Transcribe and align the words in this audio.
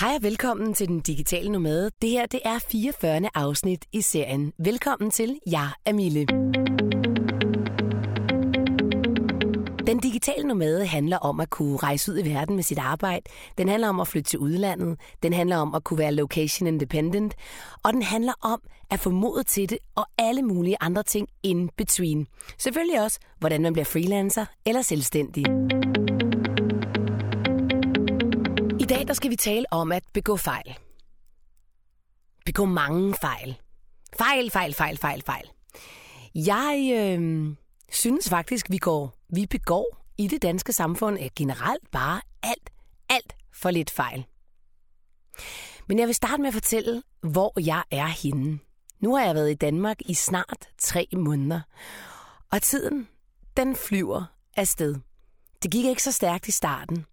Hej 0.00 0.14
og 0.16 0.22
velkommen 0.22 0.74
til 0.74 0.88
Den 0.88 1.00
Digitale 1.00 1.50
Nomade. 1.50 1.90
Det 2.02 2.10
her 2.10 2.26
det 2.26 2.40
er 2.44 2.58
44. 2.58 3.30
afsnit 3.34 3.84
i 3.92 4.00
serien. 4.00 4.52
Velkommen 4.58 5.10
til, 5.10 5.38
jeg 5.46 5.68
er 5.84 5.92
Mille. 5.92 6.26
Den 9.86 9.98
digitale 9.98 10.48
nomade 10.48 10.86
handler 10.86 11.16
om 11.16 11.40
at 11.40 11.50
kunne 11.50 11.76
rejse 11.76 12.12
ud 12.12 12.18
i 12.18 12.34
verden 12.34 12.54
med 12.56 12.62
sit 12.62 12.78
arbejde. 12.78 13.22
Den 13.58 13.68
handler 13.68 13.88
om 13.88 14.00
at 14.00 14.08
flytte 14.08 14.30
til 14.30 14.38
udlandet. 14.38 15.00
Den 15.22 15.32
handler 15.32 15.56
om 15.56 15.74
at 15.74 15.84
kunne 15.84 15.98
være 15.98 16.14
location 16.14 16.66
independent. 16.66 17.34
Og 17.84 17.92
den 17.92 18.02
handler 18.02 18.32
om 18.40 18.60
at 18.90 19.00
få 19.00 19.10
mod 19.10 19.44
til 19.44 19.70
det 19.70 19.78
og 19.94 20.06
alle 20.18 20.42
mulige 20.42 20.76
andre 20.80 21.02
ting 21.02 21.28
in 21.42 21.70
between. 21.76 22.26
Selvfølgelig 22.58 23.02
også, 23.02 23.18
hvordan 23.38 23.62
man 23.62 23.72
bliver 23.72 23.84
freelancer 23.84 24.46
eller 24.66 24.82
selvstændig. 24.82 25.44
Dag 28.98 29.08
der 29.08 29.14
skal 29.14 29.30
vi 29.30 29.36
tale 29.36 29.66
om 29.70 29.92
at 29.92 30.02
begå 30.12 30.36
fejl. 30.36 30.78
Begå 32.44 32.64
mange 32.64 33.14
fejl. 33.20 33.60
Fejl, 34.18 34.50
fejl, 34.50 34.74
fejl, 34.74 34.98
fejl, 34.98 35.22
fejl. 35.22 35.50
Jeg 36.34 36.90
øh, 36.94 37.48
synes 37.92 38.28
faktisk, 38.28 38.70
vi 38.70 38.78
går, 38.78 39.14
vi 39.28 39.46
begår 39.46 40.04
i 40.16 40.26
det 40.26 40.42
danske 40.42 40.72
samfund 40.72 41.18
øh, 41.20 41.28
generelt 41.36 41.90
bare 41.90 42.20
alt, 42.42 42.70
alt 43.08 43.36
for 43.52 43.70
lidt 43.70 43.90
fejl. 43.90 44.26
Men 45.88 45.98
jeg 45.98 46.06
vil 46.06 46.14
starte 46.14 46.42
med 46.42 46.48
at 46.48 46.54
fortælle, 46.54 47.02
hvor 47.20 47.60
jeg 47.60 47.82
er 47.90 48.06
henne. 48.06 48.58
Nu 49.00 49.16
har 49.16 49.24
jeg 49.24 49.34
været 49.34 49.50
i 49.50 49.54
Danmark 49.54 49.96
i 50.00 50.14
snart 50.14 50.68
tre 50.78 51.06
måneder, 51.12 51.60
og 52.52 52.62
tiden, 52.62 53.08
den 53.56 53.76
flyver 53.76 54.24
afsted. 54.56 54.96
Det 55.62 55.70
gik 55.70 55.84
ikke 55.84 56.02
så 56.02 56.12
stærkt 56.12 56.48
i 56.48 56.52
starten. 56.52 57.04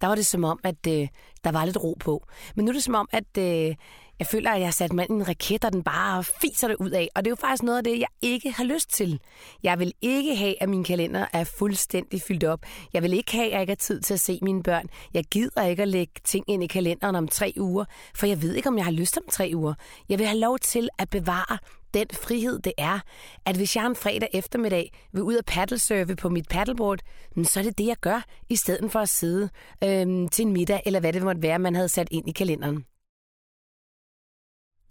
Der 0.00 0.06
var 0.06 0.14
det 0.14 0.26
som 0.26 0.44
om, 0.44 0.60
at 0.64 0.86
øh, 0.88 1.08
der 1.44 1.52
var 1.52 1.64
lidt 1.64 1.84
ro 1.84 1.96
på. 2.00 2.22
Men 2.56 2.64
nu 2.64 2.68
er 2.68 2.72
det 2.72 2.82
som 2.82 2.94
om, 2.94 3.08
at 3.12 3.38
øh, 3.38 3.74
jeg 4.18 4.26
føler, 4.26 4.50
at 4.50 4.58
jeg 4.58 4.66
har 4.66 4.72
sat 4.72 4.92
mig 4.92 5.06
i 5.10 5.12
en 5.12 5.28
raket, 5.28 5.64
og 5.64 5.72
den 5.72 5.82
bare 5.82 6.24
fiser 6.24 6.68
det 6.68 6.76
ud 6.80 6.90
af. 6.90 7.08
Og 7.14 7.24
det 7.24 7.28
er 7.28 7.32
jo 7.32 7.36
faktisk 7.36 7.62
noget 7.62 7.78
af 7.78 7.84
det, 7.84 7.98
jeg 7.98 8.08
ikke 8.22 8.50
har 8.50 8.64
lyst 8.64 8.92
til. 8.92 9.20
Jeg 9.62 9.78
vil 9.78 9.92
ikke 10.02 10.36
have, 10.36 10.62
at 10.62 10.68
min 10.68 10.84
kalender 10.84 11.26
er 11.32 11.44
fuldstændig 11.44 12.22
fyldt 12.22 12.44
op. 12.44 12.60
Jeg 12.92 13.02
vil 13.02 13.12
ikke 13.12 13.32
have, 13.32 13.46
at 13.46 13.52
jeg 13.52 13.60
ikke 13.60 13.70
har 13.70 13.76
tid 13.76 14.00
til 14.00 14.14
at 14.14 14.20
se 14.20 14.38
mine 14.42 14.62
børn. 14.62 14.86
Jeg 15.14 15.24
gider 15.24 15.62
ikke 15.62 15.82
at 15.82 15.88
lægge 15.88 16.12
ting 16.24 16.44
ind 16.48 16.62
i 16.62 16.66
kalenderen 16.66 17.16
om 17.16 17.28
tre 17.28 17.52
uger, 17.56 17.84
for 18.14 18.26
jeg 18.26 18.42
ved 18.42 18.54
ikke, 18.54 18.68
om 18.68 18.76
jeg 18.76 18.84
har 18.84 18.92
lyst 18.92 19.16
om 19.16 19.24
tre 19.30 19.50
uger. 19.54 19.74
Jeg 20.08 20.18
vil 20.18 20.26
have 20.26 20.40
lov 20.40 20.58
til 20.58 20.88
at 20.98 21.10
bevare 21.10 21.58
den 21.96 22.06
frihed, 22.12 22.58
det 22.58 22.72
er, 22.78 23.00
at 23.44 23.56
hvis 23.56 23.76
jeg 23.76 23.86
en 23.86 23.96
fredag 23.96 24.28
eftermiddag 24.32 24.92
vil 25.12 25.22
ud 25.22 25.36
og 25.36 25.44
paddlesurfe 25.44 26.16
på 26.16 26.28
mit 26.28 26.48
paddleboard, 26.48 27.00
så 27.44 27.60
er 27.60 27.64
det 27.64 27.78
det, 27.78 27.86
jeg 27.86 27.96
gør, 28.00 28.24
i 28.48 28.56
stedet 28.56 28.92
for 28.92 29.00
at 29.00 29.08
sidde 29.08 29.48
øh, 29.84 30.30
til 30.30 30.46
en 30.46 30.52
middag, 30.52 30.82
eller 30.86 31.00
hvad 31.00 31.12
det 31.12 31.22
måtte 31.22 31.42
være, 31.42 31.58
man 31.58 31.74
havde 31.74 31.88
sat 31.88 32.08
ind 32.10 32.28
i 32.28 32.32
kalenderen. 32.32 32.84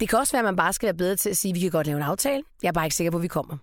Det 0.00 0.08
kan 0.08 0.18
også 0.18 0.32
være, 0.32 0.40
at 0.40 0.44
man 0.44 0.56
bare 0.56 0.72
skal 0.72 0.86
være 0.86 0.94
bedre 0.94 1.16
til 1.16 1.30
at 1.30 1.36
sige, 1.36 1.50
at 1.50 1.54
vi 1.54 1.60
kan 1.60 1.70
godt 1.70 1.86
lave 1.86 1.96
en 1.96 2.02
aftale. 2.02 2.42
Jeg 2.62 2.68
er 2.68 2.72
bare 2.72 2.86
ikke 2.86 2.96
sikker 2.96 3.10
på, 3.10 3.16
at 3.16 3.22
vi 3.22 3.28
kommer. 3.28 3.56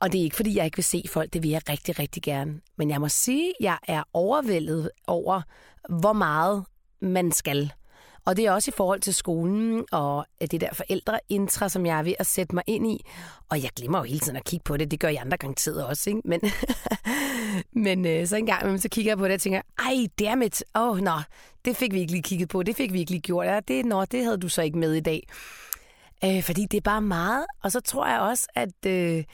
Og 0.00 0.12
det 0.12 0.18
er 0.18 0.22
ikke, 0.22 0.36
fordi 0.36 0.56
jeg 0.56 0.64
ikke 0.64 0.76
vil 0.76 0.84
se 0.84 1.04
folk. 1.08 1.32
Det 1.32 1.42
vil 1.42 1.50
jeg 1.50 1.68
rigtig, 1.68 1.98
rigtig 1.98 2.22
gerne. 2.22 2.60
Men 2.76 2.90
jeg 2.90 3.00
må 3.00 3.08
sige, 3.08 3.48
at 3.48 3.56
jeg 3.60 3.78
er 3.88 4.02
overvældet 4.12 4.90
over, 5.06 5.42
hvor 5.88 6.12
meget 6.12 6.64
man 7.00 7.32
skal. 7.32 7.72
Og 8.26 8.36
det 8.36 8.46
er 8.46 8.52
også 8.52 8.70
i 8.70 8.76
forhold 8.76 9.00
til 9.00 9.14
skolen 9.14 9.84
og 9.92 10.26
det 10.40 10.60
der 10.60 10.68
forældreintra, 10.72 11.68
som 11.68 11.86
jeg 11.86 11.98
er 11.98 12.02
ved 12.02 12.14
at 12.18 12.26
sætte 12.26 12.54
mig 12.54 12.64
ind 12.66 12.86
i. 12.86 13.04
Og 13.48 13.62
jeg 13.62 13.70
glemmer 13.76 13.98
jo 13.98 14.04
hele 14.04 14.20
tiden 14.20 14.36
at 14.36 14.44
kigge 14.44 14.64
på 14.64 14.76
det. 14.76 14.90
Det 14.90 15.00
gør 15.00 15.08
jeg 15.08 15.20
andre 15.20 15.36
garanteret 15.36 15.86
også, 15.86 16.10
ikke? 16.10 16.20
Men, 16.24 16.40
men 17.86 18.06
øh, 18.06 18.26
så 18.26 18.36
en 18.36 18.46
gang 18.46 18.82
så 18.82 18.88
kigger 18.88 19.10
jeg 19.10 19.18
på 19.18 19.24
det 19.24 19.34
og 19.34 19.40
tænker, 19.40 19.62
ej, 19.78 20.06
dammit, 20.18 20.64
åh, 20.74 20.88
oh, 20.88 20.98
nå, 20.98 21.20
det 21.64 21.76
fik 21.76 21.92
vi 21.92 22.00
ikke 22.00 22.12
lige 22.12 22.22
kigget 22.22 22.48
på, 22.48 22.62
det 22.62 22.76
fik 22.76 22.92
vi 22.92 22.98
ikke 22.98 23.10
lige 23.10 23.22
gjort. 23.22 23.46
Ja, 23.46 23.60
det, 23.60 23.86
nå, 23.86 24.04
det 24.04 24.24
havde 24.24 24.38
du 24.38 24.48
så 24.48 24.62
ikke 24.62 24.78
med 24.78 24.94
i 24.94 25.00
dag. 25.00 25.28
Øh, 26.24 26.42
fordi 26.42 26.66
det 26.66 26.76
er 26.76 26.80
bare 26.84 27.02
meget. 27.02 27.46
Og 27.62 27.72
så 27.72 27.80
tror 27.80 28.06
jeg 28.06 28.20
også, 28.20 28.46
at 28.54 28.86
øh, 28.86 29.24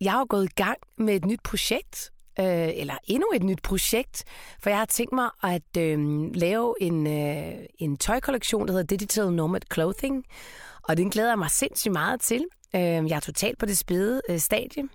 jeg 0.00 0.12
har 0.12 0.24
gået 0.24 0.44
i 0.44 0.54
gang 0.54 0.78
med 0.98 1.14
et 1.14 1.24
nyt 1.24 1.40
projekt, 1.44 2.10
øh, 2.40 2.68
eller 2.74 2.94
endnu 3.04 3.26
et 3.34 3.42
nyt 3.42 3.62
projekt, 3.62 4.24
for 4.62 4.70
jeg 4.70 4.78
har 4.78 4.86
tænkt 4.86 5.12
mig 5.12 5.30
at 5.42 5.76
øh, 5.78 5.98
lave 6.34 6.74
en, 6.80 7.06
øh, 7.06 7.54
en 7.78 7.96
tøjkollektion, 7.96 8.66
der 8.66 8.72
hedder 8.72 8.86
Digital 8.86 9.32
Nomad 9.32 9.60
Clothing, 9.74 10.24
og 10.82 10.96
den 10.96 11.10
glæder 11.10 11.28
jeg 11.28 11.38
mig 11.38 11.50
sindssygt 11.50 11.92
meget 11.92 12.20
til. 12.20 12.44
Øh, 12.74 12.82
jeg 12.82 13.10
er 13.10 13.20
totalt 13.20 13.58
på 13.58 13.66
det 13.66 13.78
spæde 13.78 14.20
øh, 14.28 14.38
stadie. 14.38 14.88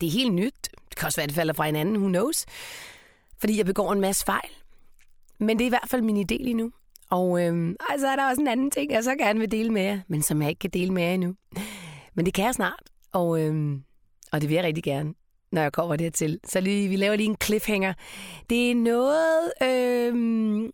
Det 0.00 0.06
er 0.06 0.10
helt 0.10 0.34
nyt. 0.34 0.54
Det 0.88 0.96
kan 0.96 1.06
også 1.06 1.18
være, 1.18 1.24
at 1.24 1.28
det 1.28 1.36
falder 1.36 1.54
fra 1.54 1.66
hinanden, 1.66 1.96
who 1.96 2.08
knows. 2.08 2.46
Fordi 3.38 3.58
jeg 3.58 3.66
begår 3.66 3.92
en 3.92 4.00
masse 4.00 4.24
fejl. 4.24 4.50
Men 5.38 5.58
det 5.58 5.64
er 5.64 5.66
i 5.66 5.68
hvert 5.68 5.88
fald 5.90 6.02
min 6.02 6.16
idé 6.16 6.44
lige 6.44 6.54
nu. 6.54 6.72
Og 7.10 7.42
øh, 7.42 7.74
altså 7.88 8.06
er 8.06 8.16
der 8.16 8.28
også 8.28 8.42
en 8.42 8.48
anden 8.48 8.70
ting, 8.70 8.92
jeg 8.92 9.04
så 9.04 9.14
gerne 9.14 9.40
vil 9.40 9.50
dele 9.50 9.70
med 9.70 9.82
jer, 9.82 10.00
men 10.08 10.22
som 10.22 10.42
jeg 10.42 10.48
ikke 10.48 10.58
kan 10.58 10.70
dele 10.70 10.92
med 10.92 11.02
jer 11.02 11.12
endnu. 11.14 11.34
Men 12.14 12.26
det 12.26 12.34
kan 12.34 12.44
jeg 12.44 12.54
snart, 12.54 12.82
og, 13.12 13.40
øh, 13.40 13.76
og 14.32 14.40
det 14.40 14.48
vil 14.48 14.54
jeg 14.54 14.64
rigtig 14.64 14.84
gerne 14.84 15.14
når 15.52 15.62
jeg 15.62 15.72
kommer 15.72 15.96
dertil. 15.96 16.40
Så 16.44 16.60
lige, 16.60 16.88
vi 16.88 16.96
laver 16.96 17.16
lige 17.16 17.28
en 17.28 17.36
cliffhanger. 17.42 17.92
Det 18.50 18.70
er 18.70 18.74
noget... 18.74 19.52
Øh, 19.62 20.70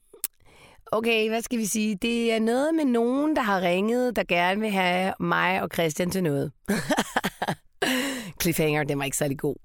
okay, 0.93 1.29
hvad 1.29 1.43
skal 1.43 1.59
vi 1.59 1.67
sige? 1.67 1.95
Det 1.95 2.33
er 2.33 2.41
noget 2.41 2.75
med 2.75 2.85
nogen, 2.85 3.37
der 3.37 3.43
har 3.43 3.61
ringet, 3.61 4.17
der 4.17 4.23
gerne 4.29 4.61
vil 4.61 4.71
have 4.71 5.15
mig 5.21 5.63
og 5.63 5.69
Christian 5.73 6.11
til 6.11 6.23
noget. 6.23 6.53
Cliffhanger, 8.41 8.85
den 8.85 8.99
var 8.99 9.05
ikke 9.05 9.17
særlig 9.17 9.39
god. 9.39 9.57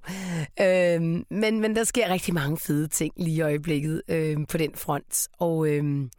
Øhm, 0.62 1.26
men, 1.30 1.60
men 1.60 1.76
der 1.76 1.84
sker 1.84 2.10
rigtig 2.10 2.34
mange 2.34 2.58
fede 2.58 2.88
ting 2.88 3.14
lige 3.18 3.36
i 3.36 3.42
øjeblikket 3.42 4.02
øhm, 4.08 4.46
på 4.46 4.58
den 4.58 4.72
front. 4.76 5.28
Og 5.40 5.68
øhm, 5.68 6.10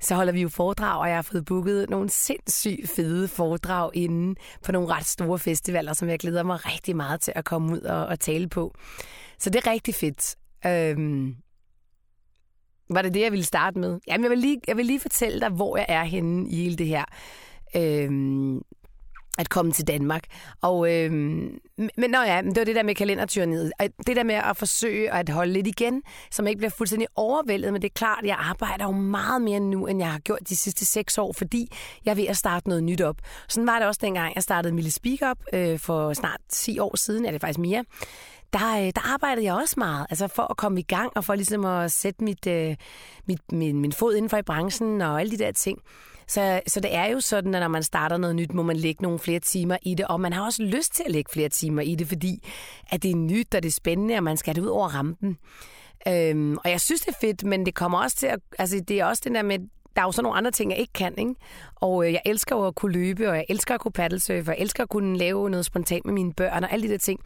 så 0.00 0.14
holder 0.14 0.32
vi 0.32 0.42
jo 0.42 0.48
foredrag, 0.48 1.00
og 1.00 1.08
jeg 1.08 1.16
har 1.16 1.22
fået 1.22 1.44
booket 1.44 1.90
nogle 1.90 2.10
sindssygt 2.10 2.90
fede 2.90 3.28
foredrag 3.28 3.90
inden 3.94 4.36
på 4.64 4.72
nogle 4.72 4.88
ret 4.88 5.06
store 5.06 5.38
festivaler, 5.38 5.92
som 5.92 6.08
jeg 6.08 6.18
glæder 6.18 6.42
mig 6.42 6.66
rigtig 6.66 6.96
meget 6.96 7.20
til 7.20 7.32
at 7.36 7.44
komme 7.44 7.72
ud 7.72 7.80
og, 7.80 8.06
og 8.06 8.20
tale 8.20 8.48
på. 8.48 8.74
Så 9.38 9.50
det 9.50 9.66
er 9.66 9.70
rigtig 9.70 9.94
fedt. 9.94 10.36
Øhm, 10.66 11.36
var 12.90 13.02
det 13.02 13.14
det, 13.14 13.20
jeg 13.20 13.32
ville 13.32 13.44
starte 13.44 13.78
med? 13.78 14.00
Jamen, 14.08 14.22
jeg 14.22 14.30
vil 14.30 14.38
lige, 14.38 14.60
jeg 14.68 14.76
vil 14.76 14.86
lige 14.86 15.00
fortælle 15.00 15.40
dig, 15.40 15.48
hvor 15.48 15.76
jeg 15.76 15.86
er 15.88 16.04
henne 16.04 16.48
i 16.48 16.56
hele 16.56 16.76
det 16.76 16.86
her. 16.86 17.04
Øhm, 17.76 18.62
at 19.38 19.48
komme 19.48 19.72
til 19.72 19.86
Danmark. 19.86 20.24
Og, 20.62 20.94
øh, 20.94 21.12
men 21.78 22.10
nå 22.10 22.18
ja, 22.18 22.42
det 22.44 22.56
var 22.56 22.64
det 22.64 22.76
der 22.76 22.82
med 22.82 22.94
kalendertyranniet. 22.94 23.72
Det 24.06 24.16
der 24.16 24.22
med 24.22 24.34
at 24.34 24.56
forsøge 24.56 25.12
at 25.12 25.28
holde 25.28 25.52
lidt 25.52 25.66
igen, 25.66 26.02
så 26.30 26.42
man 26.42 26.48
ikke 26.48 26.58
bliver 26.58 26.70
fuldstændig 26.70 27.08
overvældet. 27.16 27.72
Men 27.72 27.82
det 27.82 27.88
er 27.88 27.94
klart, 27.94 28.18
at 28.22 28.28
jeg 28.28 28.36
arbejder 28.38 28.84
jo 28.84 28.90
meget 28.90 29.42
mere 29.42 29.60
nu, 29.60 29.86
end 29.86 29.98
jeg 29.98 30.12
har 30.12 30.18
gjort 30.18 30.48
de 30.48 30.56
sidste 30.56 30.84
seks 30.84 31.18
år, 31.18 31.32
fordi 31.32 31.68
jeg 32.04 32.10
er 32.10 32.14
ved 32.14 32.26
at 32.26 32.36
starte 32.36 32.68
noget 32.68 32.84
nyt 32.84 33.00
op. 33.00 33.16
Sådan 33.48 33.66
var 33.66 33.78
det 33.78 33.88
også 33.88 34.00
dengang, 34.04 34.34
jeg 34.34 34.42
startede 34.42 34.74
Mille 34.74 34.90
Speak 34.90 35.18
Up 35.30 35.38
øh, 35.52 35.78
for 35.78 36.12
snart 36.12 36.40
10 36.48 36.78
år 36.78 36.96
siden, 36.96 37.24
er 37.24 37.30
det 37.30 37.40
faktisk 37.40 37.58
mere 37.58 37.84
der, 38.54 38.76
øh, 38.76 38.92
der 38.94 39.12
arbejdede 39.14 39.46
jeg 39.46 39.54
også 39.54 39.74
meget, 39.78 40.06
altså 40.10 40.28
for 40.28 40.42
at 40.50 40.56
komme 40.56 40.80
i 40.80 40.82
gang 40.82 41.12
og 41.16 41.24
for 41.24 41.34
ligesom 41.34 41.64
at 41.64 41.92
sætte 41.92 42.24
mit, 42.24 42.46
øh, 42.46 42.76
mit, 43.26 43.52
min, 43.52 43.80
min 43.80 43.92
fod 43.92 44.14
inden 44.14 44.28
for 44.28 44.36
i 44.36 44.42
branchen 44.42 45.00
og 45.00 45.20
alle 45.20 45.30
de 45.30 45.38
der 45.44 45.52
ting. 45.52 45.78
Så, 46.26 46.60
så 46.66 46.80
det 46.80 46.94
er 46.94 47.06
jo 47.06 47.20
sådan, 47.20 47.54
at 47.54 47.60
når 47.60 47.68
man 47.68 47.82
starter 47.82 48.16
noget 48.16 48.36
nyt, 48.36 48.54
må 48.54 48.62
man 48.62 48.76
lægge 48.76 49.02
nogle 49.02 49.18
flere 49.18 49.40
timer 49.40 49.76
i 49.82 49.94
det, 49.94 50.06
og 50.06 50.20
man 50.20 50.32
har 50.32 50.44
også 50.44 50.62
lyst 50.62 50.94
til 50.94 51.02
at 51.06 51.12
lægge 51.12 51.30
flere 51.32 51.48
timer 51.48 51.82
i 51.82 51.94
det, 51.94 52.06
fordi 52.08 52.48
at 52.90 53.02
det 53.02 53.10
er 53.10 53.16
nyt, 53.16 53.54
og 53.54 53.62
det 53.62 53.68
er 53.68 53.72
spændende, 53.72 54.16
og 54.16 54.22
man 54.22 54.36
skal 54.36 54.54
have 54.54 54.60
det 54.60 54.66
ud 54.66 54.72
over 54.72 54.88
rampen. 54.88 55.38
Øhm, 56.08 56.56
og 56.56 56.70
jeg 56.70 56.80
synes, 56.80 57.00
det 57.00 57.08
er 57.08 57.18
fedt, 57.20 57.44
men 57.44 57.66
det 57.66 57.74
kommer 57.74 57.98
også 57.98 58.16
til 58.16 58.26
at... 58.26 58.38
Altså, 58.58 58.80
det 58.88 59.00
er 59.00 59.04
også 59.04 59.22
den 59.24 59.34
der 59.34 59.42
med, 59.42 59.58
der 59.96 60.02
er 60.02 60.06
jo 60.06 60.12
sådan 60.12 60.22
nogle 60.24 60.38
andre 60.38 60.50
ting, 60.50 60.70
jeg 60.70 60.78
ikke 60.78 60.92
kan, 60.92 61.14
ikke? 61.18 61.34
Og 61.74 62.06
øh, 62.06 62.12
jeg 62.12 62.20
elsker 62.26 62.56
jo 62.56 62.66
at 62.66 62.74
kunne 62.74 62.92
løbe, 62.92 63.30
og 63.30 63.36
jeg 63.36 63.44
elsker 63.48 63.74
at 63.74 63.80
kunne 63.80 63.92
paddlesurfe, 63.92 64.50
og 64.50 64.54
jeg 64.56 64.62
elsker 64.62 64.82
at 64.82 64.88
kunne 64.88 65.18
lave 65.18 65.50
noget 65.50 65.66
spontant 65.66 66.04
med 66.04 66.14
mine 66.14 66.32
børn 66.32 66.64
og 66.64 66.72
alle 66.72 66.88
de 66.88 66.92
der 66.92 66.98
ting. 66.98 67.20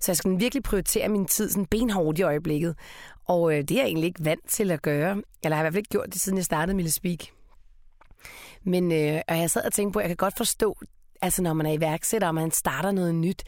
Så 0.00 0.12
jeg 0.12 0.16
skal 0.16 0.40
virkelig 0.40 0.62
prioritere 0.62 1.08
min 1.08 1.26
tid 1.26 1.50
sådan 1.50 1.66
benhårdt 1.66 2.18
i 2.18 2.22
øjeblikket. 2.22 2.74
Og 3.24 3.52
øh, 3.52 3.58
det 3.58 3.70
er 3.70 3.74
jeg 3.76 3.86
egentlig 3.86 4.06
ikke 4.06 4.24
vant 4.24 4.48
til 4.48 4.70
at 4.70 4.82
gøre. 4.82 5.22
Eller 5.44 5.56
jeg 5.56 5.62
i 5.62 5.64
hvert 5.64 5.72
fald 5.72 5.76
ikke 5.76 5.90
gjort 5.90 6.06
det, 6.12 6.20
siden 6.20 6.38
jeg 6.38 6.44
startede 6.44 6.76
Mille 6.76 6.90
Speak. 6.90 7.18
Men 8.64 8.92
øh, 8.92 9.20
og 9.28 9.38
jeg 9.38 9.50
sad 9.50 9.64
og 9.64 9.72
tænkte 9.72 9.92
på, 9.92 9.98
at 9.98 10.02
jeg 10.02 10.10
kan 10.10 10.16
godt 10.16 10.36
forstå, 10.36 10.76
altså 11.22 11.42
når 11.42 11.52
man 11.52 11.66
er 11.66 11.72
iværksætter, 11.72 12.28
og 12.28 12.34
man 12.34 12.50
starter 12.50 12.90
noget 12.90 13.14
nyt, 13.14 13.42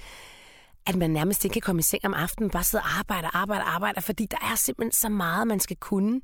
at 0.87 0.97
man 0.97 1.11
nærmest 1.11 1.45
ikke 1.45 1.53
kan 1.53 1.63
komme 1.63 1.81
i 1.81 1.83
seng 1.83 2.05
om 2.05 2.15
aftenen, 2.15 2.51
bare 2.51 2.65
sidde 2.65 2.83
og 2.83 2.99
arbejde, 2.99 3.29
arbejde, 3.33 3.63
arbejde, 3.63 4.03
fordi 4.03 4.27
der 4.31 4.37
er 4.53 4.55
simpelthen 4.55 4.93
så 4.93 5.09
meget, 5.09 5.47
man 5.47 5.61
skal 5.61 5.77
kunne. 5.77 6.21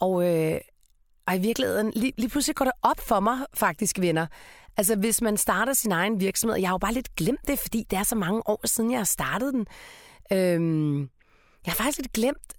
Og, 0.00 0.28
øh, 0.28 0.60
og 1.26 1.36
i 1.36 1.38
virkeligheden, 1.38 1.92
lige, 1.96 2.12
lige 2.18 2.28
pludselig 2.28 2.56
går 2.56 2.64
det 2.64 2.74
op 2.82 3.00
for 3.00 3.20
mig, 3.20 3.38
faktisk, 3.54 4.00
venner. 4.00 4.26
Altså, 4.76 4.96
hvis 4.96 5.22
man 5.22 5.36
starter 5.36 5.72
sin 5.72 5.92
egen 5.92 6.20
virksomhed, 6.20 6.58
jeg 6.58 6.68
har 6.68 6.74
jo 6.74 6.78
bare 6.78 6.94
lidt 6.94 7.16
glemt 7.16 7.48
det, 7.48 7.58
fordi 7.58 7.86
det 7.90 7.98
er 7.98 8.02
så 8.02 8.14
mange 8.14 8.48
år 8.48 8.66
siden, 8.66 8.90
jeg 8.90 8.98
har 8.98 9.04
startet 9.04 9.54
den. 9.54 9.66
Øhm, 10.32 11.00
jeg 11.66 11.72
har 11.72 11.74
faktisk 11.74 11.98
lidt 11.98 12.12
glemt, 12.12 12.53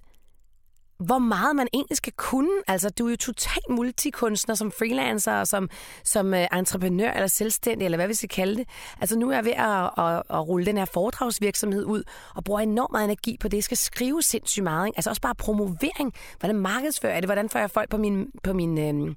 hvor 1.00 1.19
meget 1.19 1.56
man 1.56 1.68
egentlig 1.74 1.97
skal 1.97 2.13
kunne. 2.18 2.51
Altså, 2.68 2.89
du 2.89 3.06
er 3.06 3.09
jo 3.09 3.18
totalt 3.18 3.69
multikunstner 3.69 4.56
som 4.56 4.71
freelancer, 4.71 5.44
som, 5.44 5.69
som 6.03 6.33
uh, 6.33 6.57
entreprenør 6.57 7.12
eller 7.12 7.27
selvstændig, 7.27 7.86
eller 7.86 7.97
hvad 7.97 8.07
vi 8.07 8.13
skal 8.13 8.30
kalde 8.30 8.56
det. 8.56 8.69
Altså, 9.01 9.19
nu 9.19 9.30
er 9.30 9.36
jeg 9.36 9.45
ved 9.45 9.51
at, 9.51 10.06
at, 10.06 10.24
at 10.30 10.47
rulle 10.47 10.65
den 10.65 10.77
her 10.77 10.86
foredragsvirksomhed 10.86 11.86
ud, 11.86 12.03
og 12.36 12.44
bruger 12.44 12.59
enormt 12.59 12.92
meget 12.92 13.06
energi 13.06 13.38
på 13.39 13.47
det. 13.47 13.57
Jeg 13.57 13.63
skal 13.63 13.77
skrive 13.77 14.21
sindssygt 14.21 14.63
meget. 14.63 14.88
Ikke? 14.88 14.97
Altså 14.97 15.09
også 15.09 15.21
bare 15.21 15.36
promovering. 15.36 16.13
Hvordan 16.39 16.56
markedsfører 16.56 17.13
jeg 17.13 17.21
det? 17.21 17.27
Hvordan 17.27 17.50
får 17.50 17.59
jeg 17.59 17.71
folk 17.71 17.89
på 17.89 17.97
min, 17.97 18.27
på 18.44 18.53
min 18.53 18.77
øh, 18.77 19.15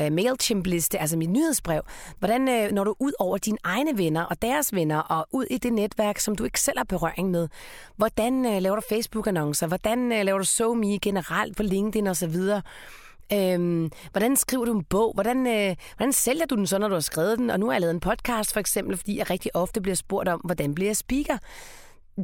uh, 0.00 0.12
MailChimp-liste, 0.12 0.98
altså 0.98 1.16
mit 1.16 1.30
nyhedsbrev? 1.30 1.82
Hvordan 2.18 2.48
øh, 2.48 2.72
når 2.72 2.84
du 2.84 2.94
ud 2.98 3.12
over 3.18 3.38
dine 3.38 3.58
egne 3.64 3.98
venner 3.98 4.24
og 4.24 4.42
deres 4.42 4.74
venner, 4.74 4.98
og 4.98 5.28
ud 5.32 5.44
i 5.50 5.58
det 5.58 5.72
netværk, 5.72 6.18
som 6.18 6.36
du 6.36 6.44
ikke 6.44 6.60
selv 6.60 6.78
har 6.78 6.84
berøring 6.84 7.30
med? 7.30 7.48
Hvordan 7.96 8.46
øh, 8.46 8.62
laver 8.62 8.76
du 8.76 8.82
Facebook-annoncer? 8.88 9.66
Hvordan 9.66 10.12
øh, 10.12 10.24
laver 10.24 10.38
du 10.38 10.44
SoMe 10.44 10.98
generelt 10.98 11.56
på 11.56 11.62
LinkedIn 11.62 12.06
osv.? 12.06 12.36
Øhm, 13.32 13.90
hvordan 14.12 14.36
skriver 14.36 14.64
du 14.64 14.72
en 14.72 14.84
bog? 14.84 15.12
Hvordan, 15.14 15.46
øh, 15.46 15.76
hvordan 15.96 16.12
sælger 16.12 16.46
du 16.46 16.54
den 16.56 16.66
så, 16.66 16.78
når 16.78 16.88
du 16.88 16.94
har 16.94 17.00
skrevet 17.00 17.38
den? 17.38 17.50
Og 17.50 17.60
nu 17.60 17.66
har 17.66 17.72
jeg 17.72 17.80
lavet 17.80 17.94
en 17.94 18.00
podcast 18.00 18.52
for 18.52 18.60
eksempel, 18.60 18.96
fordi 18.96 19.18
jeg 19.18 19.30
rigtig 19.30 19.56
ofte 19.56 19.80
bliver 19.80 19.94
spurgt 19.94 20.28
om, 20.28 20.40
hvordan 20.44 20.74
bliver 20.74 20.88
jeg 20.88 20.96
speaker? 20.96 21.38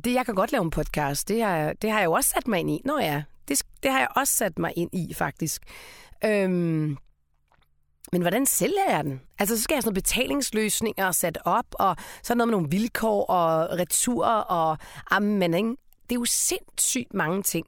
Det, 0.05 0.15
jeg 0.15 0.27
kan 0.27 0.35
godt 0.35 0.53
lave 0.53 0.65
en 0.65 0.71
podcast. 0.71 1.29
Det 1.29 1.43
har, 1.43 1.73
det 1.73 1.91
har 1.91 1.99
jeg 1.99 2.07
jo 2.07 2.13
også 2.13 2.31
sat 2.31 2.49
mig 2.49 2.61
ind 2.61 2.71
i. 2.71 2.81
Nå 2.85 2.99
ja, 2.99 3.23
det, 3.49 3.63
det 3.83 3.91
har 3.91 3.99
jeg 3.99 4.09
også 4.17 4.33
sat 4.33 4.59
mig 4.59 4.73
ind 4.77 4.91
i, 4.93 5.15
faktisk. 5.15 5.63
Øhm, 6.25 6.97
men 8.15 8.23
hvordan 8.23 8.47
sælger 8.47 8.91
jeg 8.91 9.05
den? 9.05 9.21
Altså, 9.39 9.57
så 9.57 9.63
skal 9.63 9.75
jeg 9.75 9.77
have 9.77 9.83
sådan 9.83 9.89
nogle 9.89 10.03
betalingsløsninger 10.03 11.13
sat 11.13 11.39
op, 11.45 11.65
og 11.73 11.97
så 12.23 12.35
noget 12.35 12.49
med 12.49 12.53
nogle 12.53 12.71
vilkår 12.71 13.25
og 13.25 13.79
returer, 13.79 14.41
og 14.41 14.79
amen, 15.11 15.55
ikke? 15.55 15.69
Det 16.03 16.15
er 16.15 16.21
jo 16.21 16.25
sindssygt 16.25 17.15
mange 17.15 17.43
ting. 17.43 17.67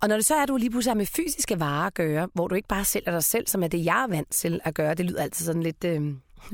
Og 0.00 0.08
når 0.08 0.16
det 0.16 0.26
så 0.26 0.34
er, 0.34 0.42
at 0.42 0.48
du 0.48 0.56
lige 0.56 0.70
pludselig 0.70 0.90
har 0.90 0.96
med 0.96 1.06
fysiske 1.06 1.60
varer 1.60 1.86
at 1.86 1.94
gøre, 1.94 2.28
hvor 2.34 2.48
du 2.48 2.54
ikke 2.54 2.68
bare 2.68 2.84
sælger 2.84 3.10
dig 3.10 3.24
selv, 3.24 3.46
som 3.46 3.62
er 3.62 3.68
det, 3.68 3.84
jeg 3.84 4.02
er 4.02 4.08
vant 4.08 4.32
til 4.32 4.60
at 4.64 4.74
gøre, 4.74 4.94
det 4.94 5.06
lyder 5.06 5.22
altid 5.22 5.46
sådan 5.46 5.62
lidt 5.62 5.84
øh, 5.84 6.02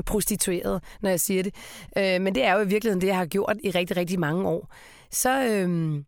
prostitueret, 0.07 0.83
når 1.01 1.11
jeg 1.11 1.21
siger 1.21 1.43
det. 1.43 1.55
Øh, 1.99 2.21
men 2.21 2.35
det 2.35 2.45
er 2.45 2.55
jo 2.55 2.61
i 2.61 2.69
virkeligheden 2.69 3.01
det, 3.01 3.07
jeg 3.07 3.17
har 3.17 3.27
gjort 3.27 3.57
i 3.65 3.71
rigtig, 3.71 3.97
rigtig 3.97 4.21
mange 4.21 4.49
år. 4.49 4.75
Så, 5.11 5.45
øh, 5.45 6.03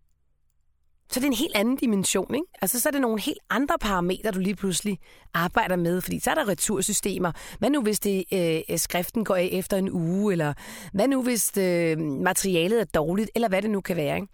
så 1.11 1.21
det 1.21 1.27
er 1.27 1.31
en 1.31 1.37
helt 1.37 1.57
anden 1.57 1.77
dimension, 1.77 2.35
ikke? 2.35 2.47
Altså, 2.63 2.81
så 2.81 2.89
er 2.89 2.91
det 2.91 3.01
nogle 3.01 3.21
helt 3.21 3.39
andre 3.51 3.79
parametre, 3.81 4.31
du 4.31 4.39
lige 4.39 4.57
pludselig 4.57 4.99
arbejder 5.35 5.77
med, 5.77 6.01
fordi 6.01 6.21
så 6.21 6.31
er 6.31 6.35
der 6.35 6.49
retursystemer. 6.49 7.33
Hvad 7.59 7.71
nu, 7.71 7.83
hvis 7.83 8.01
det, 8.01 8.25
øh, 8.33 8.79
skriften 8.79 9.25
går 9.25 9.35
af 9.35 9.49
efter 9.53 9.77
en 9.77 9.91
uge, 9.91 10.33
eller 10.33 10.55
hvad 10.93 11.09
nu, 11.09 11.23
hvis 11.23 11.57
øh, 11.59 11.99
materialet 11.99 12.81
er 12.81 12.85
dårligt, 12.85 13.31
eller 13.35 13.49
hvad 13.49 13.63
det 13.63 13.71
nu 13.71 13.81
kan 13.81 13.97
være, 13.97 14.17
ikke? 14.17 14.29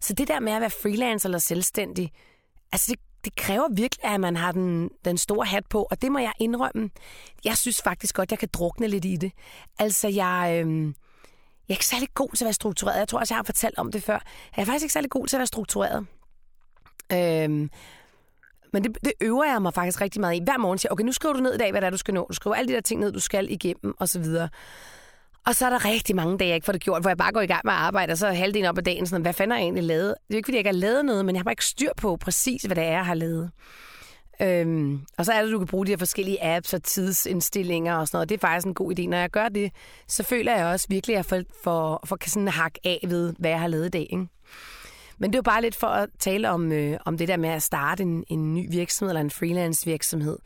Så 0.00 0.12
det 0.12 0.28
der 0.28 0.40
med 0.40 0.52
at 0.52 0.60
være 0.60 0.70
freelancer 0.70 1.28
eller 1.28 1.38
selvstændig, 1.38 2.12
altså 2.72 2.92
det, 2.92 3.00
det 3.24 3.34
kræver 3.34 3.68
virkelig, 3.74 4.04
at 4.04 4.20
man 4.20 4.36
har 4.36 4.52
den, 4.52 4.90
den 5.04 5.18
store 5.18 5.46
hat 5.46 5.66
på, 5.70 5.86
og 5.90 6.02
det 6.02 6.12
må 6.12 6.18
jeg 6.18 6.32
indrømme. 6.40 6.90
Jeg 7.44 7.56
synes 7.56 7.82
faktisk 7.82 8.14
godt, 8.14 8.30
jeg 8.30 8.38
kan 8.38 8.48
drukne 8.52 8.88
lidt 8.88 9.04
i 9.04 9.16
det. 9.16 9.32
Altså, 9.78 10.08
jeg... 10.08 10.62
Øh, 10.66 10.92
jeg 11.68 11.74
er 11.74 11.76
ikke 11.76 11.86
særlig 11.86 12.08
god 12.14 12.28
til 12.28 12.44
at 12.44 12.46
være 12.46 12.52
struktureret. 12.52 12.98
Jeg 12.98 13.08
tror 13.08 13.18
også, 13.18 13.34
jeg 13.34 13.38
har 13.38 13.44
fortalt 13.44 13.78
om 13.78 13.92
det 13.92 14.02
før. 14.02 14.18
Jeg 14.56 14.62
er 14.62 14.64
faktisk 14.64 14.84
ikke 14.84 14.92
særlig 14.92 15.10
god 15.10 15.26
til 15.26 15.36
at 15.36 15.38
være 15.38 15.46
struktureret. 15.46 16.06
Øhm, 17.12 17.70
men 18.72 18.84
det, 18.84 18.98
det 19.04 19.12
øver 19.20 19.44
jeg 19.44 19.62
mig 19.62 19.74
faktisk 19.74 20.00
rigtig 20.00 20.20
meget 20.20 20.36
i. 20.36 20.40
Hver 20.44 20.58
morgen 20.58 20.78
siger 20.78 20.88
jeg, 20.88 20.92
okay, 20.92 21.04
nu 21.04 21.12
skriver 21.12 21.32
du 21.32 21.40
ned 21.40 21.54
i 21.54 21.58
dag, 21.58 21.70
hvad 21.70 21.80
det 21.80 21.86
er, 21.86 21.90
du 21.90 21.96
skal 21.96 22.14
nå. 22.14 22.26
Du 22.28 22.34
skriver 22.34 22.56
alle 22.56 22.68
de 22.68 22.74
der 22.74 22.80
ting 22.80 23.00
ned, 23.00 23.12
du 23.12 23.20
skal 23.20 23.50
igennem, 23.50 23.94
og 23.98 24.08
så 24.08 24.20
videre. 24.20 24.48
Og 25.46 25.54
så 25.54 25.66
er 25.66 25.70
der 25.70 25.84
rigtig 25.84 26.16
mange 26.16 26.38
dage, 26.38 26.48
jeg 26.48 26.54
ikke 26.54 26.64
får 26.64 26.72
det 26.72 26.82
gjort, 26.82 27.02
hvor 27.02 27.10
jeg 27.10 27.16
bare 27.16 27.32
går 27.32 27.40
i 27.40 27.46
gang 27.46 27.60
med 27.64 27.72
at 27.72 27.78
arbejde, 27.78 28.12
og 28.12 28.18
så 28.18 28.26
er 28.26 28.32
halvdelen 28.32 28.68
op 28.68 28.78
ad 28.78 28.82
dagen 28.82 29.06
sådan, 29.06 29.22
hvad 29.22 29.32
fanden 29.32 29.50
har 29.50 29.58
jeg 29.58 29.64
egentlig 29.64 29.84
lavet? 29.84 30.08
Det 30.08 30.14
er 30.14 30.34
jo 30.34 30.36
ikke, 30.36 30.46
fordi 30.46 30.56
jeg 30.56 30.60
ikke 30.60 30.68
har 30.68 30.88
lavet 30.88 31.04
noget, 31.04 31.24
men 31.24 31.34
jeg 31.34 31.40
har 31.40 31.44
bare 31.44 31.52
ikke 31.52 31.64
styr 31.64 31.90
på 31.96 32.16
præcis, 32.16 32.62
hvad 32.62 32.76
det 32.76 32.84
er, 32.84 32.90
jeg 32.90 33.06
har 33.06 33.14
lavet. 33.14 33.50
Øhm, 34.42 35.00
og 35.18 35.24
så 35.24 35.32
er 35.32 35.40
det, 35.40 35.48
at 35.48 35.52
du 35.52 35.58
kan 35.58 35.66
bruge 35.66 35.86
de 35.86 35.92
her 35.92 35.96
forskellige 35.96 36.44
apps 36.44 36.74
og 36.74 36.82
tidsindstillinger 36.82 37.96
og 37.96 38.08
sådan 38.08 38.16
noget. 38.16 38.28
Det 38.28 38.34
er 38.34 38.38
faktisk 38.38 38.66
en 38.66 38.74
god 38.74 38.98
idé. 38.98 39.08
Når 39.08 39.16
jeg 39.16 39.30
gør 39.30 39.48
det, 39.48 39.72
så 40.08 40.22
føler 40.22 40.56
jeg 40.56 40.66
også 40.66 40.86
virkelig, 40.88 41.14
at 41.14 41.16
jeg 41.16 41.24
får, 41.24 41.42
får, 41.64 42.04
får 42.06 42.18
sådan 42.26 42.48
hak 42.48 42.74
af 42.84 43.04
ved, 43.08 43.34
hvad 43.38 43.50
jeg 43.50 43.60
har 43.60 43.68
lavet 43.68 43.86
i 43.86 43.90
dag. 43.90 44.06
Ikke? 44.10 44.26
Men 45.18 45.30
det 45.30 45.34
er 45.34 45.38
jo 45.38 45.42
bare 45.42 45.62
lidt 45.62 45.76
for 45.76 45.86
at 45.86 46.08
tale 46.18 46.50
om, 46.50 46.72
øh, 46.72 46.98
om 47.04 47.18
det 47.18 47.28
der 47.28 47.36
med 47.36 47.48
at 47.48 47.62
starte 47.62 48.02
en, 48.02 48.24
en 48.28 48.54
ny 48.54 48.70
virksomhed 48.70 49.10
eller 49.10 49.20
en 49.20 49.30
freelance 49.30 49.86
virksomhed. 49.86 50.38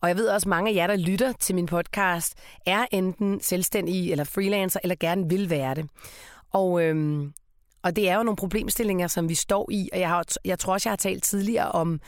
Og 0.00 0.08
jeg 0.08 0.16
ved 0.16 0.28
også, 0.28 0.44
at 0.44 0.48
mange 0.48 0.70
af 0.70 0.74
jer, 0.74 0.86
der 0.86 0.96
lytter 0.96 1.32
til 1.32 1.54
min 1.54 1.66
podcast, 1.66 2.34
er 2.66 2.86
enten 2.92 3.40
selvstændige 3.40 4.10
eller 4.10 4.24
freelancer, 4.24 4.80
eller 4.82 4.96
gerne 5.00 5.28
vil 5.28 5.50
være 5.50 5.74
det. 5.74 5.88
Og, 6.52 6.82
øhm, 6.82 7.32
og 7.82 7.96
det 7.96 8.08
er 8.08 8.16
jo 8.16 8.22
nogle 8.22 8.36
problemstillinger, 8.36 9.06
som 9.06 9.28
vi 9.28 9.34
står 9.34 9.68
i, 9.70 9.88
og 9.92 10.00
jeg, 10.00 10.08
har, 10.08 10.24
jeg 10.44 10.58
tror 10.58 10.72
også, 10.72 10.88
jeg 10.88 10.92
har 10.92 10.96
talt 10.96 11.22
tidligere 11.22 11.72
om 11.72 12.00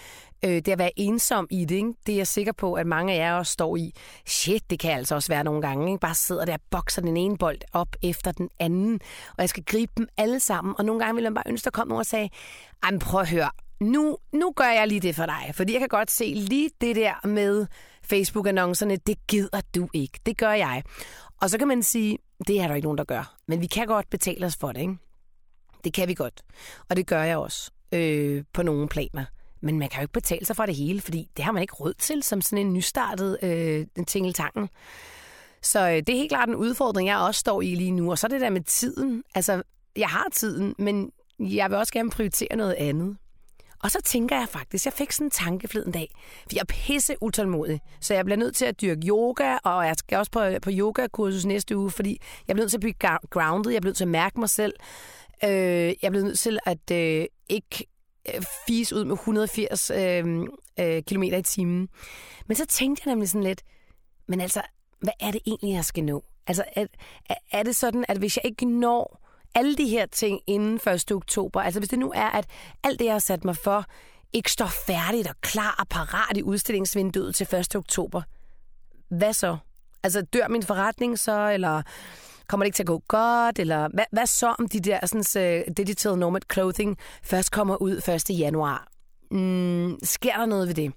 øh, 0.44 0.50
det 0.50 0.68
at 0.68 0.78
være 0.78 0.90
ensom 0.96 1.46
i 1.50 1.64
det. 1.64 1.74
Ikke? 1.74 1.92
Det 2.06 2.12
er 2.12 2.16
jeg 2.16 2.26
sikker 2.26 2.52
på, 2.52 2.74
at 2.74 2.86
mange 2.86 3.12
af 3.12 3.18
jer 3.18 3.34
også 3.34 3.52
står 3.52 3.76
i. 3.76 3.92
Shit, 4.26 4.70
det 4.70 4.78
kan 4.78 4.92
altså 4.92 5.14
også 5.14 5.28
være 5.28 5.44
nogle 5.44 5.62
gange. 5.62 5.88
Ikke? 5.88 6.00
Bare 6.00 6.14
sidder 6.14 6.44
der 6.44 6.52
og 6.52 6.60
bokser 6.70 7.02
den 7.02 7.16
ene 7.16 7.38
bold 7.38 7.58
op 7.72 7.96
efter 8.02 8.32
den 8.32 8.48
anden, 8.58 9.00
og 9.28 9.38
jeg 9.38 9.48
skal 9.48 9.64
gribe 9.64 9.92
dem 9.96 10.08
alle 10.16 10.40
sammen. 10.40 10.74
Og 10.78 10.84
nogle 10.84 11.00
gange 11.00 11.14
vil 11.14 11.24
man 11.24 11.34
bare 11.34 11.44
ønske, 11.48 11.66
at 11.66 11.72
komme 11.72 11.88
nogen 11.88 12.00
og 12.00 12.06
sige, 12.06 12.30
prøv 13.00 13.20
at 13.20 13.28
høre, 13.28 13.50
nu, 13.80 14.16
nu 14.32 14.52
gør 14.56 14.64
jeg 14.64 14.88
lige 14.88 15.00
det 15.00 15.14
for 15.14 15.26
dig. 15.26 15.50
Fordi 15.54 15.72
jeg 15.72 15.80
kan 15.80 15.88
godt 15.88 16.10
se 16.10 16.24
lige 16.24 16.70
det 16.80 16.96
der 16.96 17.26
med 17.26 17.66
Facebook-annoncerne, 18.02 18.96
det 18.96 19.26
gider 19.28 19.60
du 19.74 19.88
ikke. 19.94 20.20
Det 20.26 20.36
gør 20.38 20.52
jeg. 20.52 20.82
Og 21.40 21.50
så 21.50 21.58
kan 21.58 21.68
man 21.68 21.82
sige, 21.82 22.18
det 22.46 22.60
er 22.60 22.68
der 22.68 22.74
ikke 22.74 22.86
nogen, 22.86 22.98
der 22.98 23.04
gør. 23.04 23.34
Men 23.48 23.60
vi 23.60 23.66
kan 23.66 23.86
godt 23.86 24.10
betale 24.10 24.46
os 24.46 24.56
for 24.56 24.72
det, 24.72 24.80
ikke? 24.80 24.96
Det 25.84 25.92
kan 25.92 26.08
vi 26.08 26.14
godt. 26.14 26.42
Og 26.88 26.96
det 26.96 27.06
gør 27.06 27.22
jeg 27.22 27.36
også 27.36 27.70
øh, 27.92 28.44
på 28.52 28.62
nogle 28.62 28.88
planer. 28.88 29.24
Men 29.60 29.78
man 29.78 29.88
kan 29.88 30.00
jo 30.00 30.04
ikke 30.04 30.12
betale 30.12 30.46
sig 30.46 30.56
fra 30.56 30.66
det 30.66 30.74
hele, 30.74 31.00
fordi 31.00 31.28
det 31.36 31.44
har 31.44 31.52
man 31.52 31.62
ikke 31.62 31.74
råd 31.74 31.94
til 31.94 32.22
som 32.22 32.40
sådan 32.40 32.66
en 32.66 32.72
nystartet 32.72 33.38
øh, 33.42 33.86
tingeltangen. 34.06 34.68
Så 35.62 35.88
øh, 35.88 35.96
det 35.96 36.08
er 36.08 36.16
helt 36.16 36.30
klart 36.30 36.48
en 36.48 36.54
udfordring, 36.54 37.08
jeg 37.08 37.18
også 37.18 37.38
står 37.38 37.62
i 37.62 37.74
lige 37.74 37.90
nu. 37.90 38.10
Og 38.10 38.18
så 38.18 38.28
det 38.28 38.40
der 38.40 38.50
med 38.50 38.60
tiden. 38.60 39.22
Altså, 39.34 39.62
jeg 39.96 40.08
har 40.08 40.26
tiden, 40.32 40.74
men 40.78 41.10
jeg 41.38 41.70
vil 41.70 41.78
også 41.78 41.92
gerne 41.92 42.10
prioritere 42.10 42.56
noget 42.56 42.74
andet. 42.74 43.16
Og 43.84 43.90
så 43.90 43.98
tænker 44.04 44.38
jeg 44.38 44.48
faktisk, 44.48 44.84
jeg 44.84 44.92
fik 44.92 45.12
sådan 45.12 45.26
en 45.26 45.30
tanke 45.30 45.68
en 45.86 45.92
dag, 45.92 46.08
for 46.42 46.48
jeg 46.52 46.60
er 46.60 46.64
pisse 46.64 47.16
utålmodig, 47.20 47.80
så 48.00 48.14
jeg 48.14 48.24
bliver 48.24 48.38
nødt 48.38 48.56
til 48.56 48.64
at 48.64 48.80
dyrke 48.80 49.06
yoga, 49.08 49.56
og 49.64 49.86
jeg 49.86 49.94
skal 49.98 50.18
også 50.18 50.30
på, 50.30 50.44
på 50.62 50.70
yogakursus 50.72 51.44
næste 51.44 51.76
uge, 51.76 51.90
fordi 51.90 52.20
jeg 52.48 52.54
bliver 52.54 52.62
nødt 52.62 52.70
til 52.70 52.76
at 52.76 52.80
blive 52.80 52.94
grounded, 53.30 53.72
jeg 53.72 53.80
bliver 53.82 53.90
nødt 53.90 53.96
til 53.96 54.04
at 54.04 54.08
mærke 54.08 54.40
mig 54.40 54.50
selv, 54.50 54.72
øh, 55.44 55.94
jeg 56.02 56.10
blev 56.10 56.22
nødt 56.22 56.38
til 56.38 56.58
at 56.66 56.90
øh, 56.92 57.26
ikke 57.48 57.86
øh, 58.34 58.42
fise 58.66 58.96
ud 58.96 59.04
med 59.04 59.12
180 59.12 59.90
øh, 59.90 60.24
øh, 60.80 61.02
km 61.02 61.22
i 61.22 61.42
timen. 61.42 61.88
Men 62.46 62.56
så 62.56 62.66
tænkte 62.66 63.02
jeg 63.04 63.12
nemlig 63.12 63.28
sådan 63.28 63.42
lidt, 63.42 63.62
men 64.28 64.40
altså, 64.40 64.62
hvad 65.00 65.12
er 65.20 65.30
det 65.30 65.40
egentlig, 65.46 65.74
jeg 65.74 65.84
skal 65.84 66.04
nå? 66.04 66.24
Altså, 66.46 66.64
er, 66.76 66.86
er 67.52 67.62
det 67.62 67.76
sådan, 67.76 68.04
at 68.08 68.18
hvis 68.18 68.36
jeg 68.36 68.44
ikke 68.44 68.64
når 68.66 69.20
alle 69.54 69.76
de 69.76 69.88
her 69.88 70.06
ting 70.06 70.40
inden 70.46 70.80
1. 70.94 71.12
oktober, 71.12 71.60
altså 71.60 71.80
hvis 71.80 71.88
det 71.88 71.98
nu 71.98 72.12
er, 72.14 72.30
at 72.30 72.46
alt 72.82 72.98
det, 72.98 73.04
jeg 73.04 73.14
har 73.14 73.18
sat 73.18 73.44
mig 73.44 73.56
for, 73.56 73.84
ikke 74.32 74.52
står 74.52 74.66
færdigt 74.86 75.28
og 75.28 75.34
klar 75.40 75.74
og 75.78 75.88
parat 75.88 76.36
i 76.36 76.42
udstillingsvinduet 76.42 77.34
til 77.34 77.54
1. 77.54 77.76
oktober, 77.76 78.22
hvad 79.08 79.32
så? 79.32 79.56
Altså, 80.02 80.22
dør 80.22 80.48
min 80.48 80.62
forretning 80.62 81.18
så, 81.18 81.50
eller 81.50 81.82
kommer 82.48 82.64
det 82.64 82.68
ikke 82.68 82.76
til 82.76 82.82
at 82.82 82.86
gå 82.86 83.02
godt, 83.08 83.58
eller 83.58 83.88
hvad, 83.94 84.04
hvad 84.12 84.26
så 84.26 84.54
om 84.58 84.68
de 84.68 84.80
der 84.80 85.06
sådan, 85.06 85.42
øh, 85.42 85.64
uh, 85.68 85.74
digital 85.76 86.18
nomad 86.18 86.40
clothing 86.52 86.96
først 87.22 87.52
kommer 87.52 87.82
ud 87.82 87.96
1. 88.30 88.38
januar? 88.38 88.88
Mm, 89.30 89.98
sker 90.02 90.36
der 90.36 90.46
noget 90.46 90.68
ved 90.68 90.74
det? 90.74 90.92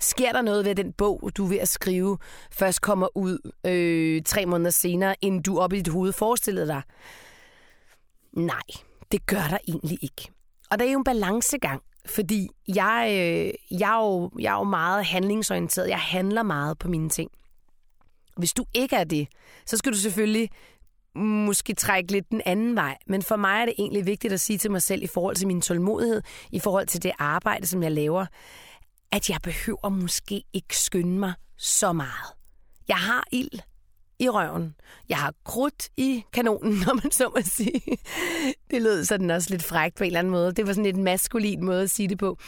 Sker 0.00 0.32
der 0.32 0.42
noget 0.42 0.64
ved 0.64 0.74
den 0.74 0.92
bog, 0.92 1.30
du 1.36 1.44
er 1.44 1.48
ved 1.48 1.58
at 1.58 1.68
skrive, 1.68 2.18
først 2.52 2.80
kommer 2.80 3.16
ud 3.16 3.52
øh, 3.66 4.22
tre 4.22 4.46
måneder 4.46 4.70
senere, 4.70 5.24
end 5.24 5.42
du 5.42 5.58
op 5.58 5.72
i 5.72 5.76
dit 5.76 5.88
hoved 5.88 6.12
forestillede 6.12 6.66
dig? 6.66 6.82
Nej, 8.32 8.62
det 9.12 9.26
gør 9.26 9.46
der 9.50 9.58
egentlig 9.68 9.98
ikke. 10.02 10.30
Og 10.70 10.78
der 10.78 10.84
er 10.84 10.90
jo 10.90 10.98
en 10.98 11.04
balancegang, 11.04 11.82
fordi 12.06 12.48
jeg, 12.68 13.06
øh, 13.10 13.78
jeg, 13.80 13.90
er 13.90 14.04
jo, 14.04 14.30
jeg 14.38 14.52
er 14.54 14.58
jo 14.58 14.64
meget 14.64 15.04
handlingsorienteret. 15.04 15.88
Jeg 15.88 15.98
handler 15.98 16.42
meget 16.42 16.78
på 16.78 16.88
mine 16.88 17.08
ting. 17.08 17.30
Hvis 18.38 18.52
du 18.52 18.64
ikke 18.74 18.96
er 18.96 19.04
det, 19.04 19.28
så 19.66 19.76
skal 19.76 19.92
du 19.92 19.98
selvfølgelig 19.98 20.50
måske 21.14 21.74
trække 21.74 22.12
lidt 22.12 22.30
den 22.30 22.42
anden 22.46 22.76
vej. 22.76 22.96
Men 23.06 23.22
for 23.22 23.36
mig 23.36 23.60
er 23.60 23.64
det 23.64 23.74
egentlig 23.78 24.06
vigtigt 24.06 24.32
at 24.32 24.40
sige 24.40 24.58
til 24.58 24.70
mig 24.70 24.82
selv 24.82 25.02
i 25.02 25.06
forhold 25.06 25.36
til 25.36 25.46
min 25.46 25.60
tålmodighed, 25.60 26.22
i 26.50 26.60
forhold 26.60 26.86
til 26.86 27.02
det 27.02 27.12
arbejde, 27.18 27.66
som 27.66 27.82
jeg 27.82 27.92
laver, 27.92 28.26
at 29.12 29.30
jeg 29.30 29.38
behøver 29.42 29.88
måske 29.88 30.42
ikke 30.52 30.78
skynde 30.78 31.18
mig 31.18 31.32
så 31.56 31.92
meget. 31.92 32.32
Jeg 32.88 32.96
har 32.96 33.24
ild 33.32 33.60
i 34.18 34.28
røven. 34.28 34.74
Jeg 35.08 35.18
har 35.18 35.34
krudt 35.44 35.88
i 35.96 36.24
kanonen, 36.32 36.72
når 36.86 36.94
man 36.94 37.10
så 37.10 37.32
må 37.36 37.42
sige. 37.44 37.82
Det 38.70 38.82
lød 38.82 39.04
sådan 39.04 39.30
også 39.30 39.50
lidt 39.50 39.62
frækt 39.62 39.96
på 39.96 40.04
en 40.04 40.06
eller 40.06 40.18
anden 40.18 40.30
måde. 40.30 40.52
Det 40.52 40.66
var 40.66 40.72
sådan 40.72 40.84
lidt 40.84 40.96
en 40.96 41.04
maskulin 41.04 41.64
måde 41.64 41.82
at 41.82 41.90
sige 41.90 42.08
det 42.08 42.18
på. 42.18 42.38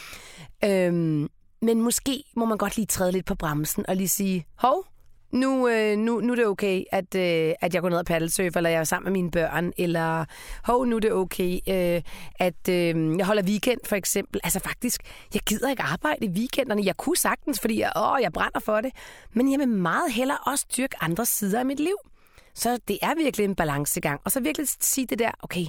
Øhm, 0.63 1.29
men 1.61 1.81
måske 1.81 2.23
må 2.35 2.45
man 2.45 2.57
godt 2.57 2.75
lige 2.75 2.85
træde 2.85 3.11
lidt 3.11 3.25
på 3.25 3.35
bremsen 3.35 3.85
og 3.87 3.95
lige 3.95 4.07
sige, 4.07 4.45
hov, 4.55 4.85
nu, 5.31 5.67
øh, 5.67 5.97
nu, 5.97 6.19
nu 6.19 6.31
er 6.31 6.35
det 6.35 6.45
okay, 6.45 6.83
at, 6.91 7.15
øh, 7.15 7.53
at 7.61 7.73
jeg 7.73 7.81
går 7.81 7.89
ned 7.89 7.97
og 7.97 8.05
paddelsurfer, 8.05 8.57
eller 8.57 8.69
jeg 8.69 8.79
er 8.79 8.83
sammen 8.83 9.13
med 9.13 9.21
mine 9.21 9.31
børn, 9.31 9.71
eller 9.77 10.25
hov, 10.63 10.85
nu 10.85 10.95
er 10.95 10.99
det 10.99 11.13
okay, 11.13 11.59
øh, 11.69 12.01
at 12.35 12.69
øh, 12.69 13.17
jeg 13.17 13.25
holder 13.25 13.43
weekend 13.43 13.79
for 13.85 13.95
eksempel. 13.95 14.41
Altså 14.43 14.59
faktisk, 14.59 15.01
jeg 15.33 15.41
gider 15.41 15.69
ikke 15.69 15.83
arbejde 15.83 16.25
i 16.25 16.29
weekenderne. 16.29 16.81
Jeg 16.85 16.97
kunne 16.97 17.17
sagtens, 17.17 17.59
fordi 17.59 17.79
jeg, 17.79 17.91
åh, 17.95 18.17
jeg 18.21 18.33
brænder 18.33 18.59
for 18.59 18.81
det. 18.81 18.91
Men 19.33 19.51
jeg 19.51 19.59
vil 19.59 19.67
meget 19.67 20.11
hellere 20.11 20.37
også 20.45 20.65
dyrke 20.77 20.95
andre 21.01 21.25
sider 21.25 21.59
af 21.59 21.65
mit 21.65 21.79
liv. 21.79 21.97
Så 22.53 22.79
det 22.87 22.97
er 23.01 23.15
virkelig 23.15 23.43
en 23.43 23.55
balancegang. 23.55 24.21
Og 24.25 24.31
så 24.31 24.39
virkelig 24.39 24.67
sige 24.79 25.07
det 25.07 25.19
der, 25.19 25.31
okay, 25.43 25.65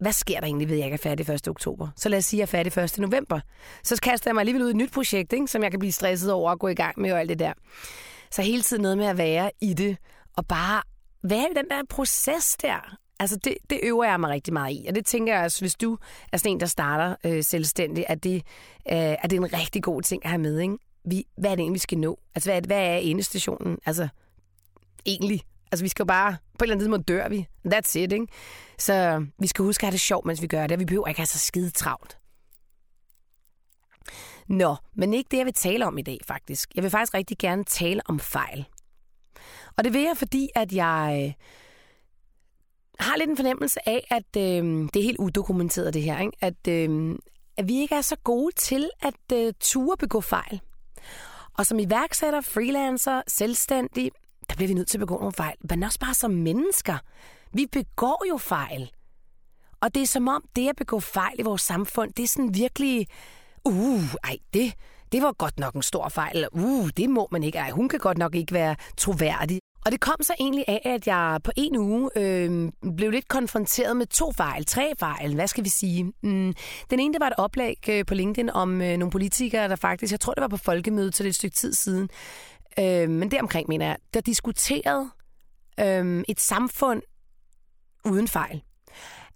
hvad 0.00 0.12
sker 0.12 0.40
der 0.40 0.46
egentlig 0.46 0.68
ved, 0.68 0.74
at 0.74 0.78
jeg 0.78 0.86
ikke 0.86 0.94
er 0.94 0.98
færdig 0.98 1.34
1. 1.34 1.48
oktober? 1.48 1.88
Så 1.96 2.08
lad 2.08 2.18
os 2.18 2.24
sige, 2.24 2.42
at 2.42 2.52
jeg 2.54 2.60
er 2.60 2.64
færdig 2.64 2.84
1. 2.84 2.98
november. 2.98 3.40
Så 3.82 4.00
kaster 4.02 4.30
jeg 4.30 4.34
mig 4.34 4.40
alligevel 4.40 4.62
ud 4.62 4.68
i 4.68 4.70
et 4.70 4.76
nyt 4.76 4.92
projekt, 4.92 5.32
ikke? 5.32 5.46
som 5.46 5.62
jeg 5.62 5.70
kan 5.70 5.80
blive 5.80 5.92
stresset 5.92 6.32
over 6.32 6.50
at 6.50 6.58
gå 6.58 6.68
i 6.68 6.74
gang 6.74 7.00
med 7.00 7.12
og 7.12 7.20
alt 7.20 7.28
det 7.28 7.38
der. 7.38 7.52
Så 8.32 8.42
hele 8.42 8.62
tiden 8.62 8.82
noget 8.82 8.98
med 8.98 9.06
at 9.06 9.18
være 9.18 9.50
i 9.60 9.74
det, 9.74 9.96
og 10.36 10.46
bare 10.46 10.82
være 11.22 11.48
i 11.50 11.54
den 11.56 11.68
der 11.70 11.82
proces 11.88 12.56
der. 12.62 12.96
Altså 13.20 13.36
det, 13.36 13.54
det 13.70 13.80
øver 13.82 14.04
jeg 14.04 14.20
mig 14.20 14.30
rigtig 14.30 14.52
meget 14.52 14.74
i, 14.74 14.86
og 14.88 14.94
det 14.94 15.06
tænker 15.06 15.34
jeg 15.34 15.44
også, 15.44 15.60
hvis 15.60 15.74
du 15.74 15.98
er 16.32 16.36
sådan 16.36 16.52
en, 16.52 16.60
der 16.60 16.66
starter 16.66 17.16
øh, 17.24 17.44
selvstændigt, 17.44 18.06
at 18.08 18.24
det, 18.24 18.34
øh, 18.92 18.96
at 18.96 19.30
det 19.30 19.32
er 19.32 19.40
en 19.40 19.52
rigtig 19.52 19.82
god 19.82 20.02
ting 20.02 20.24
at 20.24 20.30
have 20.30 20.42
med. 20.42 20.58
Ikke? 20.58 20.76
Vi, 21.04 21.24
hvad 21.36 21.50
er 21.50 21.54
det 21.54 21.62
egentlig, 21.62 21.74
vi 21.74 21.78
skal 21.78 21.98
nå? 21.98 22.18
Altså 22.34 22.50
hvad 22.50 22.56
er, 22.62 22.66
hvad 22.66 22.78
er 22.78 22.96
endestationen? 22.96 23.78
Altså 23.86 24.08
egentlig. 25.06 25.42
Altså 25.72 25.84
vi 25.84 25.88
skal 25.88 26.02
jo 26.02 26.06
bare, 26.06 26.32
på 26.32 26.36
et 26.58 26.62
eller 26.62 26.74
andet 26.74 26.84
tidspunkt 26.84 27.08
dør 27.08 27.28
vi. 27.28 27.46
That's 27.66 27.98
it, 27.98 28.12
ikke? 28.12 28.26
Så 28.78 29.26
vi 29.38 29.46
skal 29.46 29.62
huske 29.64 29.82
at 29.82 29.86
have 29.86 29.92
det 29.92 30.00
sjovt, 30.00 30.26
mens 30.26 30.42
vi 30.42 30.46
gør 30.46 30.62
det, 30.62 30.72
og 30.72 30.80
vi 30.80 30.84
behøver 30.84 31.08
ikke 31.08 31.20
have 31.20 31.26
så 31.26 31.38
skide 31.38 31.70
travlt. 31.70 32.19
Nå, 34.50 34.76
men 34.94 35.14
ikke 35.14 35.28
det, 35.30 35.36
jeg 35.36 35.46
vil 35.46 35.54
tale 35.54 35.86
om 35.86 35.98
i 35.98 36.02
dag, 36.02 36.18
faktisk. 36.26 36.74
Jeg 36.74 36.82
vil 36.82 36.90
faktisk 36.90 37.14
rigtig 37.14 37.38
gerne 37.38 37.64
tale 37.64 38.00
om 38.04 38.20
fejl. 38.20 38.64
Og 39.76 39.84
det 39.84 39.92
vil 39.92 40.02
jeg, 40.02 40.16
fordi 40.16 40.48
at 40.54 40.72
jeg 40.72 41.24
øh, 41.26 41.46
har 42.98 43.16
lidt 43.16 43.30
en 43.30 43.36
fornemmelse 43.36 43.88
af, 43.88 44.06
at 44.10 44.36
øh, 44.36 44.88
det 44.94 44.96
er 44.96 45.02
helt 45.02 45.18
udokumenteret 45.18 45.94
det 45.94 46.02
her, 46.02 46.18
ikke? 46.18 46.36
At, 46.40 46.68
øh, 46.68 47.18
at 47.56 47.68
vi 47.68 47.80
ikke 47.80 47.94
er 47.94 48.00
så 48.00 48.16
gode 48.24 48.54
til 48.56 48.90
at 49.00 49.32
øh, 49.32 49.52
ture 49.60 49.96
begå 49.96 50.20
fejl. 50.20 50.60
Og 51.58 51.66
som 51.66 51.78
iværksætter, 51.78 52.40
freelancer, 52.40 53.22
selvstændig, 53.28 54.10
der 54.48 54.54
bliver 54.56 54.68
vi 54.68 54.74
nødt 54.74 54.88
til 54.88 54.98
at 54.98 55.00
begå 55.00 55.18
nogle 55.18 55.32
fejl. 55.32 55.56
Men 55.70 55.82
også 55.82 55.98
bare 55.98 56.14
som 56.14 56.30
mennesker. 56.30 56.98
Vi 57.52 57.66
begår 57.72 58.24
jo 58.28 58.36
fejl. 58.36 58.90
Og 59.80 59.94
det 59.94 60.02
er 60.02 60.06
som 60.06 60.28
om, 60.28 60.44
det 60.56 60.68
at 60.68 60.76
begå 60.76 61.00
fejl 61.00 61.40
i 61.40 61.42
vores 61.42 61.62
samfund, 61.62 62.12
det 62.12 62.22
er 62.22 62.26
sådan 62.26 62.54
virkelig 62.54 63.06
uh, 63.64 64.14
ej, 64.24 64.36
det, 64.54 64.74
det 65.12 65.22
var 65.22 65.32
godt 65.32 65.58
nok 65.58 65.74
en 65.74 65.82
stor 65.82 66.08
fejl. 66.08 66.48
Uh, 66.52 66.88
det 66.96 67.10
må 67.10 67.28
man 67.32 67.42
ikke. 67.42 67.58
Ej, 67.58 67.70
hun 67.70 67.88
kan 67.88 67.98
godt 67.98 68.18
nok 68.18 68.34
ikke 68.34 68.54
være 68.54 68.76
troværdig. 68.96 69.60
Og 69.84 69.92
det 69.92 70.00
kom 70.00 70.16
så 70.20 70.34
egentlig 70.40 70.64
af, 70.68 70.82
at 70.84 71.06
jeg 71.06 71.40
på 71.44 71.50
en 71.56 71.76
uge 71.76 72.10
øh, 72.16 72.72
blev 72.96 73.10
lidt 73.10 73.28
konfronteret 73.28 73.96
med 73.96 74.06
to 74.06 74.32
fejl, 74.32 74.64
tre 74.64 74.92
fejl, 74.98 75.34
hvad 75.34 75.46
skal 75.46 75.64
vi 75.64 75.68
sige. 75.68 76.04
Mm, 76.04 76.54
den 76.90 77.00
ene, 77.00 77.12
det 77.12 77.20
var 77.20 77.26
et 77.26 77.32
oplæg 77.38 77.88
øh, 77.88 78.04
på 78.06 78.14
LinkedIn 78.14 78.50
om 78.50 78.82
øh, 78.82 78.96
nogle 78.96 79.10
politikere, 79.10 79.68
der 79.68 79.76
faktisk, 79.76 80.12
jeg 80.12 80.20
tror 80.20 80.34
det 80.34 80.40
var 80.40 80.48
på 80.48 80.56
folkemødet, 80.56 81.16
så 81.16 81.22
det 81.22 81.28
er 81.28 81.30
et 81.30 81.34
stykke 81.34 81.56
tid 81.56 81.74
siden, 81.74 82.08
øh, 82.78 83.10
men 83.10 83.30
deromkring 83.30 83.68
mener 83.68 83.86
jeg, 83.86 83.96
der 84.14 84.20
diskuterede 84.20 85.10
øh, 85.80 86.24
et 86.28 86.40
samfund 86.40 87.02
uden 88.04 88.28
fejl 88.28 88.62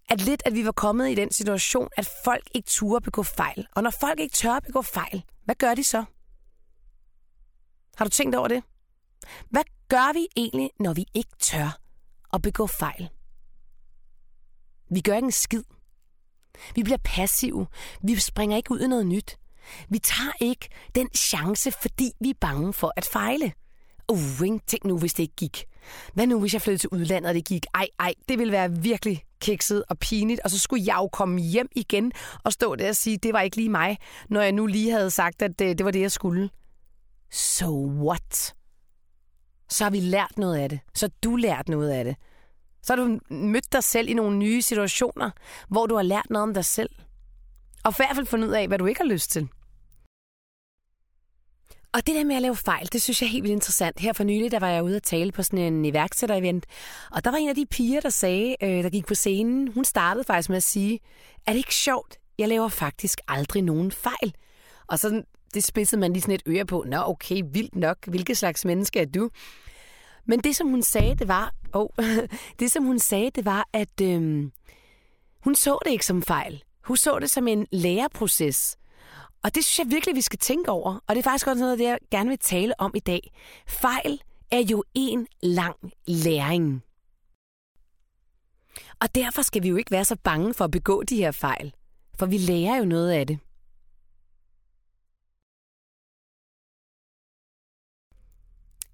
at 0.08 0.20
lidt, 0.20 0.42
at 0.46 0.54
vi 0.54 0.64
var 0.64 0.72
kommet 0.72 1.10
i 1.10 1.14
den 1.14 1.32
situation, 1.32 1.88
at 1.96 2.10
folk 2.24 2.48
ikke 2.54 2.66
turde 2.66 3.04
begå 3.04 3.22
fejl. 3.22 3.66
Og 3.74 3.82
når 3.82 3.90
folk 3.90 4.20
ikke 4.20 4.34
tør 4.34 4.60
begå 4.60 4.82
fejl, 4.82 5.24
hvad 5.44 5.54
gør 5.54 5.74
de 5.74 5.84
så? 5.84 6.04
Har 7.96 8.04
du 8.04 8.10
tænkt 8.10 8.36
over 8.36 8.48
det? 8.48 8.62
Hvad 9.50 9.62
gør 9.88 10.12
vi 10.12 10.26
egentlig, 10.36 10.70
når 10.80 10.92
vi 10.92 11.06
ikke 11.14 11.36
tør 11.38 11.78
at 12.32 12.42
begå 12.42 12.66
fejl? 12.66 13.08
Vi 14.90 15.00
gør 15.00 15.14
ikke 15.14 15.26
en 15.26 15.32
skid. 15.32 15.62
Vi 16.74 16.82
bliver 16.82 16.98
passive. 17.04 17.66
Vi 18.02 18.16
springer 18.16 18.56
ikke 18.56 18.72
ud 18.72 18.80
i 18.80 18.86
noget 18.86 19.06
nyt. 19.06 19.38
Vi 19.88 19.98
tager 19.98 20.32
ikke 20.40 20.68
den 20.94 21.08
chance, 21.16 21.72
fordi 21.72 22.12
vi 22.20 22.30
er 22.30 22.34
bange 22.40 22.72
for 22.72 22.92
at 22.96 23.04
fejle. 23.04 23.52
Uh, 24.12 24.58
tænk 24.66 24.84
nu, 24.84 24.98
hvis 24.98 25.14
det 25.14 25.22
ikke 25.22 25.36
gik. 25.36 25.64
Hvad 26.14 26.26
nu, 26.26 26.40
hvis 26.40 26.52
jeg 26.54 26.62
flyttede 26.62 26.82
til 26.82 26.88
udlandet, 26.88 27.28
og 27.28 27.34
det 27.34 27.44
gik? 27.44 27.66
Ej, 27.74 27.86
ej, 28.00 28.14
det 28.28 28.38
ville 28.38 28.52
være 28.52 28.72
virkelig 28.72 29.24
kikset 29.40 29.84
og 29.88 29.98
pinligt, 29.98 30.40
og 30.44 30.50
så 30.50 30.58
skulle 30.58 30.84
jeg 30.86 30.96
jo 30.96 31.08
komme 31.08 31.40
hjem 31.40 31.68
igen 31.76 32.12
og 32.44 32.52
stå 32.52 32.74
der 32.74 32.88
og 32.88 32.96
sige, 32.96 33.16
det 33.16 33.32
var 33.32 33.40
ikke 33.40 33.56
lige 33.56 33.68
mig, 33.68 33.98
når 34.28 34.40
jeg 34.40 34.52
nu 34.52 34.66
lige 34.66 34.90
havde 34.90 35.10
sagt, 35.10 35.42
at 35.42 35.58
det, 35.58 35.78
det 35.78 35.84
var 35.84 35.90
det, 35.90 36.00
jeg 36.00 36.12
skulle. 36.12 36.50
So 37.30 37.86
what? 37.86 38.54
Så 39.68 39.84
har 39.84 39.90
vi 39.90 40.00
lært 40.00 40.32
noget 40.36 40.56
af 40.58 40.68
det. 40.68 40.80
Så 40.94 41.06
har 41.06 41.12
du 41.22 41.36
lært 41.36 41.68
noget 41.68 41.90
af 41.90 42.04
det. 42.04 42.16
Så 42.82 42.96
har 42.96 43.04
du 43.04 43.18
mødt 43.34 43.72
dig 43.72 43.84
selv 43.84 44.08
i 44.08 44.14
nogle 44.14 44.36
nye 44.36 44.62
situationer, 44.62 45.30
hvor 45.68 45.86
du 45.86 45.96
har 45.96 46.02
lært 46.02 46.26
noget 46.30 46.42
om 46.42 46.54
dig 46.54 46.64
selv. 46.64 46.90
Og 47.84 47.92
i 47.92 47.94
hvert 47.96 48.14
fald 48.14 48.26
fundet 48.26 48.48
ud 48.48 48.52
af, 48.52 48.68
hvad 48.68 48.78
du 48.78 48.86
ikke 48.86 49.00
har 49.00 49.08
lyst 49.08 49.30
til. 49.30 49.48
Og 51.94 52.06
det 52.06 52.14
der 52.14 52.24
med 52.24 52.36
at 52.36 52.42
lave 52.42 52.56
fejl, 52.56 52.88
det 52.92 53.02
synes 53.02 53.22
jeg 53.22 53.26
er 53.26 53.30
helt 53.30 53.42
vildt 53.42 53.52
interessant. 53.52 54.00
Her 54.00 54.12
for 54.12 54.24
nylig, 54.24 54.50
der 54.50 54.58
var 54.58 54.68
jeg 54.68 54.82
ude 54.82 54.96
at 54.96 55.02
tale 55.02 55.32
på 55.32 55.42
sådan 55.42 55.58
en 55.58 55.84
iværksætter-event, 55.84 56.64
og 57.10 57.24
der 57.24 57.30
var 57.30 57.38
en 57.38 57.48
af 57.48 57.54
de 57.54 57.66
piger, 57.66 58.00
der 58.00 58.10
sagde, 58.10 58.56
øh, 58.62 58.82
der 58.82 58.90
gik 58.90 59.06
på 59.06 59.14
scenen, 59.14 59.68
hun 59.68 59.84
startede 59.84 60.24
faktisk 60.24 60.48
med 60.48 60.56
at 60.56 60.62
sige, 60.62 61.00
er 61.46 61.52
det 61.52 61.58
ikke 61.58 61.74
sjovt? 61.74 62.16
Jeg 62.38 62.48
laver 62.48 62.68
faktisk 62.68 63.20
aldrig 63.28 63.62
nogen 63.62 63.92
fejl. 63.92 64.34
Og 64.86 64.98
så 64.98 65.22
det 65.54 65.64
spidsede 65.64 66.00
man 66.00 66.12
lige 66.12 66.22
sådan 66.22 66.34
et 66.34 66.42
øre 66.46 66.64
på. 66.64 66.84
Nå, 66.86 66.96
okay, 67.06 67.42
vildt 67.52 67.76
nok. 67.76 68.06
Hvilket 68.06 68.36
slags 68.36 68.64
menneske 68.64 69.00
er 69.00 69.06
du? 69.06 69.30
Men 70.26 70.40
det, 70.40 70.56
som 70.56 70.68
hun 70.68 70.82
sagde, 70.82 71.14
det 71.14 71.28
var, 71.28 71.54
oh, 71.72 71.88
det, 72.60 72.72
som 72.72 72.84
hun 72.84 72.98
sagde, 72.98 73.30
det 73.30 73.44
var, 73.44 73.68
at 73.72 74.00
øh, 74.02 74.50
hun 75.44 75.54
så 75.54 75.78
det 75.84 75.90
ikke 75.90 76.06
som 76.06 76.22
fejl. 76.22 76.62
Hun 76.84 76.96
så 76.96 77.18
det 77.18 77.30
som 77.30 77.48
en 77.48 77.66
læreproces. 77.72 78.76
Og 79.44 79.54
det 79.54 79.64
synes 79.64 79.78
jeg 79.78 79.90
virkelig, 79.90 80.16
vi 80.16 80.20
skal 80.20 80.38
tænke 80.38 80.70
over. 80.70 80.98
Og 81.06 81.14
det 81.14 81.18
er 81.18 81.22
faktisk 81.22 81.46
også 81.46 81.60
noget 81.60 81.72
af 81.72 81.78
det, 81.78 81.84
jeg 81.84 81.98
gerne 82.10 82.28
vil 82.28 82.38
tale 82.38 82.80
om 82.80 82.92
i 82.94 83.00
dag. 83.00 83.32
Fejl 83.68 84.22
er 84.50 84.62
jo 84.70 84.84
en 84.94 85.26
lang 85.42 85.76
læring. 86.06 86.82
Og 89.00 89.14
derfor 89.14 89.42
skal 89.42 89.62
vi 89.62 89.68
jo 89.68 89.76
ikke 89.76 89.90
være 89.90 90.04
så 90.04 90.16
bange 90.24 90.54
for 90.54 90.64
at 90.64 90.70
begå 90.70 91.02
de 91.02 91.16
her 91.16 91.30
fejl. 91.32 91.74
For 92.18 92.26
vi 92.26 92.38
lærer 92.38 92.76
jo 92.76 92.84
noget 92.84 93.10
af 93.10 93.26
det. 93.26 93.38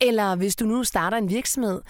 Eller 0.00 0.36
hvis 0.36 0.56
du 0.56 0.64
nu 0.64 0.84
starter 0.84 1.16
en 1.18 1.30
virksomhed. 1.30 1.82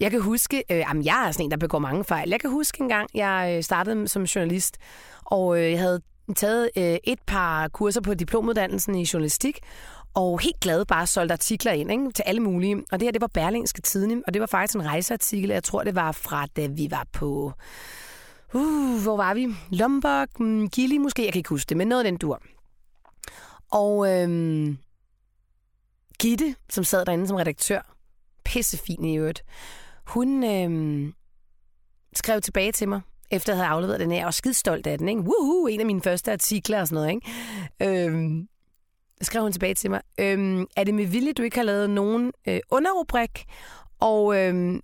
Jeg 0.00 0.10
kan 0.10 0.20
huske, 0.22 0.64
øh, 0.70 0.78
jamen 0.78 1.04
jeg 1.04 1.28
er 1.28 1.32
sådan 1.32 1.44
en, 1.44 1.50
der 1.50 1.56
begår 1.56 1.78
mange 1.78 2.04
fejl. 2.04 2.28
Jeg 2.28 2.40
kan 2.40 2.50
huske 2.50 2.80
en 2.80 2.88
gang, 2.88 3.10
jeg 3.14 3.54
øh, 3.56 3.62
startede 3.62 4.08
som 4.08 4.22
journalist, 4.22 4.78
og 5.24 5.58
øh, 5.58 5.70
jeg 5.70 5.80
havde 5.80 6.02
taget 6.34 6.70
øh, 6.76 6.96
et 7.04 7.18
par 7.26 7.68
kurser 7.68 8.00
på 8.00 8.14
diplomuddannelsen 8.14 8.94
i 8.94 9.08
journalistik, 9.12 9.60
og 10.14 10.40
helt 10.40 10.60
glad 10.60 10.84
bare 10.84 11.06
solgt 11.06 11.32
artikler 11.32 11.72
ind 11.72 11.90
ikke, 11.90 12.12
til 12.12 12.22
alle 12.26 12.40
mulige. 12.40 12.76
Og 12.92 13.00
det 13.00 13.06
her, 13.06 13.12
det 13.12 13.20
var 13.20 13.26
Berlingske 13.26 13.82
Tidende, 13.82 14.22
og 14.26 14.34
det 14.34 14.40
var 14.40 14.46
faktisk 14.46 14.74
en 14.74 14.86
rejseartikel, 14.86 15.50
jeg 15.50 15.64
tror, 15.64 15.84
det 15.84 15.94
var 15.94 16.12
fra, 16.12 16.46
da 16.46 16.66
vi 16.66 16.88
var 16.90 17.06
på... 17.12 17.52
Uh, 18.54 19.02
hvor 19.02 19.16
var 19.16 19.34
vi? 19.34 19.48
Lombok, 19.70 20.40
mm, 20.40 20.68
Gili 20.68 20.98
måske, 20.98 21.24
jeg 21.24 21.32
kan 21.32 21.38
ikke 21.38 21.48
huske 21.48 21.68
det, 21.68 21.76
men 21.76 21.88
noget 21.88 22.04
af 22.04 22.10
den 22.12 22.18
dur. 22.18 22.42
Og 23.70 24.12
øhm, 24.12 24.78
Gitte, 26.18 26.54
som 26.70 26.84
sad 26.84 27.04
derinde 27.04 27.26
som 27.26 27.36
redaktør, 27.36 27.96
pissefin 28.44 29.04
i 29.04 29.16
øvrigt, 29.16 29.44
hun 30.06 30.44
øhm, 30.44 31.14
skrev 32.12 32.40
tilbage 32.40 32.72
til 32.72 32.88
mig, 32.88 33.00
efter 33.30 33.52
jeg 33.52 33.58
havde 33.58 33.68
afleveret 33.68 34.00
den 34.00 34.10
her, 34.10 34.26
og 34.26 34.34
skide 34.34 34.54
stolt 34.54 34.86
af 34.86 34.98
den. 34.98 35.08
Ikke? 35.08 35.20
Woohoo, 35.20 35.66
en 35.66 35.80
af 35.80 35.86
mine 35.86 36.02
første 36.02 36.32
artikler 36.32 36.80
og 36.80 36.88
sådan 36.88 37.02
noget. 37.02 37.10
Ikke? 37.80 38.06
Øhm, 38.06 38.48
skrev 39.22 39.42
hun 39.42 39.52
tilbage 39.52 39.74
til 39.74 39.90
mig. 39.90 40.00
Øhm, 40.20 40.66
er 40.76 40.84
det 40.84 40.94
med 40.94 41.06
vilje, 41.06 41.32
du 41.32 41.42
ikke 41.42 41.56
har 41.56 41.64
lavet 41.64 41.90
nogen 41.90 42.32
øh, 42.48 42.60
underrubrik? 42.70 43.44
Og 44.00 44.36
øhm, 44.38 44.80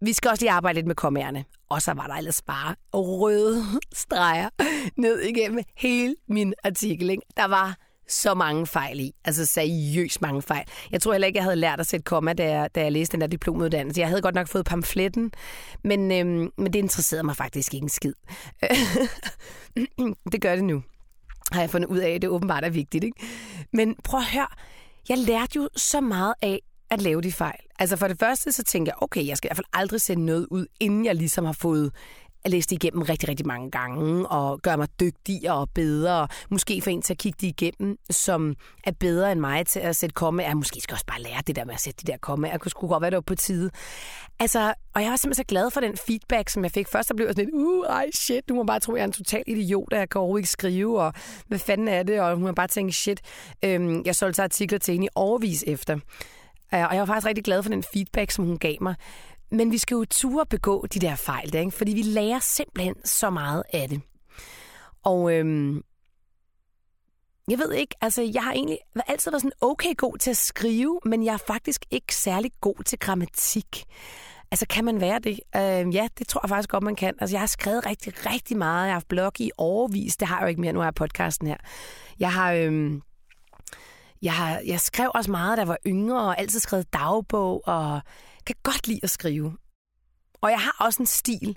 vi 0.00 0.12
skal 0.12 0.30
også 0.30 0.44
lige 0.44 0.52
arbejde 0.52 0.76
lidt 0.76 0.86
med 0.86 0.94
kommerne. 0.94 1.44
Og 1.68 1.82
så 1.82 1.92
var 1.92 2.06
der 2.06 2.14
ellers 2.14 2.42
bare 2.42 2.74
røde 2.94 3.64
streger 3.92 4.48
ned 4.96 5.20
igennem 5.20 5.64
hele 5.76 6.16
min 6.28 6.54
artikel. 6.64 7.10
Ikke? 7.10 7.22
Der 7.36 7.44
var 7.44 7.76
så 8.10 8.34
mange 8.34 8.66
fejl 8.66 9.00
i. 9.00 9.12
Altså 9.24 9.46
seriøst 9.46 10.22
mange 10.22 10.42
fejl. 10.42 10.64
Jeg 10.90 11.02
tror 11.02 11.12
heller 11.12 11.26
ikke, 11.26 11.36
jeg 11.36 11.44
havde 11.44 11.56
lært 11.56 11.80
at 11.80 11.86
sætte 11.86 12.04
komma, 12.04 12.32
da 12.32 12.50
jeg, 12.50 12.74
da 12.74 12.82
jeg 12.82 12.92
læste 12.92 13.12
den 13.12 13.20
der 13.20 13.26
diplomuddannelse. 13.26 14.00
Jeg 14.00 14.08
havde 14.08 14.22
godt 14.22 14.34
nok 14.34 14.48
fået 14.48 14.64
pamfletten, 14.64 15.32
men, 15.84 16.12
øhm, 16.12 16.52
men 16.58 16.72
det 16.72 16.78
interesserede 16.78 17.24
mig 17.24 17.36
faktisk 17.36 17.74
ikke 17.74 17.84
en 17.84 17.88
skid. 17.88 18.14
det 20.32 20.40
gør 20.40 20.54
det 20.54 20.64
nu. 20.64 20.82
Har 21.52 21.60
jeg 21.60 21.70
fundet 21.70 21.88
ud 21.88 21.98
af, 21.98 22.10
at 22.10 22.22
det 22.22 22.30
åbenbart 22.30 22.64
er 22.64 22.70
vigtigt. 22.70 23.04
Ikke? 23.04 23.16
Men 23.72 23.96
prøv 24.04 24.20
at 24.20 24.26
høre. 24.26 24.46
Jeg 25.08 25.18
lærte 25.18 25.56
jo 25.56 25.68
så 25.76 26.00
meget 26.00 26.34
af 26.42 26.60
at 26.90 27.02
lave 27.02 27.20
de 27.20 27.32
fejl. 27.32 27.60
Altså 27.78 27.96
for 27.96 28.08
det 28.08 28.18
første, 28.18 28.52
så 28.52 28.62
tænker 28.62 28.92
jeg, 28.92 29.02
okay, 29.02 29.26
jeg 29.26 29.36
skal 29.36 29.48
i 29.48 29.48
hvert 29.48 29.56
fald 29.56 29.66
aldrig 29.72 30.00
sende 30.00 30.24
noget 30.24 30.46
ud, 30.50 30.66
inden 30.80 31.04
jeg 31.04 31.14
ligesom 31.14 31.44
har 31.44 31.52
fået 31.52 31.92
læse 32.46 32.68
det 32.68 32.84
igennem 32.84 33.02
rigtig, 33.02 33.28
rigtig 33.28 33.46
mange 33.46 33.70
gange, 33.70 34.28
og 34.28 34.60
gøre 34.62 34.76
mig 34.76 34.88
dygtigere 35.00 35.54
og 35.54 35.68
bedre. 35.74 36.28
Måske 36.50 36.82
få 36.82 36.90
en 36.90 37.02
til 37.02 37.14
at 37.14 37.18
kigge 37.18 37.38
det 37.40 37.46
igennem, 37.46 37.96
som 38.10 38.54
er 38.84 38.92
bedre 39.00 39.32
end 39.32 39.40
mig 39.40 39.66
til 39.66 39.80
at 39.80 39.96
sætte 39.96 40.14
komme. 40.14 40.42
Ja, 40.42 40.54
måske 40.54 40.80
skal 40.80 40.92
jeg 40.92 40.96
også 40.96 41.06
bare 41.06 41.22
lære 41.22 41.42
det 41.46 41.56
der 41.56 41.64
med 41.64 41.74
at 41.74 41.80
sætte 41.80 42.06
de 42.06 42.12
der 42.12 42.18
komme. 42.18 42.48
Jeg 42.48 42.60
kunne 42.60 42.70
sgu 42.70 42.88
godt 42.88 43.02
være 43.02 43.10
det 43.10 43.24
på 43.24 43.34
tide. 43.34 43.70
Altså, 44.38 44.74
og 44.94 45.02
jeg 45.02 45.10
var 45.10 45.16
simpelthen 45.16 45.44
så 45.44 45.48
glad 45.48 45.70
for 45.70 45.80
den 45.80 45.96
feedback, 45.96 46.48
som 46.48 46.64
jeg 46.64 46.70
fik. 46.72 46.88
Først 46.88 47.08
så 47.08 47.14
blev 47.14 47.26
jeg 47.26 47.34
sådan 47.34 47.44
lidt, 47.44 47.54
uh, 47.54 47.86
ej 47.86 48.10
shit, 48.14 48.48
du 48.48 48.54
må 48.54 48.64
bare 48.64 48.80
tro, 48.80 48.94
jeg 48.94 49.00
er 49.00 49.06
en 49.06 49.12
total 49.12 49.42
idiot, 49.46 49.92
og 49.92 49.98
jeg 49.98 50.08
kan 50.08 50.18
overhovedet 50.18 50.42
ikke 50.42 50.50
skrive, 50.50 51.02
og 51.02 51.12
hvad 51.46 51.58
fanden 51.58 51.88
er 51.88 52.02
det? 52.02 52.20
Og 52.20 52.36
hun 52.36 52.46
har 52.46 52.52
bare 52.52 52.68
tænkt, 52.68 52.94
shit, 52.94 53.20
øhm, 53.64 54.02
jeg 54.04 54.16
solgte 54.16 54.42
artikler 54.42 54.78
til 54.78 54.92
hende 54.92 55.06
i 55.06 55.08
overvis 55.14 55.64
efter. 55.66 55.98
Og 56.72 56.78
jeg 56.78 56.98
var 56.98 57.04
faktisk 57.04 57.26
rigtig 57.26 57.44
glad 57.44 57.62
for 57.62 57.70
den 57.70 57.84
feedback, 57.92 58.30
som 58.30 58.44
hun 58.44 58.58
gav 58.58 58.74
mig. 58.80 58.94
Men 59.50 59.72
vi 59.72 59.78
skal 59.78 59.94
jo 59.94 60.04
ture 60.04 60.46
begå 60.46 60.86
de 60.86 60.98
der 60.98 61.16
fejl, 61.16 61.52
der, 61.52 61.60
ikke? 61.60 61.70
fordi 61.72 61.92
vi 61.92 62.02
lærer 62.02 62.38
simpelthen 62.38 62.94
så 63.04 63.30
meget 63.30 63.62
af 63.72 63.88
det. 63.88 64.00
Og 65.02 65.32
øhm, 65.32 65.82
jeg 67.50 67.58
ved 67.58 67.72
ikke, 67.72 67.94
altså 68.00 68.22
jeg 68.34 68.42
har 68.42 68.52
egentlig 68.52 68.78
altid 69.06 69.30
været 69.30 69.42
sådan 69.42 69.52
okay 69.60 69.96
god 69.96 70.18
til 70.18 70.30
at 70.30 70.36
skrive, 70.36 71.00
men 71.04 71.24
jeg 71.24 71.32
er 71.32 71.44
faktisk 71.46 71.84
ikke 71.90 72.14
særlig 72.14 72.52
god 72.60 72.84
til 72.84 72.98
grammatik. 72.98 73.84
Altså 74.50 74.66
kan 74.66 74.84
man 74.84 75.00
være 75.00 75.18
det? 75.18 75.40
Øh, 75.56 75.94
ja, 75.94 76.08
det 76.18 76.28
tror 76.28 76.40
jeg 76.44 76.48
faktisk 76.48 76.70
godt, 76.70 76.84
man 76.84 76.96
kan. 76.96 77.14
Altså 77.20 77.34
jeg 77.34 77.40
har 77.40 77.46
skrevet 77.46 77.86
rigtig, 77.86 78.26
rigtig 78.26 78.56
meget. 78.56 78.84
Jeg 78.84 78.90
har 78.90 78.92
haft 78.92 79.08
blog 79.08 79.40
i 79.40 79.50
overvis. 79.58 80.16
Det 80.16 80.28
har 80.28 80.36
jeg 80.36 80.42
jo 80.42 80.48
ikke 80.48 80.60
mere, 80.60 80.72
nu 80.72 80.80
er 80.80 80.90
podcasten 80.90 81.46
her. 81.46 81.56
Jeg 82.20 82.32
har... 82.32 82.52
Øhm, 82.52 83.02
jeg, 84.22 84.32
har, 84.32 84.60
jeg 84.66 84.80
skrev 84.80 85.10
også 85.14 85.30
meget, 85.30 85.56
da 85.56 85.60
jeg 85.60 85.68
var 85.68 85.78
yngre, 85.86 86.20
og 86.20 86.40
altid 86.40 86.60
skrevet 86.60 86.92
dagbog, 86.92 87.62
og 87.68 88.00
kan 88.46 88.56
godt 88.62 88.88
lide 88.88 89.00
at 89.02 89.10
skrive. 89.10 89.56
Og 90.40 90.50
jeg 90.50 90.60
har 90.60 90.76
også 90.80 91.02
en 91.02 91.06
stil, 91.06 91.56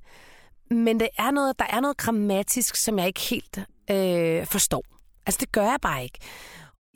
men 0.71 0.99
det 0.99 1.09
er 1.17 1.31
noget, 1.31 1.59
der 1.59 1.65
er 1.69 1.79
noget 1.79 1.97
grammatisk, 1.97 2.75
som 2.75 2.99
jeg 2.99 3.07
ikke 3.07 3.19
helt 3.19 3.59
øh, 3.91 4.45
forstår. 4.45 4.83
Altså, 5.25 5.37
det 5.41 5.51
gør 5.51 5.63
jeg 5.63 5.79
bare 5.81 6.03
ikke. 6.03 6.19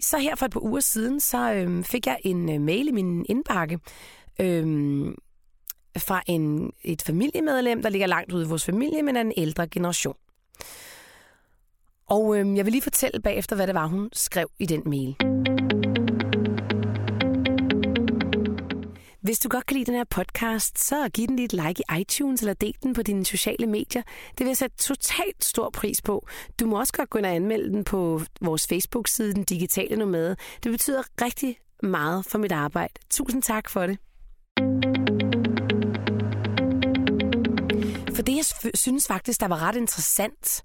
Så 0.02 0.18
her 0.18 0.36
for 0.36 0.46
et 0.46 0.52
par 0.52 0.64
uger 0.64 0.80
siden, 0.80 1.20
så 1.20 1.54
øh, 1.54 1.84
fik 1.84 2.08
jeg 2.08 2.18
en 2.24 2.50
øh, 2.50 2.62
mail 2.62 2.88
i 2.88 2.92
min 2.92 3.26
indbakke 3.30 3.80
øh, 4.40 4.66
fra 5.98 6.22
en, 6.28 6.72
et 6.84 7.02
familiemedlem, 7.02 7.82
der 7.82 7.90
ligger 7.90 8.08
langt 8.08 8.34
ude 8.34 8.46
i 8.46 8.48
vores 8.48 8.66
familie, 8.66 9.04
men 9.04 9.16
er 9.16 9.22
en 9.22 9.34
ældre 9.38 9.68
generation. 9.68 10.16
Og 12.10 12.38
øh, 12.38 12.58
jeg 12.58 12.66
vil 12.66 12.72
lige 12.72 12.82
fortælle 12.82 13.22
bagefter, 13.22 13.56
hvad 13.56 13.68
det 13.68 13.76
var, 13.76 13.88
hun 13.88 14.10
skrev 14.14 14.50
i 14.60 14.66
den 14.66 14.84
mail. 14.86 15.16
Hvis 19.28 19.40
du 19.40 19.50
godt 19.50 19.66
kan 19.66 19.78
lide 19.78 19.86
den 19.86 19.96
her 19.96 20.04
podcast, 20.04 20.80
så 20.80 21.10
giv 21.10 21.28
den 21.28 21.36
lige 21.36 21.46
et 21.46 21.54
like 21.54 21.84
i 21.90 22.02
iTunes 22.02 22.42
eller 22.42 22.54
del 22.54 22.76
den 22.84 22.94
på 22.94 23.02
dine 23.02 23.26
sociale 23.26 23.68
medier. 23.68 24.02
Det 24.32 24.40
vil 24.40 24.48
jeg 24.48 24.58
sætte 24.58 24.78
totalt 24.78 25.46
stor 25.46 25.70
pris 25.70 26.02
på. 26.02 26.28
Du 26.60 26.66
må 26.66 26.80
også 26.80 26.94
godt 26.94 27.10
gå 27.10 27.18
ind 27.18 27.26
og 27.26 27.36
anmelde 27.36 27.70
den 27.70 27.84
på 27.84 28.22
vores 28.42 28.68
Facebook-side, 28.68 29.34
Den 29.34 29.44
Digitale 29.44 29.96
Nomade. 29.96 30.36
Det 30.64 30.72
betyder 30.72 31.04
rigtig 31.22 31.58
meget 31.84 32.26
for 32.26 32.38
mit 32.38 32.52
arbejde. 32.52 32.94
Tusind 33.10 33.44
tak 33.44 33.70
for 33.70 33.88
det. 33.88 33.98
For 38.16 38.22
det, 38.22 38.36
jeg 38.36 38.72
synes 38.76 39.08
faktisk, 39.08 39.40
der 39.40 39.48
var 39.48 39.60
ret 39.60 39.76
interessant 39.76 40.64